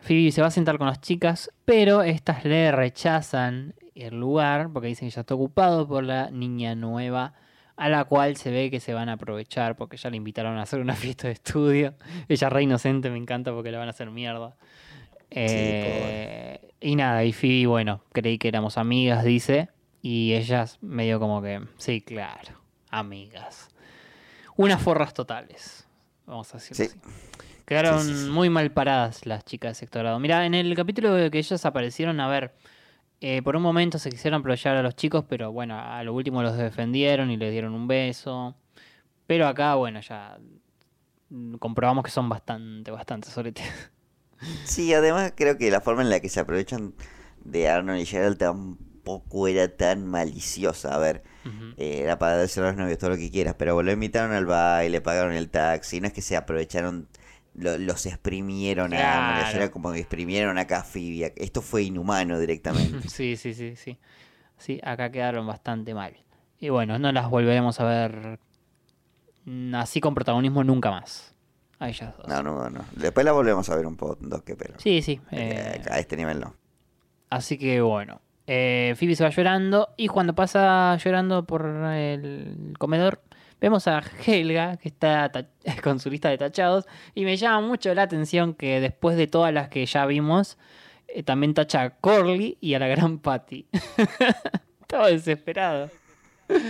Phoebe 0.00 0.32
se 0.32 0.40
va 0.40 0.48
a 0.48 0.50
sentar 0.50 0.78
con 0.78 0.86
las 0.86 1.00
chicas, 1.00 1.50
pero 1.64 2.02
estas 2.02 2.44
le 2.44 2.72
rechazan 2.72 3.74
el 3.94 4.18
lugar 4.18 4.70
porque 4.72 4.88
dicen 4.88 5.08
que 5.08 5.14
ya 5.14 5.20
está 5.20 5.34
ocupado 5.34 5.86
por 5.86 6.04
la 6.04 6.30
niña 6.30 6.74
nueva, 6.74 7.34
a 7.76 7.88
la 7.90 8.04
cual 8.04 8.36
se 8.36 8.50
ve 8.50 8.70
que 8.70 8.80
se 8.80 8.94
van 8.94 9.08
a 9.10 9.14
aprovechar 9.14 9.76
porque 9.76 9.96
ya 9.98 10.08
le 10.10 10.16
invitaron 10.16 10.56
a 10.58 10.62
hacer 10.62 10.80
una 10.80 10.94
fiesta 10.96 11.26
de 11.28 11.34
estudio. 11.34 11.94
Ella 12.28 12.48
re 12.48 12.62
inocente, 12.62 13.10
me 13.10 13.18
encanta 13.18 13.52
porque 13.52 13.70
la 13.70 13.78
van 13.78 13.88
a 13.88 13.90
hacer 13.90 14.10
mierda. 14.10 14.56
Eh, 15.30 16.72
y 16.80 16.96
nada, 16.96 17.24
y 17.24 17.32
Phoebe, 17.32 17.66
bueno, 17.66 18.02
creí 18.12 18.38
que 18.38 18.48
éramos 18.48 18.78
amigas, 18.78 19.22
dice, 19.24 19.68
y 20.02 20.32
ellas 20.34 20.78
medio 20.80 21.20
como 21.20 21.40
que, 21.42 21.60
sí, 21.76 22.00
claro, 22.00 22.60
amigas. 22.90 23.68
Unas 24.56 24.82
forras 24.82 25.14
totales, 25.14 25.86
vamos 26.26 26.52
a 26.54 26.58
decirlo 26.58 26.84
Sí. 26.84 26.90
así. 26.90 26.98
Quedaron 27.70 28.00
Sí, 28.00 28.12
sí, 28.12 28.24
sí. 28.24 28.30
muy 28.30 28.50
mal 28.50 28.72
paradas 28.72 29.26
las 29.26 29.44
chicas 29.44 29.70
de 29.70 29.74
sexto 29.76 30.00
grado. 30.00 30.18
Mira, 30.18 30.44
en 30.44 30.54
el 30.54 30.74
capítulo 30.74 31.14
que 31.30 31.38
ellas 31.38 31.64
aparecieron, 31.64 32.18
a 32.18 32.26
ver, 32.26 32.52
eh, 33.20 33.42
por 33.42 33.54
un 33.54 33.62
momento 33.62 33.96
se 33.96 34.10
quisieron 34.10 34.40
aprovechar 34.40 34.76
a 34.76 34.82
los 34.82 34.96
chicos, 34.96 35.24
pero 35.28 35.52
bueno, 35.52 35.78
a 35.78 36.02
lo 36.02 36.12
último 36.12 36.42
los 36.42 36.56
defendieron 36.56 37.30
y 37.30 37.36
les 37.36 37.52
dieron 37.52 37.72
un 37.72 37.86
beso. 37.86 38.56
Pero 39.28 39.46
acá, 39.46 39.76
bueno, 39.76 40.00
ya 40.00 40.36
comprobamos 41.60 42.04
que 42.04 42.10
son 42.10 42.28
bastante, 42.28 42.90
bastante 42.90 43.30
soletes. 43.30 43.64
Sí, 44.64 44.92
además 44.92 45.32
creo 45.36 45.56
que 45.58 45.70
la 45.70 45.80
forma 45.80 46.02
en 46.02 46.10
la 46.10 46.18
que 46.18 46.28
se 46.28 46.40
aprovechan 46.40 46.94
de 47.44 47.68
Arnold 47.68 48.00
y 48.00 48.06
Gerald 48.06 48.38
tampoco 48.38 49.46
era 49.46 49.68
tan 49.68 50.06
maliciosa. 50.06 50.94
A 50.94 50.98
ver, 50.98 51.22
eh, 51.76 52.00
era 52.02 52.18
para 52.18 52.36
darse 52.36 52.60
a 52.60 52.64
los 52.64 52.76
novios 52.76 52.98
todo 52.98 53.10
lo 53.10 53.16
que 53.16 53.30
quieras, 53.30 53.54
pero 53.58 53.80
lo 53.82 53.92
invitaron 53.92 54.32
al 54.32 54.46
baile, 54.46 55.00
pagaron 55.00 55.34
el 55.34 55.50
taxi, 55.50 56.00
no 56.00 56.06
es 56.08 56.12
que 56.12 56.22
se 56.22 56.36
aprovecharon, 56.36 57.06
lo- 57.60 57.78
los 57.78 58.06
exprimieron 58.06 58.92
a 58.94 58.96
Claro. 58.96 59.46
Gerald 59.52 59.70
como 59.70 59.92
que 59.92 59.98
exprimieron 60.00 60.58
acá 60.58 60.80
a 60.80 60.84
Phoebe. 60.84 61.32
Esto 61.36 61.62
fue 61.62 61.82
inhumano 61.84 62.38
directamente. 62.38 63.08
Sí, 63.08 63.36
sí, 63.36 63.54
sí, 63.54 63.76
sí. 63.76 63.98
Sí, 64.58 64.80
acá 64.82 65.10
quedaron 65.10 65.46
bastante 65.46 65.94
mal. 65.94 66.14
Y 66.58 66.68
bueno, 66.68 66.98
no 66.98 67.12
las 67.12 67.30
volveremos 67.30 67.80
a 67.80 67.84
ver 67.84 68.38
así 69.74 70.00
con 70.00 70.14
protagonismo 70.14 70.64
nunca 70.64 70.90
más. 70.90 71.34
A 71.78 71.88
ellas 71.88 72.12
dos. 72.16 72.28
No, 72.28 72.42
no, 72.42 72.68
no. 72.68 72.84
Después 72.92 73.24
la 73.24 73.32
volvemos 73.32 73.68
a 73.70 73.76
ver 73.76 73.86
un 73.86 73.96
poco, 73.96 74.18
que 74.44 74.54
pero 74.54 74.74
Sí, 74.78 75.00
sí. 75.00 75.18
eh, 75.30 75.80
eh, 75.80 75.82
a 75.90 75.98
este 75.98 76.16
nivel 76.16 76.40
no. 76.40 76.54
Así 77.30 77.56
que 77.56 77.80
bueno. 77.80 78.20
eh, 78.46 78.94
Phoebe 78.98 79.16
se 79.16 79.24
va 79.24 79.30
llorando 79.30 79.88
y 79.96 80.08
cuando 80.08 80.34
pasa 80.34 80.96
llorando 80.96 81.46
por 81.46 81.64
el 81.66 82.74
comedor, 82.78 83.22
vemos 83.60 83.86
a 83.88 84.02
Helga 84.26 84.76
que 84.76 84.88
está 84.88 85.30
con 85.82 86.00
su 86.00 86.10
lista 86.10 86.28
de 86.30 86.38
tachados 86.38 86.86
y 87.14 87.24
me 87.24 87.36
llama 87.36 87.66
mucho 87.66 87.92
la 87.94 88.02
atención 88.02 88.54
que 88.54 88.80
después 88.80 89.16
de 89.16 89.26
todas 89.26 89.52
las 89.52 89.68
que 89.68 89.84
ya 89.86 90.06
vimos, 90.06 90.58
eh, 91.08 91.22
también 91.22 91.54
tacha 91.54 91.82
a 91.82 91.90
Corley 91.90 92.56
y 92.60 92.74
a 92.74 92.78
la 92.78 92.86
gran 92.88 93.18
Patty. 93.18 93.66
Estaba 94.80 95.08
desesperado. 95.08 95.90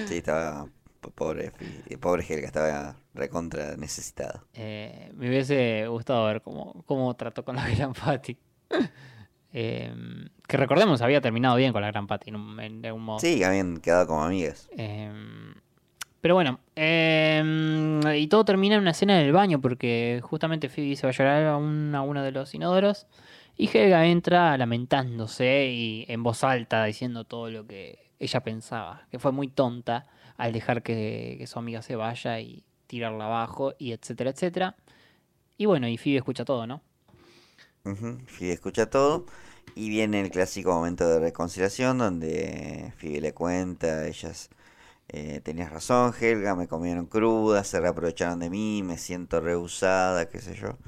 Sí, 0.06 0.18
estaba 0.18 0.66
po- 1.00 1.10
pobre, 1.10 1.52
Fi- 1.52 1.96
pobre 1.96 2.22
Helga, 2.28 2.46
estaba 2.46 2.96
recontra 3.14 3.76
necesitada. 3.78 4.44
Eh, 4.52 5.10
me 5.14 5.28
hubiese 5.30 5.86
gustado 5.88 6.26
ver 6.26 6.42
cómo, 6.42 6.82
cómo 6.86 7.14
trató 7.16 7.44
con 7.44 7.56
la 7.56 7.66
gran 7.76 7.94
Patty. 7.94 8.36
Eh, 9.52 9.92
que 10.46 10.56
recordemos, 10.56 11.00
había 11.02 11.20
terminado 11.20 11.56
bien 11.56 11.72
con 11.72 11.82
la 11.82 11.88
gran 11.88 12.06
Patty 12.06 12.30
en 12.30 12.84
algún 12.86 13.02
modo. 13.02 13.18
Sí, 13.20 13.42
habían 13.42 13.78
quedado 13.78 14.06
como 14.06 14.22
amigas. 14.24 14.68
Em, 14.76 15.54
pero 16.20 16.34
bueno, 16.34 16.60
em, 16.76 18.00
y 18.16 18.26
todo 18.28 18.44
termina 18.44 18.74
en 18.76 18.82
una 18.82 18.90
escena 18.92 19.18
en 19.20 19.26
el 19.26 19.32
baño 19.32 19.60
porque 19.60 20.20
justamente 20.22 20.68
Phoebe 20.68 20.96
se 20.96 21.06
va 21.06 21.10
a 21.10 21.14
llorar 21.14 21.46
a, 21.46 21.56
un- 21.56 21.94
uno 21.94 22.22
de 22.22 22.32
los 22.32 22.54
inodoros 22.54 23.06
y 23.56 23.68
Helga 23.68 24.06
entra 24.06 24.56
lamentándose 24.58 25.68
y 25.72 26.04
en 26.08 26.22
voz 26.22 26.44
alta 26.44 26.84
diciendo 26.84 27.24
todo 27.24 27.50
lo 27.50 27.66
que 27.66 28.10
ella 28.18 28.40
pensaba, 28.42 29.06
que 29.10 29.18
fue 29.18 29.32
muy 29.32 29.48
tonta 29.48 30.06
al 30.36 30.52
dejar 30.52 30.82
que, 30.82 31.42
su 31.46 31.58
amiga 31.58 31.82
se 31.82 31.96
vaya 31.96 32.40
y 32.40 32.64
tirarla 32.86 33.26
abajo 33.26 33.74
y 33.78 33.92
etcétera, 33.92 34.30
etcétera. 34.30 34.76
Y 35.58 35.66
bueno, 35.66 35.88
y 35.88 35.98
Phoebe 35.98 36.18
escucha 36.18 36.44
todo, 36.44 36.66
¿no? 36.66 36.82
Ujú, 37.84 38.18
Phoebe 38.26 38.52
escucha 38.52 38.90
todo 38.90 39.26
y 39.74 39.88
viene 39.88 40.20
el 40.20 40.30
clásico 40.30 40.72
momento 40.72 41.08
de 41.08 41.18
reconciliación 41.20 41.98
donde 41.98 42.92
Phoebe 42.98 43.20
le 43.20 43.32
cuenta, 43.34 44.06
ellas 44.06 44.50
eh, 45.12 45.40
tenías 45.42 45.70
razón, 45.72 46.12
Helga, 46.18 46.54
me 46.54 46.68
comieron 46.68 47.06
cruda, 47.06 47.64
se 47.64 47.80
reaprovecharon 47.80 48.38
de 48.40 48.50
mí, 48.50 48.82
me 48.82 48.98
siento 48.98 49.40
rehusada, 49.40 50.28
qué 50.28 50.40
sé 50.40 50.54
yo. 50.54 50.78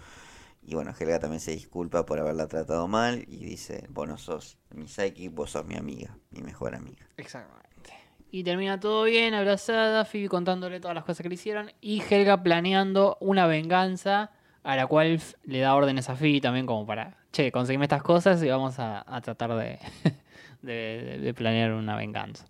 Y 0.65 0.75
bueno, 0.75 0.93
Helga 0.99 1.19
también 1.19 1.41
se 1.41 1.51
disculpa 1.53 2.07
por 2.07 2.21
haberla 2.21 2.47
tratado 2.47 2.87
mal 2.89 3.25
y 3.27 3.45
dice, 3.45 3.87
vos 3.91 4.09
no 4.09 4.17
sos 4.19 4.59
mi 4.71 4.87
psychic, 4.87 5.35
vos 5.35 5.51
sos 5.51 5.67
mi 5.67 5.77
amiga, 5.77 6.17
mi 6.31 6.41
mejor 6.43 6.75
amiga. 6.75 7.05
Exactamente. 7.17 7.93
Y 8.31 8.45
termina 8.45 8.79
todo 8.81 9.03
bien, 9.05 9.35
abrazada, 9.35 10.05
Phoebe 10.05 10.29
contándole 10.29 10.79
todas 10.81 10.95
las 10.95 11.05
cosas 11.05 11.23
que 11.23 11.29
le 11.29 11.35
hicieron 11.35 11.73
y 11.81 12.01
Helga 12.01 12.43
planeando 12.43 13.19
una 13.21 13.47
venganza 13.47 14.31
a 14.63 14.77
la 14.77 14.87
cual 14.87 15.21
le 15.45 15.59
da 15.59 15.75
órdenes 15.75 16.09
a 16.09 16.15
Phoebe 16.17 16.41
también 16.41 16.65
como 16.67 16.87
para, 16.87 17.19
che, 17.33 17.51
conseguime 17.51 17.85
estas 17.87 18.03
cosas 18.05 18.41
y 18.43 18.49
vamos 18.49 18.79
a, 18.79 19.05
a 19.05 19.21
tratar 19.21 19.55
de- 19.57 19.81
de 20.63 21.35
planear 21.37 21.73
una 21.73 21.97
venganza. 21.97 22.47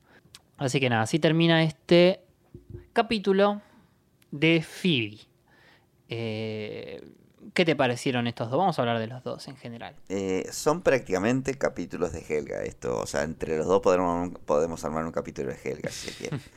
Así 0.63 0.79
que 0.79 0.89
nada, 0.89 1.03
así 1.03 1.19
termina 1.19 1.65
este 1.65 2.21
capítulo 2.93 3.61
de 4.31 4.63
Phoebe. 4.63 5.19
Eh, 6.09 7.03
¿Qué 7.53 7.65
te 7.65 7.75
parecieron 7.75 8.29
estos 8.29 8.49
dos? 8.49 8.59
Vamos 8.59 8.79
a 8.79 8.83
hablar 8.83 9.01
de 9.01 9.09
los 9.09 9.25
dos 9.25 9.49
en 9.49 9.57
general. 9.57 9.97
Eh, 10.09 10.47
son 10.53 10.83
prácticamente 10.83 11.55
capítulos 11.55 12.13
de 12.13 12.21
Helga 12.21 12.63
esto, 12.63 12.97
o 12.97 13.07
sea, 13.07 13.25
entre 13.25 13.59
los 13.59 13.67
dos 13.67 13.83
podremos, 13.83 14.31
podemos 14.47 14.85
armar 14.85 15.05
un 15.05 15.11
capítulo 15.11 15.49
de 15.49 15.59
Helga 15.63 15.91
si 15.91 16.11
se 16.11 16.17
quiere. 16.17 16.39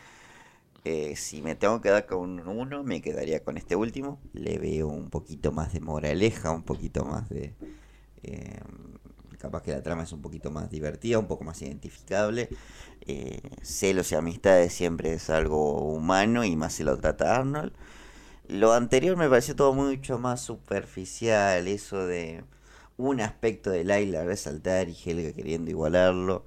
Eh, 0.88 1.16
si 1.16 1.42
me 1.42 1.56
tengo 1.56 1.82
que 1.82 1.90
quedar 1.90 2.06
con 2.06 2.48
uno, 2.48 2.84
me 2.84 3.02
quedaría 3.02 3.44
con 3.44 3.58
este 3.58 3.76
último. 3.76 4.20
Le 4.34 4.60
veo 4.60 4.88
un 4.88 5.10
poquito 5.10 5.52
más 5.52 5.74
de 5.74 5.80
moraleja, 5.80 6.52
un 6.52 6.62
poquito 6.62 7.04
más 7.06 7.28
de... 7.28 7.56
capaz 9.46 9.62
que 9.62 9.72
la 9.72 9.84
trama 9.84 10.04
es 10.04 10.12
un 10.12 10.22
poquito 10.22 10.52
más 10.52 10.70
divertida, 10.70 11.20
un 11.20 11.28
poco 11.28 11.44
más 11.44 11.62
identificable. 11.62 12.50
Eh, 13.02 13.42
celos 13.62 14.12
y 14.12 14.16
amistades 14.16 14.74
siempre 14.74 15.14
es 15.14 15.30
algo 15.30 15.94
humano 15.94 16.44
y 16.44 16.56
más 16.56 16.74
se 16.74 16.84
lo 16.84 16.98
trata 16.98 17.36
Arnold. 17.36 17.74
Lo 18.48 18.74
anterior 18.74 19.18
me 19.18 19.30
pareció 19.30 19.56
todo 19.56 19.74
mucho 19.74 20.18
más 20.20 20.42
superficial, 20.42 21.68
eso 21.68 22.06
de 22.06 22.44
un 22.98 23.22
aspecto 23.22 23.70
de 23.70 23.84
Laila 23.84 24.24
resaltar 24.24 24.90
y 24.90 24.98
Helga 25.04 25.34
queriendo 25.34 25.70
igualarlo. 25.70 26.46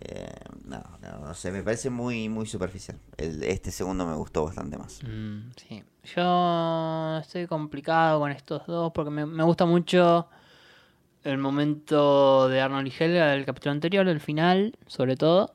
Eh, 0.00 0.32
no, 0.64 0.82
no, 1.02 1.18
no 1.18 1.34
sé, 1.34 1.52
me 1.52 1.62
parece 1.62 1.90
muy, 1.90 2.28
muy 2.28 2.46
superficial. 2.46 2.98
Este 3.16 3.70
segundo 3.70 4.06
me 4.06 4.14
gustó 4.14 4.44
bastante 4.44 4.78
más. 4.78 5.00
Mm, 5.04 5.50
sí. 5.56 5.84
Yo 6.16 7.18
estoy 7.18 7.46
complicado 7.46 8.20
con 8.20 8.32
estos 8.32 8.66
dos 8.66 8.90
porque 8.92 9.10
me 9.10 9.44
gusta 9.44 9.66
mucho 9.66 10.28
el 11.24 11.38
momento 11.38 12.48
de 12.48 12.60
Arnold 12.60 12.88
y 12.88 12.92
Helga 12.98 13.28
del 13.28 13.44
capítulo 13.44 13.72
anterior, 13.72 14.08
el 14.08 14.20
final, 14.20 14.76
sobre 14.86 15.16
todo. 15.16 15.54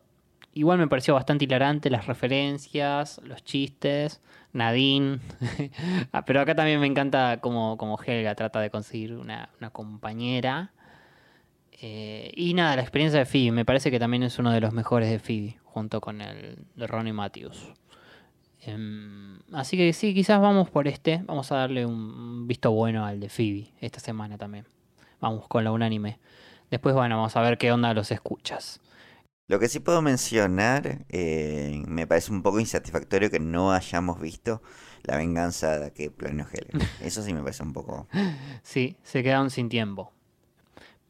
Igual 0.53 0.77
me 0.77 0.87
pareció 0.87 1.13
bastante 1.13 1.45
hilarante 1.45 1.89
las 1.89 2.07
referencias, 2.07 3.19
los 3.23 3.43
chistes, 3.43 4.21
Nadine. 4.53 5.19
Ah, 6.11 6.23
Pero 6.25 6.41
acá 6.41 6.55
también 6.55 6.79
me 6.79 6.87
encanta 6.87 7.39
como, 7.41 7.77
como 7.77 7.99
Helga 8.01 8.35
trata 8.35 8.61
de 8.61 8.69
conseguir 8.69 9.13
una, 9.13 9.49
una 9.59 9.69
compañera. 9.69 10.71
Eh, 11.81 12.31
y 12.35 12.53
nada, 12.53 12.77
la 12.77 12.81
experiencia 12.81 13.19
de 13.19 13.25
Phoebe, 13.25 13.51
me 13.51 13.65
parece 13.65 13.91
que 13.91 13.99
también 13.99 14.23
es 14.23 14.39
uno 14.39 14.51
de 14.51 14.61
los 14.61 14.71
mejores 14.71 15.09
de 15.09 15.19
Phoebe, 15.19 15.57
junto 15.65 15.99
con 15.99 16.21
el 16.21 16.57
de 16.75 16.87
Ronnie 16.87 17.11
Matthews. 17.11 17.73
Em, 18.61 19.39
así 19.51 19.75
que 19.77 19.91
sí, 19.93 20.13
quizás 20.13 20.39
vamos 20.39 20.69
por 20.69 20.87
este. 20.87 21.21
Vamos 21.25 21.51
a 21.51 21.57
darle 21.57 21.85
un 21.85 22.47
visto 22.47 22.71
bueno 22.71 23.05
al 23.05 23.19
de 23.19 23.29
Phoebe 23.29 23.73
esta 23.81 23.99
semana 23.99 24.37
también. 24.37 24.65
Vamos 25.19 25.47
con 25.47 25.63
la 25.63 25.71
unánime. 25.71 26.19
Después, 26.71 26.95
bueno, 26.95 27.17
vamos 27.17 27.35
a 27.35 27.41
ver 27.41 27.57
qué 27.57 27.71
onda 27.71 27.93
los 27.93 28.11
escuchas. 28.11 28.81
Lo 29.47 29.59
que 29.59 29.69
sí 29.69 29.79
puedo 29.79 30.01
mencionar, 30.01 31.05
eh, 31.09 31.83
me 31.87 32.07
parece 32.07 32.31
un 32.31 32.41
poco 32.41 32.59
insatisfactorio 32.59 33.29
que 33.29 33.39
no 33.39 33.71
hayamos 33.71 34.19
visto 34.19 34.61
la 35.03 35.17
venganza 35.17 35.91
que 35.91 36.09
planeó 36.09 36.47
Helga. 36.51 36.85
Eso 37.01 37.21
sí 37.21 37.33
me 37.33 37.41
parece 37.41 37.63
un 37.63 37.73
poco... 37.73 38.07
Sí, 38.63 38.97
se 39.03 39.21
quedaron 39.23 39.49
sin 39.49 39.69
tiempo. 39.69 40.11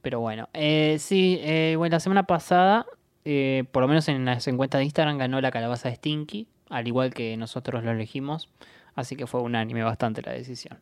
Pero 0.01 0.19
bueno, 0.19 0.49
eh, 0.53 0.97
sí, 0.99 1.39
eh, 1.41 1.73
bueno, 1.77 1.95
la 1.95 1.99
semana 1.99 2.23
pasada, 2.27 2.85
eh, 3.23 3.63
por 3.71 3.81
lo 3.81 3.87
menos 3.87 4.07
en 4.07 4.23
las 4.25 4.47
encuestas 4.47 4.77
de 4.77 4.85
Instagram, 4.85 5.17
ganó 5.17 5.41
la 5.41 5.49
calabaza 5.49 5.89
de 5.89 5.95
Stinky, 5.95 6.47
al 6.69 6.87
igual 6.87 7.11
que 7.11 7.35
nosotros 7.37 7.83
lo 7.83 7.91
elegimos. 7.91 8.49
Así 8.93 9.15
que 9.15 9.25
fue 9.25 9.41
unánime 9.41 9.83
bastante 9.83 10.21
la 10.21 10.31
decisión. 10.31 10.79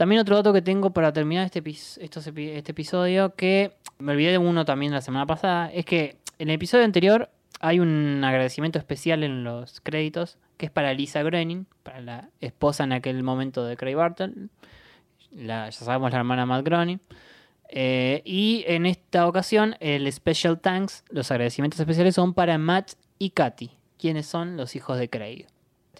También 0.00 0.22
otro 0.22 0.36
dato 0.36 0.54
que 0.54 0.62
tengo 0.62 0.94
para 0.94 1.12
terminar 1.12 1.44
este, 1.44 1.62
este 1.62 2.70
episodio, 2.70 3.34
que 3.34 3.74
me 3.98 4.12
olvidé 4.12 4.30
de 4.30 4.38
uno 4.38 4.64
también 4.64 4.92
la 4.92 5.02
semana 5.02 5.26
pasada, 5.26 5.70
es 5.70 5.84
que 5.84 6.16
en 6.38 6.48
el 6.48 6.54
episodio 6.54 6.86
anterior 6.86 7.28
hay 7.60 7.80
un 7.80 8.24
agradecimiento 8.24 8.78
especial 8.78 9.22
en 9.24 9.44
los 9.44 9.82
créditos, 9.82 10.38
que 10.56 10.64
es 10.64 10.72
para 10.72 10.94
Lisa 10.94 11.22
Groening, 11.22 11.66
para 11.82 12.00
la 12.00 12.30
esposa 12.40 12.84
en 12.84 12.92
aquel 12.92 13.22
momento 13.22 13.66
de 13.66 13.76
Craig 13.76 13.94
Bartle, 13.94 14.32
la, 15.32 15.68
ya 15.68 15.72
sabemos 15.84 16.12
la 16.12 16.20
hermana 16.20 16.46
Matt 16.46 16.64
Groening. 16.64 17.00
Eh, 17.68 18.22
y 18.24 18.64
en 18.68 18.86
esta 18.86 19.26
ocasión, 19.26 19.76
el 19.80 20.10
Special 20.10 20.60
Thanks, 20.60 21.04
los 21.10 21.30
agradecimientos 21.30 21.78
especiales 21.78 22.14
son 22.14 22.32
para 22.32 22.56
Matt 22.56 22.92
y 23.18 23.32
Katy, 23.32 23.72
quienes 23.98 24.24
son 24.24 24.56
los 24.56 24.76
hijos 24.76 24.98
de 24.98 25.10
Craig. 25.10 25.46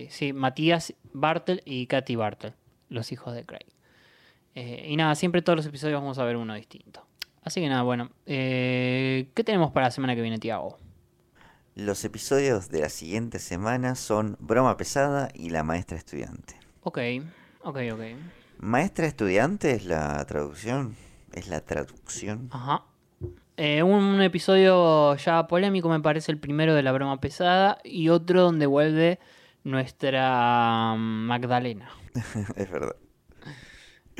Sí, 0.08 0.32
Matías 0.32 0.94
Bartel 1.12 1.60
y 1.66 1.86
Katy 1.86 2.16
Bartel, 2.16 2.54
los 2.88 3.12
hijos 3.12 3.34
de 3.34 3.44
Craig. 3.44 3.66
Eh, 4.54 4.86
y 4.88 4.96
nada, 4.96 5.14
siempre 5.14 5.42
todos 5.42 5.56
los 5.56 5.66
episodios 5.66 6.00
vamos 6.00 6.18
a 6.18 6.24
ver 6.24 6.36
uno 6.36 6.54
distinto. 6.54 7.06
Así 7.42 7.60
que 7.60 7.68
nada, 7.68 7.82
bueno. 7.82 8.10
eh, 8.26 9.30
¿Qué 9.34 9.44
tenemos 9.44 9.70
para 9.70 9.86
la 9.86 9.90
semana 9.90 10.14
que 10.14 10.22
viene, 10.22 10.38
Tiago? 10.38 10.76
Los 11.74 12.04
episodios 12.04 12.68
de 12.68 12.80
la 12.80 12.88
siguiente 12.88 13.38
semana 13.38 13.94
son 13.94 14.36
Broma 14.40 14.76
Pesada 14.76 15.30
y 15.34 15.50
La 15.50 15.62
Maestra 15.62 15.96
Estudiante. 15.96 16.56
Ok, 16.82 16.98
ok, 17.62 17.78
ok. 17.92 18.00
Maestra 18.58 19.06
Estudiante 19.06 19.72
es 19.72 19.86
la 19.86 20.22
traducción. 20.26 20.96
Es 21.32 21.48
la 21.48 21.60
traducción. 21.60 22.48
Ajá. 22.50 22.84
Eh, 23.56 23.82
un 23.82 24.20
episodio 24.20 25.14
ya 25.16 25.46
polémico, 25.46 25.88
me 25.88 26.00
parece, 26.00 26.32
el 26.32 26.38
primero 26.38 26.74
de 26.74 26.82
la 26.82 26.92
broma 26.92 27.20
pesada. 27.20 27.78
Y 27.84 28.08
otro 28.08 28.42
donde 28.42 28.66
vuelve 28.66 29.18
nuestra 29.64 30.94
mm, 30.96 31.26
Magdalena. 31.26 31.88
es 32.56 32.70
verdad. 32.70 32.96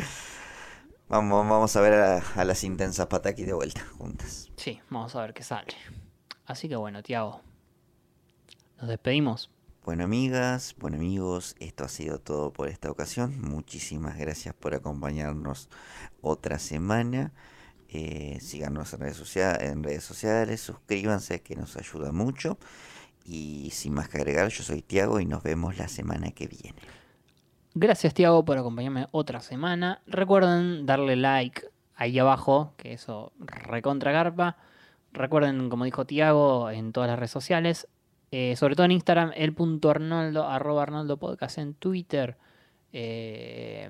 Vamos, 1.09 1.49
vamos 1.49 1.75
a 1.75 1.81
ver 1.81 1.95
a, 1.95 2.19
a 2.37 2.45
las 2.45 2.63
intensas 2.63 3.09
pataquis 3.09 3.45
de 3.45 3.53
vuelta 3.53 3.85
juntas. 3.99 4.49
Sí, 4.57 4.81
vamos 4.91 5.17
a 5.17 5.23
ver 5.23 5.35
qué 5.35 5.43
sale. 5.43 5.75
Así 6.47 6.69
que 6.69 6.77
bueno, 6.77 7.03
Tiago. 7.03 7.41
Nos 8.81 8.89
despedimos. 8.89 9.51
Bueno, 9.85 10.05
amigas, 10.05 10.77
bueno, 10.79 10.99
amigos, 10.99 11.57
esto 11.59 11.85
ha 11.85 11.89
sido 11.89 12.21
todo 12.21 12.53
por 12.53 12.69
esta 12.69 12.91
ocasión. 12.91 13.41
Muchísimas 13.41 14.17
gracias 14.19 14.55
por 14.55 14.75
acompañarnos 14.75 15.69
otra 16.21 16.59
semana. 16.59 17.33
Eh, 17.89 18.39
síganos 18.41 18.93
en 18.93 19.01
redes, 19.01 19.37
en 19.37 19.83
redes 19.83 20.05
sociales, 20.05 20.61
suscríbanse 20.61 21.41
que 21.41 21.57
nos 21.57 21.77
ayuda 21.77 22.13
mucho. 22.13 22.59
Y 23.25 23.71
sin 23.73 23.95
más 23.95 24.09
que 24.09 24.19
agregar, 24.19 24.49
yo 24.49 24.63
soy 24.63 24.83
Tiago 24.83 25.19
y 25.19 25.27
nos 25.27 25.43
vemos 25.43 25.77
la 25.77 25.89
semana 25.89 26.31
que 26.31 26.47
viene. 26.47 26.81
Gracias, 27.75 28.15
Tiago, 28.15 28.45
por 28.45 28.59
acompañarme 28.59 29.07
otra 29.13 29.41
semana. 29.41 30.03
Recuerden 30.07 30.87
darle 30.87 31.17
like 31.17 31.63
ahí 31.95 32.19
abajo, 32.19 32.73
que 32.77 32.93
eso 32.93 33.33
recontra 33.39 34.13
garpa. 34.13 34.57
recuerden, 35.13 35.69
como 35.71 35.85
dijo 35.85 36.05
Tiago, 36.05 36.71
en 36.71 36.93
todas 36.93 37.09
las 37.09 37.19
redes 37.19 37.33
sociales, 37.33 37.89
eh, 38.31 38.55
sobre 38.57 38.77
todo 38.77 38.87
en 38.87 38.93
Instagram, 38.93 39.33
el.arnoldo, 39.35 40.49
arroba 40.49 40.83
Arnoldo 40.85 41.17
Podcast 41.17 41.59
en 41.59 41.75
Twitter. 41.75 42.37
eh, 42.93 43.89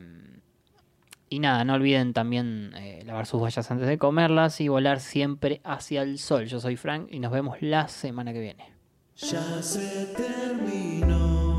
y 1.33 1.39
nada, 1.39 1.65
no 1.65 1.75
olviden 1.75 2.13
también 2.13 2.75
eh, 2.77 3.05
lavar 3.07 3.25
sus 3.25 3.41
vallas 3.41 3.71
antes 3.71 3.87
de 3.87 3.99
comerlas 3.99 4.61
y 4.61 4.67
volar 4.67 4.99
siempre 4.99 5.61
hacia 5.63 6.03
el 6.03 6.19
sol. 6.19 6.47
Yo 6.47 6.59
soy 6.59 6.75
Frank 6.75 7.07
y 7.09 7.21
nos 7.21 7.31
vemos 7.31 7.63
la 7.63 7.87
semana 7.87 8.33
que 8.33 8.41
viene. 8.41 8.73
Ya 9.15 9.63
se 9.63 10.07
terminó. 10.17 11.50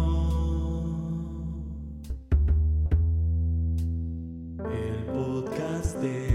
el 4.71 4.95
podcast 5.05 5.97
de 5.97 6.30